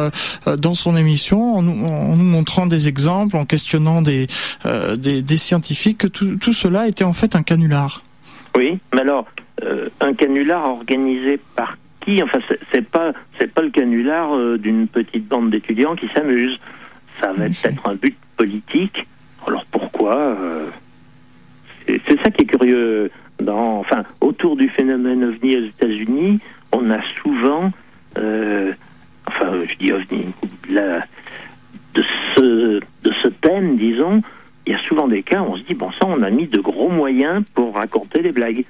dans 0.46 0.72
son 0.72 0.96
émission, 0.96 1.56
en 1.56 1.62
nous, 1.62 1.86
en 1.86 2.16
nous, 2.16 2.24
montrant 2.24 2.66
des 2.66 2.88
exemples, 2.88 3.36
en 3.36 3.44
questionnant 3.44 4.00
des, 4.00 4.26
des, 4.96 5.20
des, 5.20 5.36
scientifiques, 5.36 5.98
que 5.98 6.06
tout, 6.06 6.38
tout, 6.38 6.54
cela 6.54 6.88
était 6.88 7.04
en 7.04 7.12
fait 7.12 7.36
un 7.36 7.42
canular. 7.42 8.02
Oui, 8.56 8.78
mais 8.94 9.02
alors, 9.02 9.26
euh, 9.62 9.88
un 10.00 10.14
canular 10.14 10.68
organisé 10.68 11.38
par 11.54 11.76
qui 12.00 12.22
Enfin, 12.22 12.40
c'est 12.72 12.86
pas 12.86 13.12
c'est 13.38 13.52
pas 13.52 13.62
le 13.62 13.70
canular 13.70 14.34
euh, 14.34 14.58
d'une 14.58 14.88
petite 14.88 15.26
bande 15.26 15.50
d'étudiants 15.50 15.94
qui 15.94 16.08
s'amusent. 16.08 16.58
Ça 17.20 17.32
va 17.32 17.46
être 17.46 17.86
un 17.86 17.94
but 17.94 18.16
politique. 18.36 19.06
Alors 19.46 19.64
pourquoi 19.66 20.16
euh, 20.16 20.66
C'est 21.86 22.20
ça 22.22 22.30
qui 22.30 22.42
est 22.42 22.46
curieux. 22.46 23.10
Dans, 23.40 23.80
enfin, 23.80 24.04
autour 24.20 24.56
du 24.56 24.68
phénomène 24.68 25.24
ovni 25.24 25.56
aux 25.56 25.64
États-Unis, 25.64 26.38
on 26.70 26.88
a 26.90 27.00
souvent, 27.20 27.72
enfin, 28.14 29.52
je 29.68 29.74
dis 29.78 29.92
ovni, 29.92 30.26
de 30.68 32.02
ce 32.36 32.80
de 33.02 33.12
ce 33.22 33.28
thème, 33.28 33.76
disons, 33.76 34.22
il 34.66 34.72
y 34.72 34.76
a 34.76 34.78
souvent 34.80 35.08
des 35.08 35.22
cas 35.22 35.42
où 35.42 35.46
on 35.46 35.56
se 35.56 35.62
dit 35.62 35.74
bon 35.74 35.90
ça, 35.92 36.06
on 36.06 36.22
a 36.22 36.30
mis 36.30 36.46
de 36.46 36.60
gros 36.60 36.88
moyens 36.88 37.44
pour 37.54 37.74
raconter 37.74 38.22
des 38.22 38.32
blagues. 38.32 38.64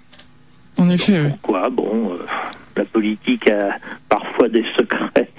En 0.77 0.89
effet, 0.89 1.21
oui. 1.21 1.29
Pourquoi 1.41 1.71
Bon, 1.71 2.13
euh, 2.13 2.27
la 2.77 2.85
politique 2.85 3.49
a 3.49 3.79
parfois 4.09 4.49
des 4.49 4.65
secrets, 4.77 5.31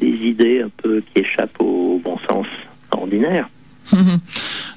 des 0.00 0.08
idées 0.08 0.62
un 0.62 0.70
peu 0.82 1.02
qui 1.12 1.22
échappent 1.22 1.60
au 1.60 2.00
bon 2.02 2.18
sens 2.28 2.46
ordinaire. 2.90 3.48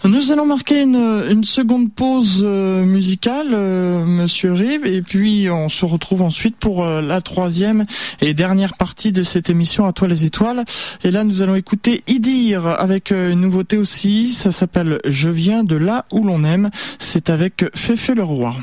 Nous 0.03 0.31
allons 0.31 0.45
marquer 0.45 0.83
une, 0.83 1.43
seconde 1.43 1.91
pause 1.91 2.43
euh, 2.45 2.83
musicale, 2.85 3.49
euh, 3.53 4.05
Monsieur 4.05 4.53
Rive, 4.53 4.85
et 4.85 5.01
puis 5.01 5.49
on 5.49 5.67
se 5.67 5.85
retrouve 5.85 6.21
ensuite 6.21 6.57
pour 6.57 6.85
la 6.85 7.21
troisième 7.21 7.85
et 8.21 8.33
dernière 8.33 8.75
partie 8.75 9.11
de 9.11 9.23
cette 9.23 9.49
émission 9.49 9.87
à 9.87 9.93
toi 9.93 10.07
les 10.07 10.25
étoiles. 10.25 10.63
Et 11.03 11.11
là, 11.11 11.23
nous 11.23 11.41
allons 11.41 11.55
écouter 11.55 12.03
Idir 12.07 12.67
avec 12.67 13.11
une 13.11 13.41
nouveauté 13.41 13.77
aussi. 13.77 14.29
Ça 14.29 14.51
s'appelle 14.51 14.99
Je 15.05 15.29
viens 15.29 15.63
de 15.63 15.75
là 15.75 16.05
où 16.11 16.23
l'on 16.23 16.43
aime. 16.43 16.69
C'est 16.99 17.29
avec 17.29 17.65
Féfé 17.73 18.13
le 18.13 18.23
roi. 18.23 18.55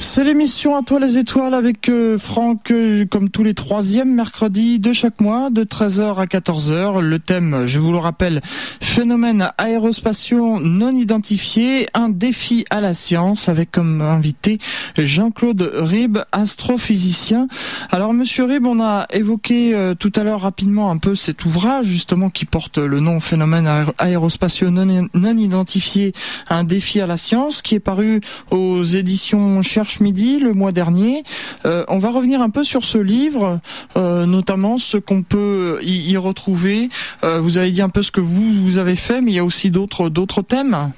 C'est 0.00 0.22
l'émission 0.22 0.76
à 0.76 0.82
toi 0.82 1.00
les 1.00 1.18
étoiles 1.18 1.54
avec 1.54 1.88
euh, 1.88 2.18
Franck 2.18 2.70
euh, 2.70 3.04
comme 3.04 3.30
tous 3.30 3.42
les 3.42 3.54
troisièmes 3.54 4.14
mercredis 4.14 4.78
de 4.78 4.92
chaque 4.92 5.20
mois 5.20 5.50
de 5.50 5.64
13h 5.64 6.16
à 6.16 6.26
14h. 6.26 7.00
Le 7.00 7.18
thème, 7.18 7.66
je 7.66 7.80
vous 7.80 7.90
le 7.90 7.98
rappelle, 7.98 8.40
phénomène 8.80 9.50
aérospatiaux 9.58 10.60
non 10.60 10.92
identifié, 10.92 11.88
un 11.94 12.08
défi 12.08 12.64
à 12.70 12.80
la 12.80 12.94
science 12.94 13.48
avec 13.48 13.72
comme 13.72 14.00
invité 14.00 14.58
Jean-Claude 14.96 15.70
Rib, 15.74 16.18
astrophysicien. 16.30 17.48
Alors 17.90 18.14
monsieur 18.14 18.44
Rib, 18.44 18.66
on 18.66 18.80
a 18.80 19.06
évoqué 19.12 19.74
euh, 19.74 19.94
tout 19.94 20.12
à 20.14 20.22
l'heure 20.22 20.42
rapidement 20.42 20.90
un 20.92 20.98
peu 20.98 21.16
cet 21.16 21.44
ouvrage 21.44 21.86
justement 21.86 22.30
qui 22.30 22.44
porte 22.44 22.78
le 22.78 23.00
nom 23.00 23.18
phénomène 23.18 23.68
aérospatiaux 23.98 24.70
non, 24.70 25.08
non 25.12 25.36
identifié, 25.36 26.12
un 26.48 26.62
défi 26.62 27.00
à 27.00 27.06
la 27.06 27.16
science 27.16 27.62
qui 27.62 27.74
est 27.74 27.80
paru 27.80 28.20
aux 28.50 28.84
éditions 28.84 29.60
Cherche 29.62 29.87
Midi 30.00 30.38
le 30.38 30.52
mois 30.52 30.72
dernier. 30.72 31.22
Euh, 31.64 31.84
on 31.88 31.98
va 31.98 32.10
revenir 32.10 32.40
un 32.40 32.50
peu 32.50 32.62
sur 32.62 32.84
ce 32.84 32.98
livre, 32.98 33.60
euh, 33.96 34.26
notamment 34.26 34.78
ce 34.78 34.98
qu'on 34.98 35.22
peut 35.22 35.78
y, 35.82 36.16
retrouver. 36.16 36.88
Euh, 37.24 37.40
vous 37.40 37.58
avez 37.58 37.70
dit 37.70 37.82
un 37.82 37.88
peu 37.88 38.02
ce 38.02 38.10
que 38.10 38.20
vous, 38.20 38.52
vous 38.52 38.78
avez 38.78 38.96
fait, 38.96 39.20
mais 39.20 39.32
il 39.32 39.34
y 39.34 39.38
a 39.38 39.44
aussi 39.44 39.70
d'autres 39.70 40.42
thèmes. 40.42 40.92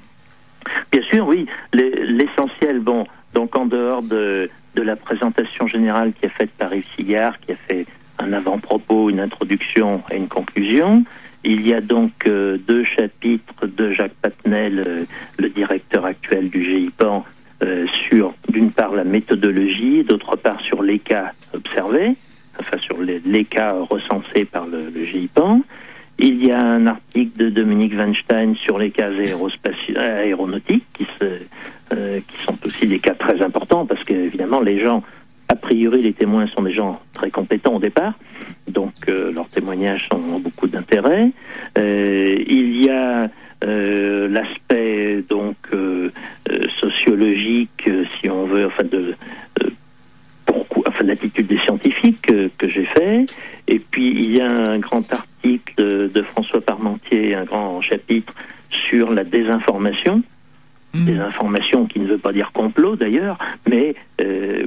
Bien 0.91 1.01
sûr, 1.03 1.27
oui. 1.27 1.45
L'essentiel, 1.73 2.79
bon, 2.79 3.05
donc 3.33 3.55
en 3.55 3.65
dehors 3.65 4.03
de, 4.03 4.49
de 4.75 4.81
la 4.81 4.95
présentation 4.95 5.67
générale 5.67 6.13
qui 6.19 6.25
est 6.25 6.29
faite 6.29 6.51
par 6.57 6.73
Yves 6.73 6.85
Sigard, 6.95 7.39
qui 7.39 7.53
a 7.53 7.55
fait 7.55 7.85
un 8.19 8.33
avant-propos, 8.33 9.09
une 9.09 9.19
introduction 9.19 10.03
et 10.11 10.17
une 10.17 10.27
conclusion, 10.27 11.03
il 11.43 11.65
y 11.67 11.73
a 11.73 11.81
donc 11.81 12.11
deux 12.25 12.83
chapitres 12.83 13.65
de 13.65 13.91
Jacques 13.93 14.13
Patnel, 14.21 15.07
le 15.39 15.49
directeur 15.49 16.05
actuel 16.05 16.49
du 16.49 16.63
GIPAN, 16.63 17.25
euh, 17.63 17.85
sur, 18.09 18.33
d'une 18.49 18.71
part, 18.71 18.93
la 18.93 19.03
méthodologie, 19.03 20.03
d'autre 20.03 20.35
part, 20.35 20.59
sur 20.61 20.81
les 20.81 20.97
cas 20.97 21.31
observés, 21.53 22.15
enfin, 22.59 22.77
sur 22.79 22.97
les, 22.99 23.45
cas 23.45 23.73
recensés 23.73 24.45
par 24.45 24.65
le, 24.65 24.89
le, 24.89 25.03
GIPAN. 25.03 25.61
Il 26.17 26.43
y 26.43 26.51
a 26.51 26.59
un 26.59 26.87
article 26.87 27.37
de 27.37 27.49
Dominique 27.49 27.93
Weinstein 27.93 28.55
sur 28.55 28.79
les 28.79 28.89
cas 28.89 29.09
aéronautiques, 29.95 30.85
qui, 30.93 31.05
se, 31.19 31.25
euh, 31.93 32.19
qui 32.27 32.43
sont 32.43 32.57
aussi 32.65 32.87
des 32.87 32.97
cas 32.97 33.13
très 33.13 33.41
importants, 33.43 33.85
parce 33.85 34.03
qu'évidemment, 34.03 34.61
les 34.61 34.81
gens, 34.81 35.03
a 35.47 35.55
priori, 35.55 36.01
les 36.01 36.13
témoins 36.13 36.47
sont 36.47 36.63
des 36.63 36.73
gens 36.73 36.99
très 37.13 37.29
compétents 37.29 37.75
au 37.75 37.79
départ, 37.79 38.13
donc 38.67 38.93
euh, 39.07 39.31
leurs 39.31 39.49
témoignages 39.49 40.09
ont 40.11 40.39
beaucoup 40.39 40.67
d'intérêt. 40.67 41.29
il 41.77 42.83
y 42.83 42.89
a 42.89 43.29
euh, 43.63 44.27
l'aspect 44.27 45.23
donc 45.29 45.55
euh, 45.73 46.09
euh, 46.51 46.59
sociologique, 46.79 47.89
si 48.19 48.29
on 48.29 48.45
veut, 48.45 48.65
enfin 48.65 48.83
de 48.83 49.15
pourquoi, 50.45 50.83
enfin 50.87 51.03
l'attitude 51.03 51.47
des 51.47 51.59
scientifiques 51.59 52.21
que, 52.21 52.67
j'ai 52.67 52.85
fait. 52.85 53.25
Et 53.67 53.79
puis 53.79 54.09
il 54.09 54.31
y 54.31 54.41
a 54.41 54.49
un 54.49 54.79
grand 54.79 55.11
article 55.13 56.09
de, 56.09 56.21
François 56.23 56.61
Parmentier, 56.61 57.35
un 57.35 57.43
grand 57.45 57.81
chapitre 57.81 58.33
sur 58.69 59.11
la 59.13 59.23
désinformation, 59.23 60.23
Mm. 60.93 61.05
des 61.05 61.19
informations 61.19 61.85
qui 61.85 62.01
ne 62.01 62.05
veut 62.05 62.17
pas 62.17 62.33
dire 62.33 62.51
complot 62.51 62.97
d'ailleurs, 62.97 63.37
mais 63.69 63.95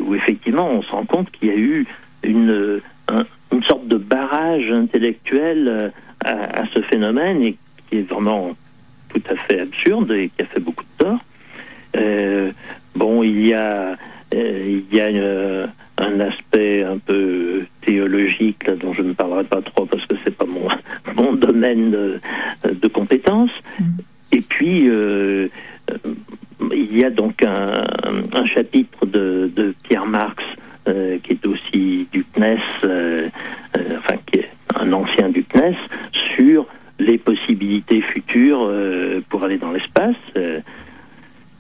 où 0.01 0.15
effectivement 0.15 0.71
on 0.71 0.81
se 0.81 0.91
rend 0.91 1.05
compte 1.05 1.31
qu'il 1.31 1.49
y 1.49 1.51
a 1.51 1.57
eu 1.57 1.87
une, 2.23 2.81
un- 3.09 3.27
une 3.53 3.63
sorte 3.63 3.87
de 3.89 3.99
barrage 3.99 4.71
intellectuel 4.73 5.93
à, 6.25 6.63
à 6.63 6.67
ce 6.73 6.81
phénomène 6.81 7.43
et 7.43 7.57
qui 7.91 7.99
est 7.99 8.09
vraiment 8.11 8.57
tout 9.15 9.33
à 9.33 9.37
fait 9.37 9.61
absurde 9.61 10.11
et 10.13 10.29
qui 10.29 10.43
a 10.43 10.47
fait 10.47 10.61
beaucoup 10.61 10.85
de 10.85 11.05
tort. 11.05 11.19
Euh, 11.97 12.51
bon, 12.95 13.23
il 13.23 13.47
y 13.47 13.55
a, 13.55 13.97
euh, 14.35 14.81
il 14.91 14.97
y 14.97 15.01
a 15.01 15.07
euh, 15.07 15.67
un 15.99 16.21
aspect 16.21 16.83
un 16.83 16.99
peu 16.99 17.63
théologique 17.83 18.67
là, 18.67 18.75
dont 18.75 18.93
je 18.93 19.03
ne 19.03 19.13
parlerai 19.13 19.45
pas 19.45 19.63
trop 19.63 19.87
parce 19.87 20.05
que 20.07 20.17
c'est 20.25 20.37
pas 20.37 20.47
mon, 20.47 20.69
mon 21.15 21.35
domaine 21.35 21.91
de, 21.91 22.21
de 22.65 22.89
compétences. 22.89 23.53
Mm. 23.79 23.85
Et 24.33 24.41
puis, 24.41 24.91
il 26.73 26.97
y 26.97 27.05
a 27.05 27.11
donc 27.11 27.45
un, 27.45 27.85
un 28.33 28.47
chapitre 28.47 29.07
de, 29.07 29.49
de 29.55 29.75
Pierre 29.85 30.07
Marx 30.07 30.43
qui 30.87 31.33
est 31.33 31.47
aussi 31.47 32.09
du 32.11 32.27
CNES, 32.35 32.59
enfin 33.97 34.17
qui 34.27 34.41
est 34.41 34.51
un 34.75 34.93
ancien 34.93 35.29
du 35.29 35.45
CNES, 35.45 35.77
sur 36.35 36.67
les 36.99 37.19
possibilités 37.19 38.01
futures 38.01 38.63
euh, 38.63 39.21
pour 39.29 39.45
aller 39.45 39.59
dans 39.59 39.73
l'espace, 39.73 40.17
euh, 40.37 40.61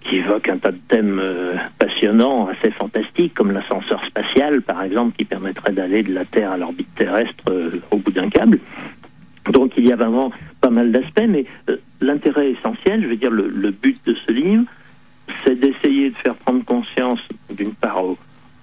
qui 0.00 0.16
évoque 0.16 0.48
un 0.48 0.58
tas 0.58 0.70
de 0.70 0.80
thèmes 0.88 1.18
euh, 1.20 1.54
passionnants, 1.78 2.48
assez 2.48 2.70
fantastiques, 2.70 3.34
comme 3.34 3.50
l'ascenseur 3.50 4.04
spatial, 4.04 4.62
par 4.62 4.82
exemple, 4.82 5.16
qui 5.16 5.24
permettrait 5.24 5.72
d'aller 5.72 6.02
de 6.02 6.12
la 6.12 6.24
Terre 6.24 6.52
à 6.52 6.56
l'orbite 6.56 6.94
terrestre 6.94 7.44
au 7.90 7.96
bout 7.96 8.12
d'un 8.12 8.28
câble. 8.28 8.58
Donc 9.50 9.72
il 9.76 9.86
y 9.86 9.92
a 9.92 9.96
vraiment 9.96 10.30
pas 10.60 10.70
mal 10.70 10.92
d'aspects, 10.92 11.26
mais 11.28 11.46
l'intérêt 12.00 12.50
essentiel, 12.52 13.02
je 13.02 13.08
veux 13.08 13.16
dire, 13.16 13.30
le, 13.30 13.70
but 13.70 13.98
de 14.06 14.14
ce 14.14 14.32
livre, 14.32 14.64
c'est 15.42 15.58
d'essayer 15.58 16.10
de 16.10 16.16
faire 16.16 16.34
prendre 16.34 16.64
conscience, 16.64 17.20
d'une 17.50 17.74
part, 17.74 18.04
au, 18.04 18.18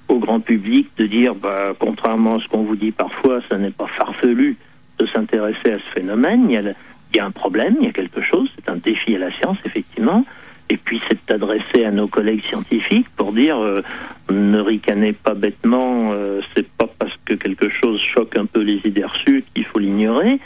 au 0.08 0.20
grand 0.20 0.40
public, 0.40 0.90
de 0.98 1.06
dire, 1.06 1.36
bah, 1.36 1.74
contrairement 1.78 2.36
à 2.36 2.40
ce 2.40 2.48
qu'on 2.48 2.64
vous 2.64 2.76
dit 2.76 2.92
parfois, 2.92 3.42
ça 3.50 3.58
n'est 3.58 3.72
pas 3.72 3.88
farfelu 3.88 4.58
de 5.02 5.08
s'intéresser 5.08 5.74
à 5.74 5.78
ce 5.80 6.00
phénomène. 6.00 6.48
Il 6.50 6.74
y, 7.16 7.20
a, 7.20 7.26
un 7.26 7.32
problème, 7.32 7.76
il 7.80 7.86
y 7.86 7.90
a 7.90 7.92
quelque 7.92 8.22
chose, 8.22 8.48
c'est 8.56 8.70
un 8.70 8.78
défi 8.78 9.16
à 9.16 9.20
la 9.20 9.32
science, 9.32 9.58
effectivement. 9.66 10.26
Et 10.70 10.78
puis, 10.78 11.02
c'est 11.10 11.18
d'adresser 11.28 11.84
à 11.84 11.92
nos 11.92 12.08
collègues 12.08 12.44
scientifiques 12.46 13.08
pour 13.18 13.34
dire, 13.34 13.58
euh, 13.58 13.82
ne 14.30 14.60
ricanez 14.60 15.12
pas 15.12 15.34
bêtement, 15.34 16.12
euh, 16.14 16.42
c'est 16.56 16.68
pas 16.68 16.88
parce 16.98 17.14
que 17.26 17.34
quelque 17.34 17.70
chose 17.70 18.00
choque 18.00 18.38
un 18.38 18.46
peu 18.46 18.62
les 18.62 18.80
idées 18.86 19.04
reçues 19.04 19.44
qu'il 19.54 19.66
faut 19.66 19.80
l'ignorer. 19.80 20.40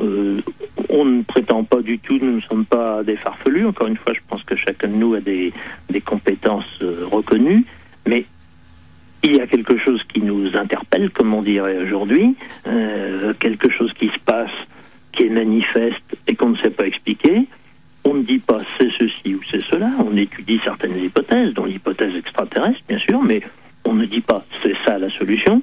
Euh, 0.00 0.40
on 0.88 1.04
ne 1.04 1.22
prétend 1.22 1.64
pas 1.64 1.80
du 1.80 1.98
tout, 1.98 2.18
nous 2.20 2.36
ne 2.36 2.40
sommes 2.40 2.66
pas 2.66 3.02
des 3.02 3.16
farfelus. 3.16 3.64
Encore 3.64 3.86
une 3.86 3.96
fois, 3.96 4.12
je 4.12 4.20
pense 4.28 4.42
que 4.42 4.56
chacun 4.56 4.88
de 4.88 4.96
nous 4.96 5.14
a 5.14 5.20
des, 5.20 5.52
compétences 6.04 6.80
reconnues, 7.10 7.64
mais 8.06 8.26
il 9.22 9.36
y 9.36 9.40
a 9.40 9.46
quelque 9.46 9.78
chose 9.78 10.02
qui 10.12 10.20
nous 10.20 10.56
interpelle, 10.56 11.10
comme 11.10 11.32
on 11.32 11.42
dirait 11.42 11.78
aujourd'hui, 11.78 12.34
euh, 12.66 13.32
quelque 13.38 13.70
chose 13.70 13.92
qui 13.94 14.08
se 14.08 14.18
passe, 14.18 14.50
qui 15.12 15.24
est 15.24 15.28
manifeste 15.28 16.16
et 16.26 16.34
qu'on 16.34 16.50
ne 16.50 16.56
sait 16.56 16.70
pas 16.70 16.86
expliquer. 16.86 17.46
On 18.04 18.14
ne 18.14 18.22
dit 18.22 18.40
pas 18.40 18.58
c'est 18.78 18.90
ceci 18.98 19.34
ou 19.34 19.40
c'est 19.48 19.62
cela, 19.62 19.90
on 19.98 20.16
étudie 20.16 20.60
certaines 20.64 20.98
hypothèses, 20.98 21.54
dont 21.54 21.64
l'hypothèse 21.64 22.16
extraterrestre, 22.16 22.80
bien 22.88 22.98
sûr, 22.98 23.22
mais 23.22 23.42
on 23.84 23.94
ne 23.94 24.06
dit 24.06 24.20
pas 24.20 24.44
c'est 24.62 24.76
ça 24.84 24.98
la 24.98 25.10
solution. 25.10 25.62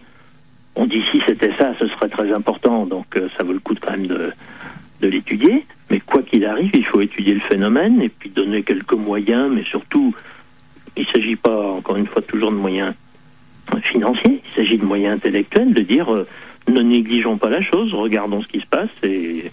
On 0.75 0.85
dit 0.85 1.03
si 1.11 1.21
c'était 1.25 1.53
ça, 1.57 1.73
ce 1.79 1.87
serait 1.87 2.07
très 2.07 2.31
important, 2.31 2.85
donc 2.85 3.17
euh, 3.17 3.27
ça 3.35 3.43
vaut 3.43 3.51
le 3.51 3.59
coup 3.59 3.75
quand 3.79 3.91
même 3.91 4.07
de, 4.07 4.31
de 5.01 5.07
l'étudier. 5.07 5.65
Mais 5.89 5.99
quoi 5.99 6.23
qu'il 6.23 6.45
arrive, 6.45 6.71
il 6.73 6.85
faut 6.85 7.01
étudier 7.01 7.33
le 7.33 7.41
phénomène 7.41 8.01
et 8.01 8.09
puis 8.09 8.29
donner 8.29 8.63
quelques 8.63 8.93
moyens, 8.93 9.51
mais 9.53 9.65
surtout, 9.65 10.15
il 10.95 11.03
ne 11.03 11.07
s'agit 11.07 11.35
pas, 11.35 11.71
encore 11.71 11.97
une 11.97 12.07
fois, 12.07 12.21
toujours 12.21 12.51
de 12.51 12.57
moyens 12.57 12.93
financiers, 13.77 14.41
il 14.45 14.55
s'agit 14.55 14.77
de 14.77 14.85
moyens 14.85 15.15
intellectuels, 15.15 15.73
de 15.73 15.81
dire 15.81 16.13
euh, 16.13 16.27
ne 16.67 16.81
négligeons 16.81 17.37
pas 17.37 17.49
la 17.49 17.61
chose, 17.61 17.93
regardons 17.93 18.41
ce 18.41 18.47
qui 18.47 18.59
se 18.59 18.65
passe 18.67 18.89
et, 19.03 19.51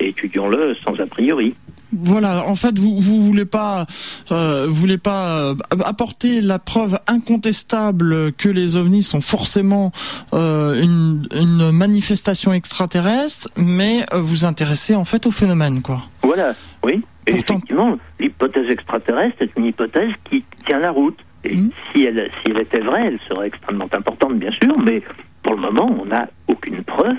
et 0.00 0.08
étudions-le 0.08 0.74
sans 0.82 0.98
a 1.00 1.06
priori. 1.06 1.54
Voilà, 1.92 2.44
en 2.48 2.56
fait, 2.56 2.76
vous 2.78 2.98
vous 2.98 3.20
voulez 3.22 3.44
pas, 3.44 3.86
euh, 4.32 4.66
voulez 4.68 4.98
pas 4.98 5.38
euh, 5.38 5.54
apporter 5.84 6.40
la 6.40 6.58
preuve 6.58 6.98
incontestable 7.06 8.32
que 8.32 8.48
les 8.48 8.76
ovnis 8.76 9.04
sont 9.04 9.20
forcément 9.20 9.92
euh, 10.34 10.82
une, 10.82 11.28
une 11.32 11.70
manifestation 11.70 12.52
extraterrestre, 12.52 13.48
mais 13.56 14.04
vous 14.12 14.44
intéressez 14.44 14.96
en 14.96 15.04
fait 15.04 15.26
au 15.26 15.30
phénomène, 15.30 15.80
quoi. 15.80 16.02
Voilà, 16.22 16.54
oui. 16.84 17.02
Et 17.28 17.32
Pourtant- 17.32 17.54
effectivement, 17.54 17.98
l'hypothèse 18.18 18.68
extraterrestre 18.68 19.36
est 19.40 19.50
une 19.56 19.66
hypothèse 19.66 20.10
qui 20.28 20.44
tient 20.66 20.80
la 20.80 20.90
route. 20.90 21.18
Et 21.48 21.54
Mhm. 21.56 21.70
si, 21.92 22.04
elle, 22.04 22.28
si 22.44 22.50
elle 22.50 22.60
était 22.60 22.80
vraie, 22.80 23.06
elle 23.06 23.18
serait 23.28 23.46
extrêmement 23.48 23.88
importante, 23.92 24.34
bien 24.38 24.50
sûr, 24.52 24.76
mais 24.78 25.02
pour 25.42 25.54
le 25.54 25.60
moment, 25.62 25.96
on 26.02 26.06
n'a 26.06 26.28
aucune 26.48 26.82
preuve 26.82 27.16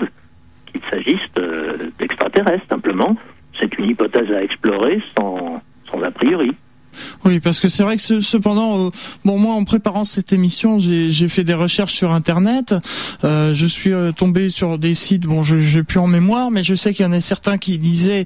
qu'il 0.66 0.80
s'agisse 0.90 1.32
de- 1.34 1.90
d'extraterrestres. 1.98 2.66
Simplement, 2.68 3.16
c'est 3.58 3.76
une 3.78 3.86
hypothèse 3.90 4.30
à 4.30 4.42
explorer 4.42 5.00
sans, 5.16 5.62
sans 5.90 6.02
a 6.02 6.10
priori. 6.10 6.52
Oui, 7.24 7.40
parce 7.40 7.60
que 7.60 7.68
c'est 7.68 7.82
vrai 7.82 7.96
que 7.96 8.02
ce- 8.02 8.20
cependant, 8.20 8.86
euh, 8.86 8.90
bon 9.24 9.38
moi 9.38 9.54
en 9.54 9.64
préparant 9.64 10.04
cette 10.04 10.32
émission, 10.32 10.78
j'ai 10.78 11.28
fait 11.28 11.44
des 11.44 11.54
recherches 11.54 11.94
sur 11.94 12.12
Internet. 12.12 12.74
Euh, 13.24 13.54
je 13.54 13.66
suis 13.66 13.92
euh, 13.92 14.12
tombé 14.12 14.48
sur 14.50 14.78
des 14.78 14.94
sites, 14.94 15.22
bon, 15.22 15.42
je 15.42 15.58
j'ai 15.58 15.82
plus 15.82 15.98
en 15.98 16.06
mémoire, 16.06 16.50
mais 16.50 16.62
je 16.62 16.74
sais 16.74 16.94
qu'il 16.94 17.04
y 17.04 17.08
en 17.08 17.12
a 17.12 17.20
certains 17.20 17.58
qui 17.58 17.78
disaient, 17.78 18.24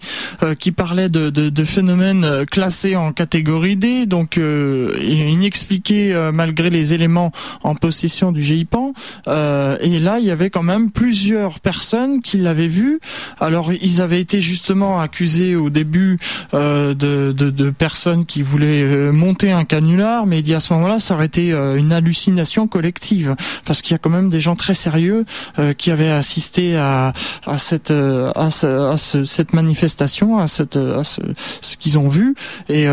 qui 0.58 0.70
parlaient 0.72 1.08
de, 1.08 1.30
de, 1.30 1.48
de 1.48 1.64
phénomènes 1.64 2.44
classés 2.50 2.94
en 2.96 3.12
catégorie 3.12 3.76
D, 3.76 4.06
donc 4.06 4.38
euh, 4.38 4.96
inexpliqués 5.02 6.14
malgré 6.32 6.70
les 6.70 6.94
éléments 6.94 7.32
en 7.62 7.74
possession 7.74 8.32
du 8.32 8.42
GIPAN. 8.42 8.92
Et 9.26 9.98
là, 9.98 10.18
il 10.18 10.24
y 10.24 10.30
avait 10.30 10.50
quand 10.50 10.62
même 10.62 10.90
plusieurs 10.90 11.60
personnes 11.60 12.20
qui 12.20 12.38
l'avaient 12.38 12.68
vu. 12.68 13.00
Alors, 13.40 13.72
ils 13.72 14.00
avaient 14.00 14.20
été 14.20 14.40
justement 14.40 15.00
accusés 15.00 15.56
au 15.56 15.70
début 15.70 16.18
de 16.52 17.70
personnes 17.70 18.24
qui 18.26 18.42
voulaient 18.42 18.61
euh, 18.64 19.12
monter 19.12 19.52
un 19.52 19.64
canular, 19.64 20.26
mais 20.26 20.38
il 20.38 20.42
dit 20.42 20.54
à 20.54 20.60
ce 20.60 20.72
moment-là, 20.74 20.98
ça 21.00 21.14
aurait 21.14 21.26
été 21.26 21.52
euh, 21.52 21.76
une 21.76 21.92
hallucination 21.92 22.66
collective, 22.66 23.34
parce 23.64 23.82
qu'il 23.82 23.92
y 23.92 23.94
a 23.94 23.98
quand 23.98 24.10
même 24.10 24.30
des 24.30 24.40
gens 24.40 24.56
très 24.56 24.74
sérieux 24.74 25.24
euh, 25.58 25.72
qui 25.72 25.90
avaient 25.90 26.10
assisté 26.10 26.76
à, 26.76 27.12
à 27.46 27.58
cette 27.58 27.90
à, 27.90 28.50
ce- 28.50 28.90
à 28.92 28.96
ce- 28.96 29.22
cette 29.24 29.52
manifestation, 29.52 30.38
à 30.38 30.46
cette 30.46 30.76
à 30.76 31.04
ce, 31.04 31.20
ce 31.60 31.76
qu'ils 31.76 31.98
ont 31.98 32.08
vu, 32.08 32.34
et 32.68 32.86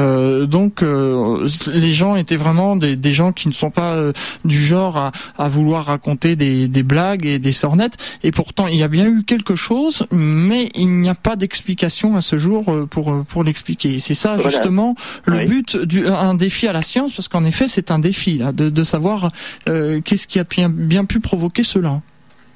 donc 0.48 0.82
les 0.82 1.94
gens 1.94 2.16
étaient 2.16 2.36
vraiment 2.36 2.76
des, 2.76 2.96
des 2.96 3.12
gens 3.12 3.32
qui 3.32 3.48
ne 3.48 3.54
sont 3.54 3.72
pas 3.72 4.12
du 4.46 4.64
genre 4.64 4.98
à, 4.98 5.12
à 5.38 5.48
vouloir 5.48 5.86
raconter 5.86 6.36
des, 6.36 6.68
des 6.68 6.84
blagues 6.84 7.26
et 7.26 7.40
des 7.40 7.52
sornettes, 7.52 7.98
et 8.24 8.32
pourtant 8.32 8.68
il 8.68 8.76
y 8.78 8.84
a 8.84 8.88
bien 8.88 9.06
eu 9.08 9.24
quelque 9.24 9.56
chose, 9.56 10.06
mais 10.12 10.70
il 10.76 10.90
n'y 11.00 11.10
a 11.10 11.16
pas 11.16 11.36
d'explication 11.36 12.16
à 12.16 12.22
ce 12.22 12.38
jour 12.38 12.66
pour 12.90 13.24
pour 13.26 13.44
l'expliquer. 13.44 14.00
C'est 14.00 14.14
ça 14.14 14.36
Voilà. 14.36 14.50
justement 14.50 14.96
le 15.26 15.38
Oui. 15.40 15.46
but 15.46 15.59
du 15.62 16.08
un 16.08 16.34
défi 16.34 16.68
à 16.68 16.74
la 16.74 16.82
science, 16.82 17.14
parce 17.14 17.28
qu'en 17.28 17.46
effet 17.46 17.68
c'est 17.68 17.92
un 17.92 18.00
défi 18.00 18.42
de, 18.54 18.84
savoir 18.84 19.30
euh, 19.68 20.02
qu'est-ce 20.04 20.28
qui 20.28 20.40
a 20.40 20.44
bien, 20.44 21.06
pu 21.06 21.20
provoquer 21.20 21.64
cela. 21.64 22.02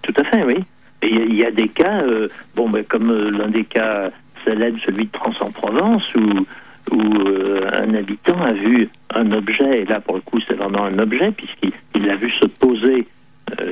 Tout 0.02 0.14
à 0.18 0.24
fait, 0.24 0.44
oui. 0.44 0.56
Il 1.02 1.36
y 1.36 1.46
a- 1.46 1.52
des 1.52 1.68
cas, 1.68 2.02
euh, 2.02 2.30
bon, 2.56 2.70
ben, 2.70 2.84
comme 2.84 3.12
euh, 3.12 3.30
l'un 3.30 3.50
des 3.50 3.66
cas 3.66 4.10
célèbres, 4.46 4.80
celui 4.86 5.06
de 5.06 5.12
Trans-en-Provence, 5.12 6.04
où, 6.16 6.46
un 6.92 7.94
habitant 7.96 8.40
a 8.42 8.54
vu 8.54 8.90
un 9.14 9.32
objet, 9.32 9.82
et 9.82 9.86
là 9.86 10.00
pour 10.00 10.16
le 10.16 10.22
coup 10.22 10.40
c'est 10.48 10.56
vraiment 10.56 10.84
un 10.84 11.00
objet, 11.00 11.32
puisqu'il 11.32 11.72
il 11.96 12.06
l'a 12.06 12.16
vu 12.16 12.30
se 12.32 12.46
poser 12.46 13.08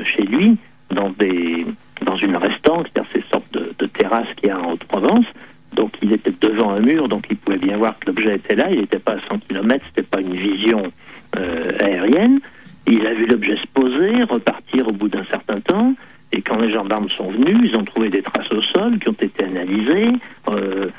chez 0.05 0.23
lui 0.23 0.57
dans 0.89 2.15
une 2.17 2.36
restante, 2.36 2.88
c'est-à-dire 2.91 3.11
ces 3.11 3.23
sortes 3.29 3.51
de, 3.53 3.73
de 3.77 3.86
terrasses 3.86 4.27
qu'il 4.38 4.49
y 4.49 4.51
a 4.51 4.59
en 4.59 4.71
Haute-Provence. 4.71 5.25
Donc 5.74 5.93
il 6.01 6.11
était 6.11 6.34
devant 6.41 6.72
un 6.72 6.82
mur, 6.82 7.07
donc 7.07 7.26
il 7.30 7.38
pouvait 7.38 7.57
bien 7.57 7.78
voir 7.78 7.97
que 7.99 8.07
l'objet 8.07 8.36
était 8.36 8.55
là, 8.55 8.69
il 8.69 8.82
n'était 8.82 8.99
pas 8.99 9.13
à 9.13 9.19
100 9.30 9.39
km, 9.47 9.86
c'était 9.88 10.07
pas 10.07 10.19
une 10.19 10.36
vision 10.36 10.91
euh, 11.38 11.72
aérienne. 11.80 12.39
Il 12.88 13.05
a 13.05 13.13
vu 13.13 13.26
l'objet 13.26 13.57
se 13.57 13.67
poser, 13.74 14.24
repartir 14.24 14.88
au 14.88 14.91
bout 14.91 15.07
d'un 15.07 15.24
certain 15.26 15.61
temps, 15.61 15.93
et 16.34 16.41
quand 16.41 16.59
les 16.59 16.72
gendarmes 16.72 17.09
sont 17.09 17.30
venus, 17.30 17.57
ils 17.63 17.76
ont 17.76 17.84
trouvé 17.84 18.09
des 18.09 18.22
traces 18.22 18.51
au 18.51 18.61
sol 18.61 18.99
qui 18.99 19.09
ont 19.09 19.17
été 19.19 19.43
analysées. 19.43 20.11
Euh, 20.49 20.89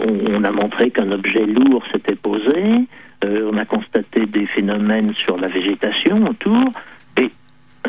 on, 0.00 0.34
on 0.34 0.44
a 0.44 0.52
montré 0.52 0.90
qu'un 0.90 1.10
objet 1.12 1.46
lourd 1.46 1.82
s'était 1.92 2.16
posé. 2.16 2.86
Euh, 3.24 3.50
on 3.52 3.56
a 3.58 3.64
constaté 3.64 4.26
des 4.26 4.46
phénomènes 4.46 5.12
sur 5.14 5.36
la 5.36 5.48
végétation 5.48 6.24
autour. 6.24 6.72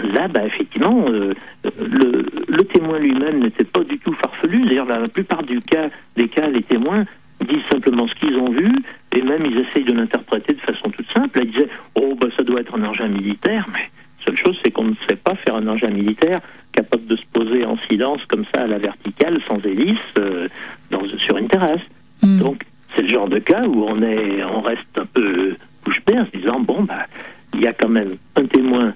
Là, 0.01 0.27
bah, 0.27 0.45
effectivement, 0.45 1.05
euh, 1.09 1.33
le, 1.63 2.25
le 2.47 2.63
témoin 2.65 2.99
lui-même 2.99 3.39
n'était 3.39 3.65
pas 3.65 3.83
du 3.83 3.99
tout 3.99 4.13
farfelu. 4.13 4.65
D'ailleurs, 4.65 4.85
la 4.85 5.07
plupart 5.07 5.43
du 5.43 5.59
cas, 5.59 5.89
des 6.15 6.27
cas, 6.29 6.47
les 6.47 6.63
témoins 6.63 7.05
disent 7.41 7.65
simplement 7.71 8.07
ce 8.07 8.15
qu'ils 8.15 8.35
ont 8.35 8.51
vu, 8.51 8.71
et 9.15 9.21
même 9.21 9.45
ils 9.45 9.57
essayent 9.59 9.83
de 9.83 9.93
l'interpréter 9.93 10.53
de 10.53 10.59
façon 10.59 10.89
toute 10.91 11.11
simple. 11.11 11.39
Là, 11.39 11.45
ils 11.45 11.51
disaient, 11.51 11.69
oh, 11.95 12.15
bah, 12.19 12.27
ça 12.37 12.43
doit 12.43 12.61
être 12.61 12.75
un 12.75 12.83
engin 12.85 13.07
militaire, 13.07 13.67
mais 13.73 13.89
seule 14.25 14.37
chose, 14.37 14.57
c'est 14.63 14.71
qu'on 14.71 14.85
ne 14.85 14.95
sait 15.09 15.15
pas 15.15 15.35
faire 15.35 15.55
un 15.55 15.67
engin 15.67 15.89
militaire 15.89 16.39
capable 16.71 17.05
de 17.07 17.17
se 17.17 17.25
poser 17.33 17.65
en 17.65 17.77
silence 17.89 18.23
comme 18.27 18.45
ça 18.53 18.61
à 18.61 18.67
la 18.67 18.77
verticale, 18.77 19.39
sans 19.47 19.59
hélice, 19.65 19.97
euh, 20.17 20.47
dans, 20.89 21.01
sur 21.17 21.37
une 21.37 21.47
terrasse. 21.47 21.81
Hmm. 22.21 22.39
Donc, 22.39 22.63
c'est 22.95 23.01
le 23.01 23.09
genre 23.09 23.27
de 23.27 23.39
cas 23.39 23.63
où 23.67 23.83
on 23.83 24.01
est, 24.01 24.43
on 24.43 24.61
reste 24.61 24.97
un 24.97 25.05
peu 25.05 25.55
bouche 25.83 26.01
bée 26.05 26.19
en 26.19 26.25
se 26.25 26.37
disant 26.37 26.59
bon 26.59 26.83
bah 26.83 27.05
il 27.53 27.61
y 27.61 27.67
a 27.67 27.73
quand 27.73 27.89
même 27.89 28.15
un 28.35 28.45
témoin 28.45 28.93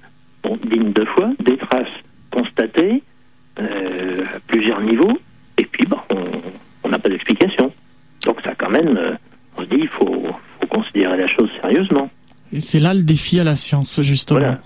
digne 0.66 0.92
de 0.92 1.06
foi, 1.06 1.32
des 1.44 1.58
traces 1.58 1.88
constatées 2.32 3.04
euh, 3.60 4.24
à 4.36 4.40
plusieurs 4.48 4.82
niveaux, 4.82 5.18
et 5.58 5.66
puis 5.66 5.86
bah, 5.86 6.06
on 6.84 6.90
n'a 6.90 7.00
pas 7.00 7.10
d'explication. 7.10 7.72
Donc 8.26 8.42
ça 8.44 8.54
quand 8.58 8.70
même, 8.70 8.98
euh, 8.98 9.16
on 9.58 9.62
se 9.62 9.68
dit 9.68 9.78
il 9.80 9.88
faut, 9.88 10.28
faut 10.60 10.68
considérer 10.68 11.18
la 11.18 11.28
chose 11.28 11.50
sérieusement. 11.62 12.10
Et 12.52 12.60
c'est 12.60 12.80
là 12.80 12.94
le 12.94 13.04
défi 13.04 13.40
à 13.40 13.44
la 13.44 13.56
science 13.56 14.02
justement. 14.02 14.58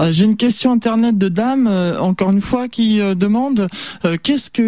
Euh, 0.00 0.12
j'ai 0.12 0.24
une 0.24 0.36
question 0.36 0.72
internet 0.72 1.18
de 1.18 1.28
dame, 1.28 1.66
encore 1.98 2.30
une 2.30 2.40
fois, 2.40 2.68
qui 2.68 3.00
demande 3.16 3.68
qu'est-ce 4.22 4.50
que 4.50 4.62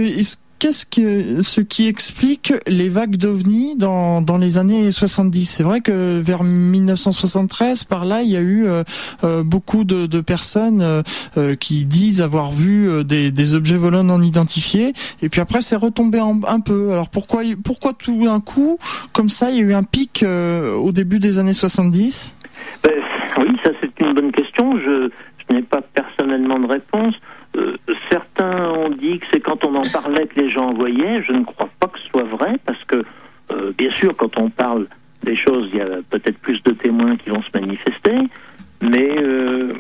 qu'est-ce 0.63 0.87
que 0.87 1.43
ce 1.43 1.61
qui 1.61 1.89
explique 1.89 2.55
les 2.69 2.89
vagues 2.89 3.17
d'ovnis 3.17 3.75
dans, 3.75 4.23
dans 4.23 4.39
les 4.39 4.59
années 4.59 4.93
70 4.93 5.45
C'est 5.45 5.65
vrai 5.65 5.81
que 5.81 6.21
vers 6.21 6.45
1973, 6.45 7.83
par 7.83 8.05
là, 8.05 8.23
il 8.23 8.31
y 8.31 8.37
a 8.37 8.41
eu 8.41 8.67
euh, 8.69 8.85
euh, 9.25 9.43
beaucoup 9.43 9.83
de, 9.83 10.21
personnes 10.21 11.03
euh, 11.37 11.57
qui 11.57 11.85
disent 11.85 12.23
avoir 12.23 12.53
vu 12.53 13.03
des, 13.05 13.55
objets 13.57 13.77
volants 13.77 14.05
non 14.05 14.23
identifiés, 14.23 14.93
et 15.21 15.29
puis 15.29 15.41
après 15.41 15.63
c'est 15.63 15.75
retombé 15.75 16.21
un 16.21 16.61
peu. 16.61 16.93
Alors 16.93 17.09
pourquoi 17.09 17.43
pourquoi 17.65 17.93
tout 17.93 18.25
d'un 18.25 18.39
coup, 18.39 18.79
comme 19.13 19.31
ça, 19.31 19.51
il 19.51 19.57
y 19.57 19.61
a 19.61 19.65
eu 19.65 19.75
un 19.75 19.83
pic 19.83 20.25
au 20.25 20.93
début 20.93 21.19
des 21.19 21.41
années 21.41 21.55
70 21.55 22.37
ben, 22.85 22.93
Oui, 23.39 23.49
ça 23.65 23.71
c'est 23.81 23.99
une 23.99 24.15
bonne 24.15 24.31
question. 24.31 24.79
Je 24.79 25.11
n'ai 25.53 25.63
pas 25.63 25.83
personnellement 25.83 26.61
de 26.61 26.69
réponse. 26.69 27.15
Euh, 27.57 27.77
certains 28.11 28.71
ont 28.71 28.89
dit 28.89 29.19
que 29.19 29.27
c'est 29.33 29.41
quand 29.41 29.65
on 29.65 29.75
en 29.75 29.83
parlait 29.83 30.27
que 30.27 30.41
les 30.41 30.51
gens 30.51 30.73
voyaient. 30.73 31.23
Je 31.23 31.33
ne 31.33 31.45
crois 31.45 31.69
pas 31.81 31.89
que 31.89 31.99
ce 31.99 32.09
soit 32.09 32.23
vrai 32.23 32.57
parce 32.65 32.83
que, 32.85 33.05
euh, 33.53 33.73
bien 33.77 33.91
sûr, 33.91 34.17
quand 34.17 34.39
on 34.39 34.49
parle 34.49 34.87
des 35.23 35.37
choses, 35.37 35.69
il 35.73 35.79
y 35.79 35.83
a 35.83 36.01
peut-être 36.11 36.39
plus 36.39 36.63
de 36.63 36.73
témoins 36.73 37.17
qui 37.17 37.31
vont 37.31 37.43
se 37.43 37.51
manifester, 37.55 38.17
mais 38.81 39.17
euh, 39.19 39.73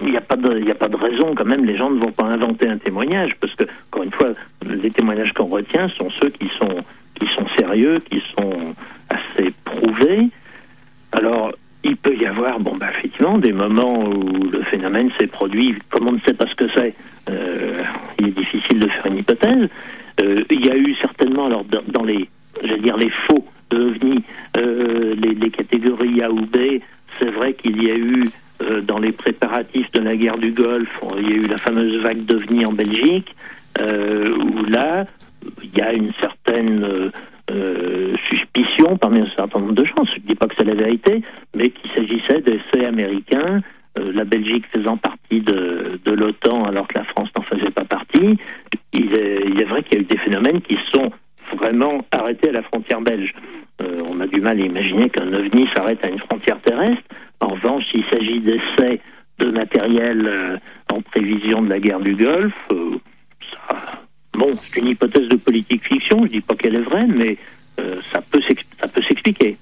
il 0.00 0.10
n'y 0.10 0.16
a, 0.16 0.20
pas 0.20 0.36
de, 0.36 0.70
a 0.70 0.74
pas 0.74 0.88
de 0.88 0.96
raison 0.96 1.34
quand 1.34 1.44
même. 1.44 1.64
Les 1.64 1.76
gens 1.76 1.90
ne 1.90 2.00
vont 2.00 2.12
pas 2.12 2.24
inventer 2.24 2.68
un 2.68 2.78
témoignage 2.78 3.36
parce 3.40 3.54
que, 3.54 3.64
encore 3.90 4.02
une 4.02 4.12
fois, 4.12 4.30
les 4.66 4.90
témoignages 4.90 5.32
qu'on 5.32 5.46
retient 5.46 5.88
sont 5.90 6.10
ceux 6.10 6.30
qui 6.30 6.48
sont, 6.58 6.84
qui 7.14 7.26
sont 7.34 7.46
sérieux, 7.56 8.00
qui 8.10 8.22
sont 8.36 8.74
assez 9.08 9.52
prouvés. 9.64 10.28
Alors, 11.12 11.52
il 11.84 11.96
peut 11.96 12.16
y 12.16 12.26
avoir, 12.26 12.58
bon, 12.60 12.76
bah, 12.76 12.86
effectivement, 12.98 13.38
des 13.38 13.52
moments 13.52 14.04
où 14.04 14.48
le 14.50 14.62
phénomène 14.64 15.10
s'est 15.18 15.26
produit, 15.26 15.74
comme 15.90 16.08
on 16.08 16.12
ne 16.12 16.20
sait 16.20 16.32
pas 16.32 16.46
ce 16.46 16.54
que 16.54 16.68
c'est, 16.68 16.94
euh, 17.28 17.82
il 18.18 18.28
est 18.28 18.38
difficile 18.38 18.80
de 18.80 18.88
faire 18.88 19.06
une 19.06 19.18
hypothèse. 19.18 19.68
Euh, 20.22 20.42
il 20.50 20.64
y 20.64 20.70
a 20.70 20.76
eu 20.76 20.94
certainement, 20.94 21.46
alors, 21.46 21.64
dans, 21.64 22.04
les, 22.04 22.28
j'allais 22.62 22.80
dire, 22.80 22.96
les 22.96 23.10
faux 23.10 23.44
ovnis, 23.72 24.22
euh, 24.56 25.14
les, 25.20 25.34
les, 25.34 25.50
catégories 25.50 26.22
A 26.22 26.30
ou 26.30 26.40
B, 26.40 26.80
c'est 27.18 27.30
vrai 27.30 27.52
qu'il 27.54 27.82
y 27.82 27.90
a 27.90 27.96
eu, 27.96 28.30
dans 28.82 28.98
les 28.98 29.12
préparatifs 29.12 29.90
de 29.92 30.00
la 30.00 30.16
guerre 30.16 30.38
du 30.38 30.52
Golfe, 30.52 31.00
il 31.18 31.28
y 31.28 31.32
a 31.34 31.36
eu 31.36 31.46
la 31.46 31.58
fameuse 31.58 32.00
vague 32.02 32.24
d'ovnis 32.24 32.64
en 32.64 32.72
Belgique, 32.72 33.34
où 33.78 34.64
là, 34.64 35.04
il 35.62 35.76
y 35.76 35.82
a 35.82 35.92
une 35.92 36.12
certaine 36.20 37.10
euh, 37.50 38.14
suspicion 38.28 38.96
parmi 38.96 39.20
un 39.20 39.28
certain 39.36 39.58
nombre 39.58 39.74
de 39.74 39.84
gens. 39.84 40.04
Je 40.04 40.20
ne 40.20 40.26
dis 40.26 40.34
pas 40.34 40.46
que 40.46 40.54
c'est 40.56 40.64
la 40.64 40.74
vérité, 40.74 41.22
mais 41.54 41.70
qu'il 41.70 41.90
s'agissait 41.90 42.40
d'essais 42.40 42.86
américains, 42.86 43.60
euh, 43.98 44.12
la 44.14 44.24
Belgique 44.24 44.64
faisant 44.72 44.96
partie 44.96 45.40
de, 45.40 46.00
l'OTAN 46.06 46.64
alors 46.64 46.88
que 46.88 46.96
la 46.96 47.04
France 47.04 47.28
n'en 47.36 47.42
faisait 47.42 47.70
pas 47.70 47.84
partie. 47.84 48.38
Il 48.92 49.14
est, 49.14 49.64
vrai 49.64 49.82
qu'il 49.82 49.94
y 49.94 49.96
a 49.98 50.00
eu 50.00 50.06
des 50.06 50.16
phénomènes 50.16 50.60
qui 50.62 50.78
sont 50.92 51.10
vraiment 51.56 52.04
arrêtés 52.12 52.48
à 52.48 52.52
la 52.52 52.62
frontière 52.62 53.00
belge. 53.00 53.34
Euh, 53.82 54.02
on 54.08 54.20
a 54.20 54.26
du 54.26 54.40
mal 54.40 54.58
à 54.60 54.64
imaginer 54.64 55.10
qu'un 55.10 55.32
ovni 55.32 55.68
s'arrête 55.74 56.02
à 56.04 56.08
une 56.08 56.20
frontière 56.20 56.60
terrestre. 56.60 57.02
En 57.40 57.48
revanche, 57.48 57.84
s'il 57.90 58.04
s'agit 58.06 58.40
d'essais 58.40 59.00
de 59.38 59.50
matériel 59.50 60.60
en 60.92 61.02
prévision 61.02 61.60
de 61.60 61.68
la 61.68 61.80
guerre 61.80 61.98
du 61.98 62.14
Golfe, 62.14 62.68
Bon, 64.34 64.50
c'est 64.56 64.80
une 64.80 64.88
hypothèse 64.88 65.28
de 65.28 65.36
politique 65.36 65.84
fiction, 65.84 66.24
je 66.24 66.28
dis 66.28 66.40
pas 66.40 66.54
qu'elle 66.54 66.74
est 66.74 66.80
vraie, 66.80 67.06
mais 67.06 67.36
euh, 67.80 68.00
ça 68.12 68.20
peut 68.20 68.40
s'expliquer. 68.40 69.56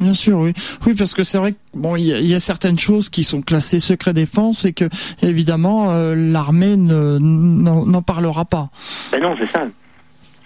Bien 0.00 0.14
sûr, 0.14 0.38
oui, 0.38 0.52
oui, 0.86 0.94
parce 0.96 1.14
que 1.14 1.22
c'est 1.22 1.38
vrai 1.38 1.52
que 1.52 1.58
bon, 1.74 1.96
il 1.96 2.06
y, 2.06 2.34
a 2.34 2.38
certaines 2.38 2.78
choses 2.78 3.08
qui 3.08 3.24
sont 3.24 3.42
classées 3.42 3.78
secret 3.78 4.12
défense 4.12 4.64
et 4.64 4.72
que 4.72 4.86
évidemment 5.22 5.90
euh, 5.90 6.14
l'armée 6.16 6.76
n'en 6.76 8.02
parlera 8.02 8.44
pas. 8.44 8.70
Ben 9.12 9.20
non, 9.22 9.36
c'est 9.38 9.50
ça. 9.50 9.66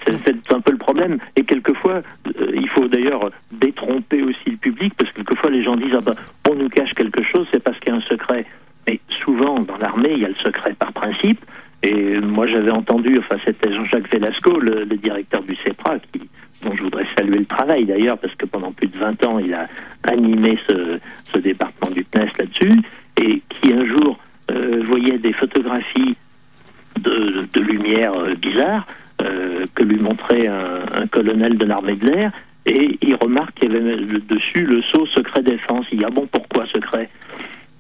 C'est 0.07 0.53
un 0.53 0.61
peu 0.61 0.73
le 0.73 0.79
problème. 0.79 1.19
Et 1.37 1.45
quelquefois, 1.45 2.03
euh, 2.27 2.53
il 2.55 2.69
faut 2.69 2.87
d'ailleurs 2.87 3.31
détromper 3.51 4.23
aussi 4.23 4.51
le 4.51 4.57
public, 4.57 4.95
parce 4.97 5.11
que 5.11 5.17
quelquefois 5.17 5.51
les 5.51 5.65
gens 5.65 5.77
disent 5.77 5.95
ah 5.97 6.01
ben, 6.01 6.15
on 6.49 6.55
nous 6.55 6.69
cache 6.69 6.93
quelque 6.95 7.23
chose, 7.23 7.47
c'est 7.51 7.63
parce 7.63 7.79
qu'il 7.79 7.89
y 7.89 7.93
a 7.93 7.97
un 7.97 8.03
secret. 8.03 8.47
Mais 8.89 9.01
souvent, 9.25 9.59
dans 9.61 9.79
l'armée, 9.79 10.13
il 10.13 10.21
y 10.21 10.25
a 10.25 10.29
le 10.29 10.37
secret 10.37 10.75
par 10.79 10.93
principe. 10.93 11.45
Et 11.87 12.19
moi, 12.21 12.49
j'avais 12.49 12.73
entendu, 12.73 13.17
enfin, 13.21 13.37
c'était 13.45 13.73
Jean-Jacques 13.73 14.11
Velasco, 14.11 14.59
le, 14.59 14.85
directeur 14.87 15.41
du 15.45 15.55
CEPRA, 15.55 15.99
qui, 16.13 16.29
dont 16.65 16.75
je 16.75 16.83
voudrais 16.83 17.07
saluer 17.17 17.39
le 17.39 17.45
travail 17.45 17.85
d'ailleurs, 17.85 18.19
parce 18.19 18.35
que 18.35 18.45
pendant 18.45 18.73
plus 18.73 18.89
de 18.89 18.99
20 18.99 19.25
ans, 19.25 19.39
il 19.39 19.55
a 19.55 19.69
animé 20.03 20.59
ce, 20.69 21.39
département 21.39 21.93
du 21.93 22.05
CNES 22.13 22.33
là-dessus, 22.41 22.73
et 23.23 23.41
qui 23.49 23.73
un 23.73 23.87
jour 23.87 24.19
euh, 24.51 24.83
voyait 24.85 25.19
des 25.19 25.33
photographies 25.33 26.17
de, 26.99 27.61
lumière 27.61 28.15
euh, 28.15 28.35
bizarres 28.35 28.87
euh, 29.23 29.65
que 29.77 29.85
lui 29.85 30.01
montrait 30.01 30.49
un, 30.49 31.07
colonel 31.07 31.57
de 31.57 31.67
l'armée 31.67 31.95
de 31.95 32.07
l'air, 32.11 32.33
et 32.65 32.99
il 33.01 33.15
remarque 33.15 33.61
qu'il 33.61 33.73
y 33.73 33.77
avait 33.77 33.97
dessus 34.29 34.67
le 34.67 34.83
sceau 34.83 35.07
secret 35.07 35.43
défense. 35.43 35.87
Il 35.93 35.99
dit 35.99 36.05
Ah 36.05 36.11
bon, 36.11 36.27
pourquoi 36.27 36.67
secret? 36.67 37.09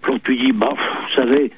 L'autre 0.06 0.22
lui 0.28 0.38
dit 0.38 0.52
Bah, 0.52 0.74
vous 0.76 1.14
savez, 1.16 1.50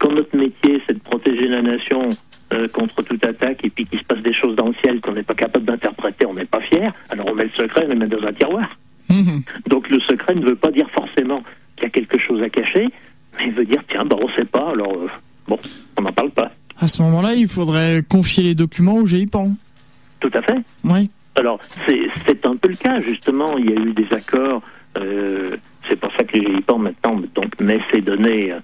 quand 0.00 0.12
notre 0.12 0.36
métier, 0.36 0.82
c'est 0.86 0.94
de 0.94 1.02
protéger 1.02 1.46
la 1.46 1.62
nation 1.62 2.08
euh, 2.52 2.66
contre 2.68 3.02
toute 3.02 3.24
attaque 3.24 3.64
et 3.64 3.70
puis 3.70 3.84
qu'il 3.86 4.00
se 4.00 4.04
passe 4.04 4.22
des 4.22 4.32
choses 4.32 4.56
dans 4.56 4.66
le 4.66 4.74
ciel 4.82 5.00
qu'on 5.00 5.12
n'est 5.12 5.22
pas 5.22 5.34
capable 5.34 5.66
d'interpréter, 5.66 6.26
on 6.26 6.34
n'est 6.34 6.46
pas 6.46 6.60
fier, 6.60 6.92
alors 7.10 7.28
on 7.28 7.34
met 7.34 7.44
le 7.44 7.50
secret, 7.50 7.84
on 7.86 7.90
le 7.90 7.94
met 7.94 8.08
dans 8.08 8.26
un 8.26 8.32
tiroir. 8.32 8.68
Mhm. 9.08 9.42
Donc 9.68 9.88
le 9.90 10.00
secret 10.00 10.34
ne 10.34 10.44
veut 10.44 10.56
pas 10.56 10.72
dire 10.72 10.90
forcément 10.90 11.44
qu'il 11.76 11.84
y 11.84 11.86
a 11.86 11.90
quelque 11.90 12.18
chose 12.18 12.42
à 12.42 12.48
cacher, 12.48 12.88
mais 13.38 13.46
il 13.46 13.52
veut 13.52 13.66
dire, 13.66 13.82
tiens, 13.88 14.04
bah, 14.04 14.16
on 14.20 14.26
ne 14.26 14.32
sait 14.32 14.46
pas, 14.46 14.70
alors 14.70 14.94
euh, 14.94 15.08
bon, 15.46 15.58
on 15.98 16.02
n'en 16.02 16.12
parle 16.12 16.30
pas. 16.30 16.50
À 16.80 16.88
ce 16.88 17.02
moment-là, 17.02 17.34
il 17.34 17.46
faudrait 17.46 18.02
confier 18.08 18.42
les 18.42 18.54
documents 18.54 18.96
au 18.96 19.06
GIPAN. 19.06 19.52
Tout 20.18 20.30
à 20.32 20.40
fait. 20.40 20.58
Oui. 20.82 21.10
Alors, 21.36 21.60
c'est 21.86 22.46
un 22.46 22.56
peu 22.56 22.68
le 22.68 22.74
cas, 22.74 23.00
justement. 23.00 23.58
Il 23.58 23.70
y 23.70 23.72
a 23.72 23.80
eu 23.80 23.92
des 23.92 24.06
accords. 24.12 24.62
Euh, 24.96 25.56
c'est 25.88 25.96
pour 25.96 26.10
ça 26.14 26.24
que 26.24 26.38
le 26.38 26.56
GIPAN, 26.56 26.78
maintenant, 26.78 27.20
donc, 27.34 27.60
met 27.60 27.80
ces 27.92 28.00
données 28.00 28.54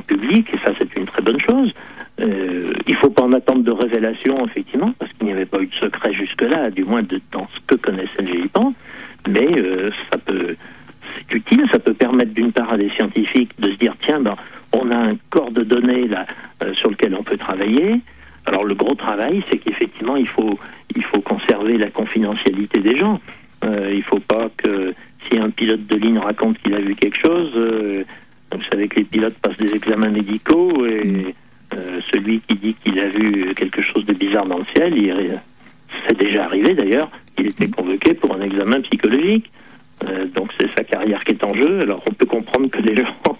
public, 0.00 0.48
et 0.52 0.58
ça 0.64 0.72
c'est 0.78 0.94
une 0.96 1.06
très 1.06 1.22
bonne 1.22 1.40
chose. 1.40 1.72
Euh, 2.20 2.72
il 2.86 2.92
ne 2.92 2.98
faut 2.98 3.10
pas 3.10 3.24
en 3.24 3.32
attendre 3.32 3.64
de 3.64 3.72
révélation, 3.72 4.44
effectivement, 4.46 4.94
parce 4.98 5.12
qu'il 5.14 5.26
n'y 5.26 5.32
avait 5.32 5.46
pas 5.46 5.60
eu 5.60 5.66
de 5.66 5.74
secret 5.74 6.12
jusque-là, 6.12 6.70
du 6.70 6.84
moins 6.84 7.02
dans 7.32 7.48
ce 7.48 7.60
que 7.66 7.74
connaissait 7.74 8.22
le 8.22 8.42
GIPAN, 8.42 8.72
mais 9.28 9.48
euh, 9.58 9.90
ça 10.12 10.18
peut, 10.18 10.54
c'est 11.18 11.34
utile, 11.34 11.64
ça 11.72 11.80
peut 11.80 11.94
permettre 11.94 12.32
d'une 12.32 12.52
part 12.52 12.72
à 12.72 12.76
des 12.76 12.90
scientifiques 12.90 13.50
de 13.58 13.72
se 13.72 13.76
dire, 13.76 13.94
tiens, 14.00 14.20
ben, 14.20 14.36
on 14.72 14.90
a 14.90 14.96
un 14.96 15.16
corps 15.30 15.50
de 15.50 15.62
données 15.62 16.06
là 16.06 16.26
euh, 16.62 16.72
sur 16.74 16.90
lequel 16.90 17.14
on 17.14 17.24
peut 17.24 17.36
travailler. 17.36 18.00
Alors 18.46 18.64
le 18.64 18.74
gros 18.74 18.94
travail, 18.94 19.42
c'est 19.50 19.58
qu'effectivement, 19.58 20.16
il 20.16 20.28
faut, 20.28 20.58
il 20.94 21.02
faut 21.02 21.20
conserver 21.20 21.78
la 21.78 21.90
confidentialité 21.90 22.80
des 22.80 22.96
gens. 22.96 23.20
il 23.62 23.96
ne 23.96 24.02
faut 24.02 24.20
pas 24.20 24.50
que 24.56 24.94
si 25.26 25.38
un 25.38 25.48
pilote 25.48 25.86
de 25.86 25.96
ligne 25.96 26.18
raconte 26.18 26.58
qu'il 26.58 26.74
a 26.74 26.80
vu 26.80 26.94
quelque 26.94 27.18
chose, 27.18 28.04
vous 28.52 28.62
savez 28.70 28.88
que 28.88 28.96
les 28.96 29.04
pilotes 29.04 29.36
passent 29.38 29.56
des 29.56 29.74
examens 29.74 30.10
médicaux 30.10 30.86
et 30.86 31.34
euh, 31.74 32.00
celui 32.12 32.40
qui 32.40 32.56
dit 32.56 32.74
qu'il 32.74 32.98
a 33.00 33.08
vu 33.08 33.54
quelque 33.54 33.82
chose 33.82 34.04
de 34.06 34.14
bizarre 34.14 34.46
dans 34.46 34.58
le 34.58 34.64
ciel, 34.74 34.94
c'est 36.06 36.18
déjà 36.18 36.44
arrivé 36.44 36.74
d'ailleurs, 36.74 37.10
il 37.38 37.48
était 37.48 37.68
convoqué 37.68 38.14
pour 38.14 38.34
un 38.34 38.40
examen 38.40 38.80
psychologique. 38.82 39.50
Euh, 40.08 40.26
donc 40.26 40.50
c'est 40.58 40.68
sa 40.76 40.84
carrière 40.84 41.22
qui 41.24 41.32
est 41.32 41.44
en 41.44 41.54
jeu. 41.54 41.80
Alors 41.80 42.02
on 42.08 42.14
peut 42.14 42.26
comprendre 42.26 42.68
que 42.68 42.80
les 42.80 42.96
gens 43.02 43.38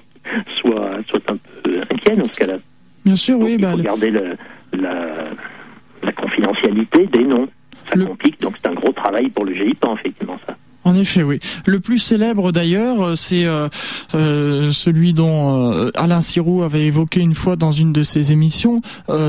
soient, 0.61 0.99
soient 1.09 1.21
un 1.29 1.37
peu 1.63 1.81
inquiets 1.91 2.17
dans 2.17 2.25
ce 2.25 2.39
cas-là. 2.39 2.59
Bien 3.05 3.17
sûr, 3.17 3.39
oui. 3.39 3.55
Il 3.55 3.61
bah, 3.61 3.73
faut 3.73 3.79
garder 3.79 4.11
la, 4.11 6.13
confidentialité 6.17 7.07
des 7.07 7.25
noms. 7.25 7.49
Ça 7.89 7.99
complique, 7.99 8.41
donc 8.41 8.55
c'est 8.61 8.69
un 8.69 8.75
gros 8.75 8.93
travail 8.93 9.29
pour 9.29 9.45
le 9.45 9.53
GIPAN, 9.53 9.97
effectivement, 9.97 10.39
ça. 10.47 10.57
En 10.85 10.95
effet, 10.97 11.22
oui. 11.22 11.41
Le 11.64 11.80
plus 11.80 11.99
célèbre 11.99 12.53
d'ailleurs, 12.53 13.16
c'est 13.16 13.47
euh, 13.47 13.68
euh, 14.14 14.70
celui 14.70 15.14
dont 15.14 15.72
euh, 15.72 15.91
Alain 15.95 16.20
Sirou 16.20 16.62
avait 16.62 16.85
évoqué 16.85 17.20
une 17.20 17.35
fois 17.35 17.57
dans 17.57 17.72
une 17.72 17.93
de 17.93 18.03
ses 18.03 18.32
émissions. 18.32 18.82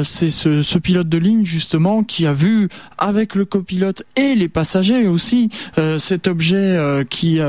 c'est 0.03 0.29
ce, 0.29 0.77
pilote 0.77 1.07
de 1.07 1.17
ligne 1.17 1.45
justement 1.45 2.03
qui 2.03 2.27
a 2.27 2.33
vu 2.33 2.67
avec 2.97 3.33
le 3.35 3.45
copilote 3.45 4.03
et 4.17 4.35
les 4.35 4.49
passagers 4.49 5.07
aussi 5.07 5.49
cet 5.97 6.27
objet 6.27 6.77
qui 7.09 7.39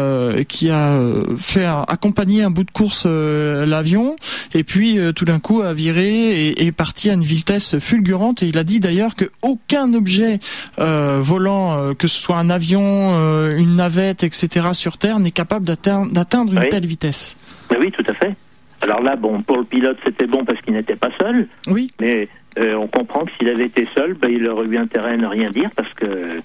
qui 0.49 0.71
a 0.71 1.01
fait 1.37 1.67
accompagner 1.67 2.45
un 2.45 2.51
bout 2.51 2.65
de 2.65 2.71
course 2.71 3.07
l'avion 3.07 4.17
et 4.55 4.63
puis 4.63 4.99
tout 5.15 5.25
d'un 5.25 5.41
coup 5.41 5.63
a 5.63 5.75
viré 5.75 6.47
et 6.47 6.67
est 6.67 6.73
parti 6.73 7.11
à 7.11 7.15
une 7.15 7.25
vitesse 7.25 7.79
fulgurante. 7.79 8.43
Et 8.43 8.47
il 8.47 8.59
a 8.59 8.65
dit 8.65 8.81
d'ailleurs 8.81 9.17
que 9.17 9.31
aucun 9.43 9.93
objet 9.93 10.39
volant, 10.79 11.95
que 11.95 12.07
ce 12.07 12.21
soit 12.21 12.37
un 12.37 12.49
avion, 12.49 13.51
une 13.51 13.77
navette 13.77 13.96
etc. 13.99 14.69
sur 14.73 14.99
Terre 14.99 15.19
n'est 15.19 15.31
capable 15.31 15.65
d'atteindre 15.65 16.53
une 16.53 16.69
telle 16.69 16.87
vitesse. 16.87 17.37
oui, 17.79 17.91
tout 17.93 18.05
à 18.07 18.15
fait. 18.15 18.35
Alors 18.83 19.03
là, 19.03 19.17
bon, 19.17 19.43
pour 19.43 19.59
le 19.59 19.65
pilote, 19.65 19.99
c'était 20.05 20.27
bon 20.27 20.45
parce 20.45 20.61
qu'il 20.61 20.75
n'était 20.75 20.97
pas 20.97 21.11
seul. 21.19 21.49
Oui. 21.67 21.91
Mais 22.01 22.29
euh, 22.59 22.75
on 22.75 22.87
comprend 22.87 23.25
que 23.25 23.33
s'il 23.39 23.49
avait 23.49 23.67
été 23.67 23.89
seul, 23.95 24.15
ben, 24.15 24.31
il 24.31 24.47
aurait 24.49 24.67
eu 24.67 24.77
intérêt 24.77 25.13
à 25.13 25.17
ne 25.17 25.27
rien 25.27 25.51
dire 25.51 25.71
parce 25.75 25.93
que, 25.95 26.41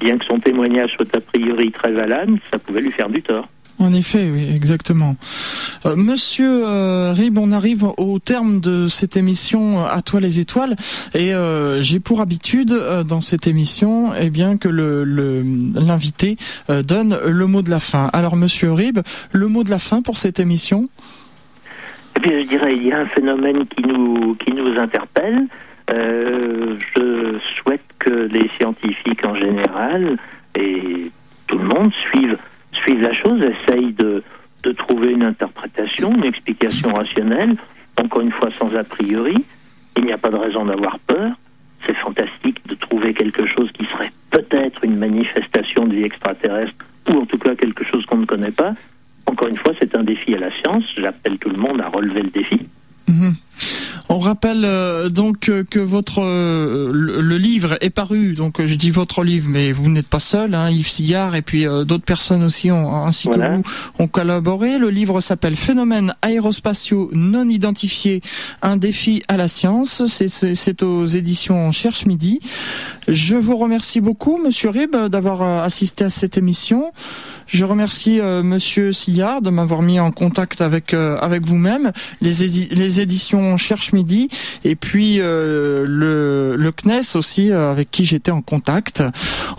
bien 0.00 0.18
que 0.18 0.24
son 0.24 0.40
témoignage 0.40 0.90
soit 0.96 1.14
a 1.14 1.20
priori 1.20 1.70
très 1.70 1.92
valable, 1.92 2.38
ça 2.50 2.58
pouvait 2.58 2.80
lui 2.80 2.92
faire 2.92 3.08
du 3.08 3.22
tort. 3.22 3.48
En 3.80 3.92
effet, 3.92 4.28
oui, 4.32 4.48
exactement. 4.54 5.14
Euh, 5.86 5.94
Monsieur 5.94 6.66
euh, 6.66 7.12
Rib, 7.12 7.38
on 7.38 7.52
arrive 7.52 7.84
au 7.96 8.18
terme 8.18 8.60
de 8.60 8.88
cette 8.88 9.16
émission 9.16 9.86
À 9.86 10.02
toi 10.02 10.18
les 10.18 10.40
étoiles, 10.40 10.74
et 11.14 11.32
euh, 11.32 11.80
j'ai 11.80 12.00
pour 12.00 12.20
habitude 12.20 12.76
dans 13.06 13.20
cette 13.20 13.46
émission, 13.46 14.12
eh 14.18 14.30
bien 14.30 14.56
que 14.56 14.68
le 14.68 15.04
l'invité 15.74 16.36
donne 16.68 17.18
le 17.24 17.46
mot 17.46 17.62
de 17.62 17.70
la 17.70 17.78
fin. 17.78 18.10
Alors, 18.12 18.36
Monsieur 18.36 18.72
Rib, 18.72 18.98
le 19.32 19.46
mot 19.46 19.62
de 19.62 19.70
la 19.70 19.78
fin 19.78 20.02
pour 20.02 20.16
cette 20.16 20.40
émission? 20.40 20.88
Eh 22.16 22.20
bien, 22.20 22.40
je 22.42 22.48
dirais, 22.48 22.74
il 22.74 22.84
y 22.84 22.92
a 22.92 23.00
un 23.00 23.06
phénomène 23.06 23.66
qui 23.66 23.82
nous 23.82 24.34
qui 24.34 24.52
nous 24.52 24.76
interpelle. 24.76 25.46
je 25.88 27.38
souhaite 27.62 27.84
que 28.00 28.10
les 28.10 28.50
scientifiques 28.56 29.24
en 29.24 29.36
général 29.36 30.16
et 30.56 31.10
tout 31.46 31.58
le 31.58 31.64
monde 31.64 31.92
suivent 32.10 32.38
suivent 32.78 33.02
la 33.02 33.14
chose, 33.14 33.40
essayent 33.42 33.92
de, 33.92 34.22
de 34.62 34.72
trouver 34.72 35.12
une 35.12 35.24
interprétation, 35.24 36.14
une 36.14 36.24
explication 36.24 36.92
rationnelle, 36.92 37.56
encore 38.00 38.22
une 38.22 38.32
fois 38.32 38.50
sans 38.58 38.74
a 38.74 38.84
priori. 38.84 39.44
Il 39.96 40.04
n'y 40.04 40.12
a 40.12 40.18
pas 40.18 40.30
de 40.30 40.36
raison 40.36 40.64
d'avoir 40.64 40.98
peur. 41.00 41.32
C'est 41.86 41.96
fantastique 41.96 42.66
de 42.66 42.74
trouver 42.74 43.14
quelque 43.14 43.46
chose 43.46 43.70
qui 43.72 43.84
serait 43.86 44.12
peut-être 44.30 44.84
une 44.84 44.96
manifestation 44.96 45.86
de 45.86 45.94
vie 45.94 46.04
extraterrestre, 46.04 46.84
ou 47.08 47.20
en 47.20 47.26
tout 47.26 47.38
cas 47.38 47.54
quelque 47.54 47.84
chose 47.84 48.04
qu'on 48.06 48.18
ne 48.18 48.26
connaît 48.26 48.52
pas. 48.52 48.74
Encore 49.26 49.48
une 49.48 49.56
fois, 49.56 49.72
c'est 49.78 49.94
un 49.94 50.02
défi 50.02 50.34
à 50.34 50.38
la 50.38 50.50
science. 50.58 50.84
J'appelle 50.96 51.38
tout 51.38 51.50
le 51.50 51.56
monde 51.56 51.80
à 51.80 51.88
relever 51.88 52.22
le 52.22 52.30
défi. 52.30 52.60
Mhm. 53.08 53.34
On 54.10 54.18
rappelle 54.20 54.64
euh, 54.64 55.10
donc 55.10 55.50
euh, 55.50 55.64
que 55.68 55.78
votre 55.78 56.22
euh, 56.22 56.90
le, 56.92 57.36
livre 57.36 57.76
est 57.82 57.90
paru. 57.90 58.32
Donc 58.32 58.64
je 58.64 58.74
dis 58.74 58.90
votre 58.90 59.22
livre, 59.22 59.48
mais 59.50 59.70
vous 59.70 59.90
n'êtes 59.90 60.06
pas 60.06 60.18
seul. 60.18 60.54
Hein, 60.54 60.70
Yves 60.70 60.88
Sigard 60.88 61.34
et 61.34 61.42
puis 61.42 61.64
d'autres 61.64 62.04
personnes 62.04 62.42
aussi 62.42 62.70
ont, 62.70 62.94
ainsi 63.04 63.28
que 63.28 63.34
vous 63.34 63.62
ont 63.98 64.08
collaboré. 64.08 64.78
Le 64.78 64.88
livre 64.88 65.20
s'appelle 65.20 65.56
Phénomènes 65.56 66.14
aérospatiaux 66.22 67.10
non 67.12 67.48
identifiés, 67.48 68.22
un 68.62 68.78
défi 68.78 69.22
à 69.28 69.36
la 69.36 69.46
science. 69.46 70.06
C'est 70.06 70.82
aux 70.82 71.04
éditions 71.04 71.70
Cherche 71.70 72.06
Midi. 72.06 72.40
Je 73.08 73.36
vous 73.36 73.56
remercie 73.56 74.00
beaucoup, 74.00 74.38
Monsieur 74.42 74.70
Rib, 74.70 74.96
d'avoir 74.96 75.42
assisté 75.62 76.04
à 76.04 76.10
cette 76.10 76.38
émission. 76.38 76.92
Je 77.48 77.64
remercie 77.64 78.20
euh, 78.20 78.42
Monsieur 78.42 78.92
Sillard 78.92 79.40
de 79.40 79.48
m'avoir 79.48 79.80
mis 79.80 79.98
en 79.98 80.10
contact 80.10 80.60
avec 80.60 80.92
euh, 80.92 81.16
avec 81.18 81.46
vous-même, 81.46 81.92
les, 82.20 82.46
les 82.70 83.00
éditions 83.00 83.56
Cherche 83.56 83.94
Midi, 83.94 84.28
et 84.64 84.76
puis 84.76 85.16
euh, 85.18 85.86
le, 85.88 86.56
le 86.56 86.72
CNES 86.72 87.16
aussi 87.16 87.50
avec 87.50 87.90
qui 87.90 88.04
j'étais 88.04 88.30
en 88.30 88.42
contact. 88.42 89.02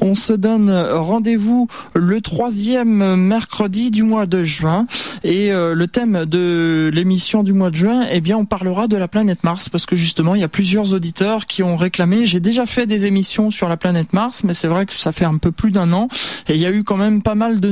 On 0.02 0.14
se 0.14 0.34
donne 0.34 0.70
rendez-vous 0.70 1.68
le 1.96 2.22
troisième 2.22 3.16
mercredi 3.16 3.90
du 3.90 4.04
mois 4.04 4.28
de 4.28 4.44
juin, 4.44 4.86
et 5.24 5.50
le 5.50 5.86
thème 5.88 6.26
de 6.26 6.92
l'émission 6.94 7.42
du 7.44 7.54
mois 7.54 7.72
de 7.72 7.76
juin, 7.76 8.06
eh 8.12 8.22
bien, 8.22 8.38
on 8.38 8.46
parlera 8.46 8.88
de 8.88 8.98
la 8.98 9.08
planète 9.08 9.44
Mars 9.44 9.68
parce 9.68 9.86
que 9.86 9.96
justement, 9.96 10.36
il 10.36 10.42
y 10.42 10.44
a 10.44 10.48
plusieurs 10.48 10.94
auditeurs 10.94 11.48
qui 11.48 11.64
ont 11.64 11.76
réclamé. 11.76 12.26
J'ai 12.26 12.40
déjà 12.40 12.66
fait 12.66 12.86
des 12.86 13.06
émissions 13.06 13.50
sur 13.52 13.68
la 13.68 13.78
planète 13.78 14.14
Mars, 14.14 14.44
mais 14.44 14.54
c'est 14.54 14.68
vrai 14.68 14.86
que 14.86 14.94
ça 14.94 15.12
fait 15.12 15.26
un 15.26 15.38
peu 15.38 15.52
plus 15.52 15.72
d'un 15.72 15.92
an, 15.92 16.08
et 16.48 16.54
il 16.54 16.62
y 16.62 16.66
a 16.66 16.72
eu 16.72 16.84
quand 16.84 16.98
même 16.98 17.22
pas 17.22 17.36
mal 17.36 17.60
de 17.60 17.72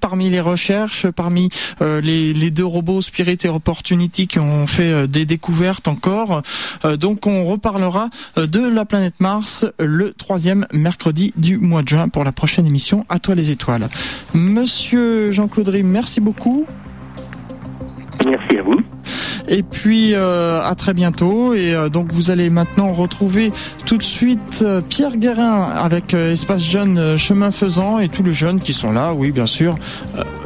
parmi 0.00 0.30
les 0.30 0.40
recherches, 0.40 1.08
parmi 1.08 1.48
euh, 1.80 2.00
les, 2.00 2.50
deux 2.50 2.64
robots 2.64 3.00
Spirit 3.00 3.38
et 3.44 3.48
Opportunity 3.48 4.26
qui 4.26 4.38
ont 4.38 4.66
fait 4.66 4.92
euh, 4.92 5.06
des 5.06 5.26
découvertes 5.26 5.88
encore. 5.88 6.42
Euh, 6.84 6.96
donc 6.96 7.26
on 7.26 7.44
reparlera 7.44 8.10
de 8.36 8.60
la 8.60 8.84
planète 8.84 9.14
Mars 9.20 9.66
le 9.78 10.12
troisième 10.12 10.66
mercredi 10.72 11.32
du 11.36 11.58
mois 11.58 11.82
de 11.82 11.88
juin 11.88 12.08
pour 12.08 12.24
la 12.24 12.32
prochaine 12.32 12.66
émission 12.66 13.06
À 13.08 13.18
toi 13.18 13.34
les 13.34 13.50
étoiles. 13.50 13.88
Monsieur 14.34 15.30
Jean-Claude 15.30 15.70
merci 15.82 16.20
beaucoup. 16.20 16.66
Merci 18.26 18.58
à 18.58 18.62
vous. 18.62 18.80
Et 19.48 19.62
puis 19.62 20.14
euh, 20.14 20.62
à 20.62 20.74
très 20.74 20.94
bientôt. 20.94 21.54
Et 21.54 21.74
euh, 21.74 21.88
donc 21.88 22.12
vous 22.12 22.30
allez 22.30 22.50
maintenant 22.50 22.88
retrouver 22.88 23.52
tout 23.86 23.98
de 23.98 24.02
suite 24.02 24.62
euh, 24.62 24.80
Pierre 24.80 25.16
Guérin 25.16 25.68
avec 25.76 26.14
Espace 26.14 26.64
Jeune 26.64 27.16
Chemin 27.16 27.50
Faisant 27.50 27.98
et 27.98 28.08
tous 28.08 28.22
les 28.22 28.32
jeunes 28.32 28.58
qui 28.58 28.72
sont 28.72 28.92
là. 28.92 29.12
Oui, 29.12 29.30
bien 29.30 29.46
sûr. 29.46 29.76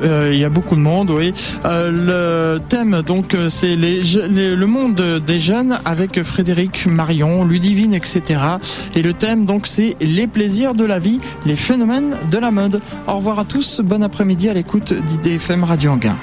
Il 0.03 0.37
y 0.37 0.45
a 0.45 0.51
beaucoup 0.51 0.77
de 0.77 0.81
monde. 0.81 1.11
Oui. 1.11 1.33
le 1.64 2.59
thème 2.69 3.03
donc 3.03 3.37
c'est 3.49 3.77
le 3.77 4.64
monde 4.66 5.21
des 5.25 5.39
jeunes 5.39 5.79
avec 5.85 6.23
Frédéric 6.23 6.87
Marion, 6.87 7.45
Ludivine, 7.45 7.95
etc. 7.95 8.41
Et 8.95 9.03
le 9.03 9.12
thème 9.12 9.45
donc 9.45 9.66
c'est 9.66 9.97
les 10.01 10.27
plaisirs 10.27 10.75
de 10.75 10.85
la 10.85 10.99
vie, 10.99 11.21
les 11.47 11.57
phénomènes 11.57 12.16
de 12.31 12.39
la 12.39 12.51
mode. 12.51 12.81
Au 13.07 13.16
revoir 13.16 13.39
à 13.39 13.45
tous. 13.45 13.81
Bon 13.81 14.03
après-midi 14.03 14.49
à 14.49 14.55
l'écoute 14.55 14.93
d'IDFM 14.93 15.64
Radio 15.64 15.93
Anguin. 15.93 16.19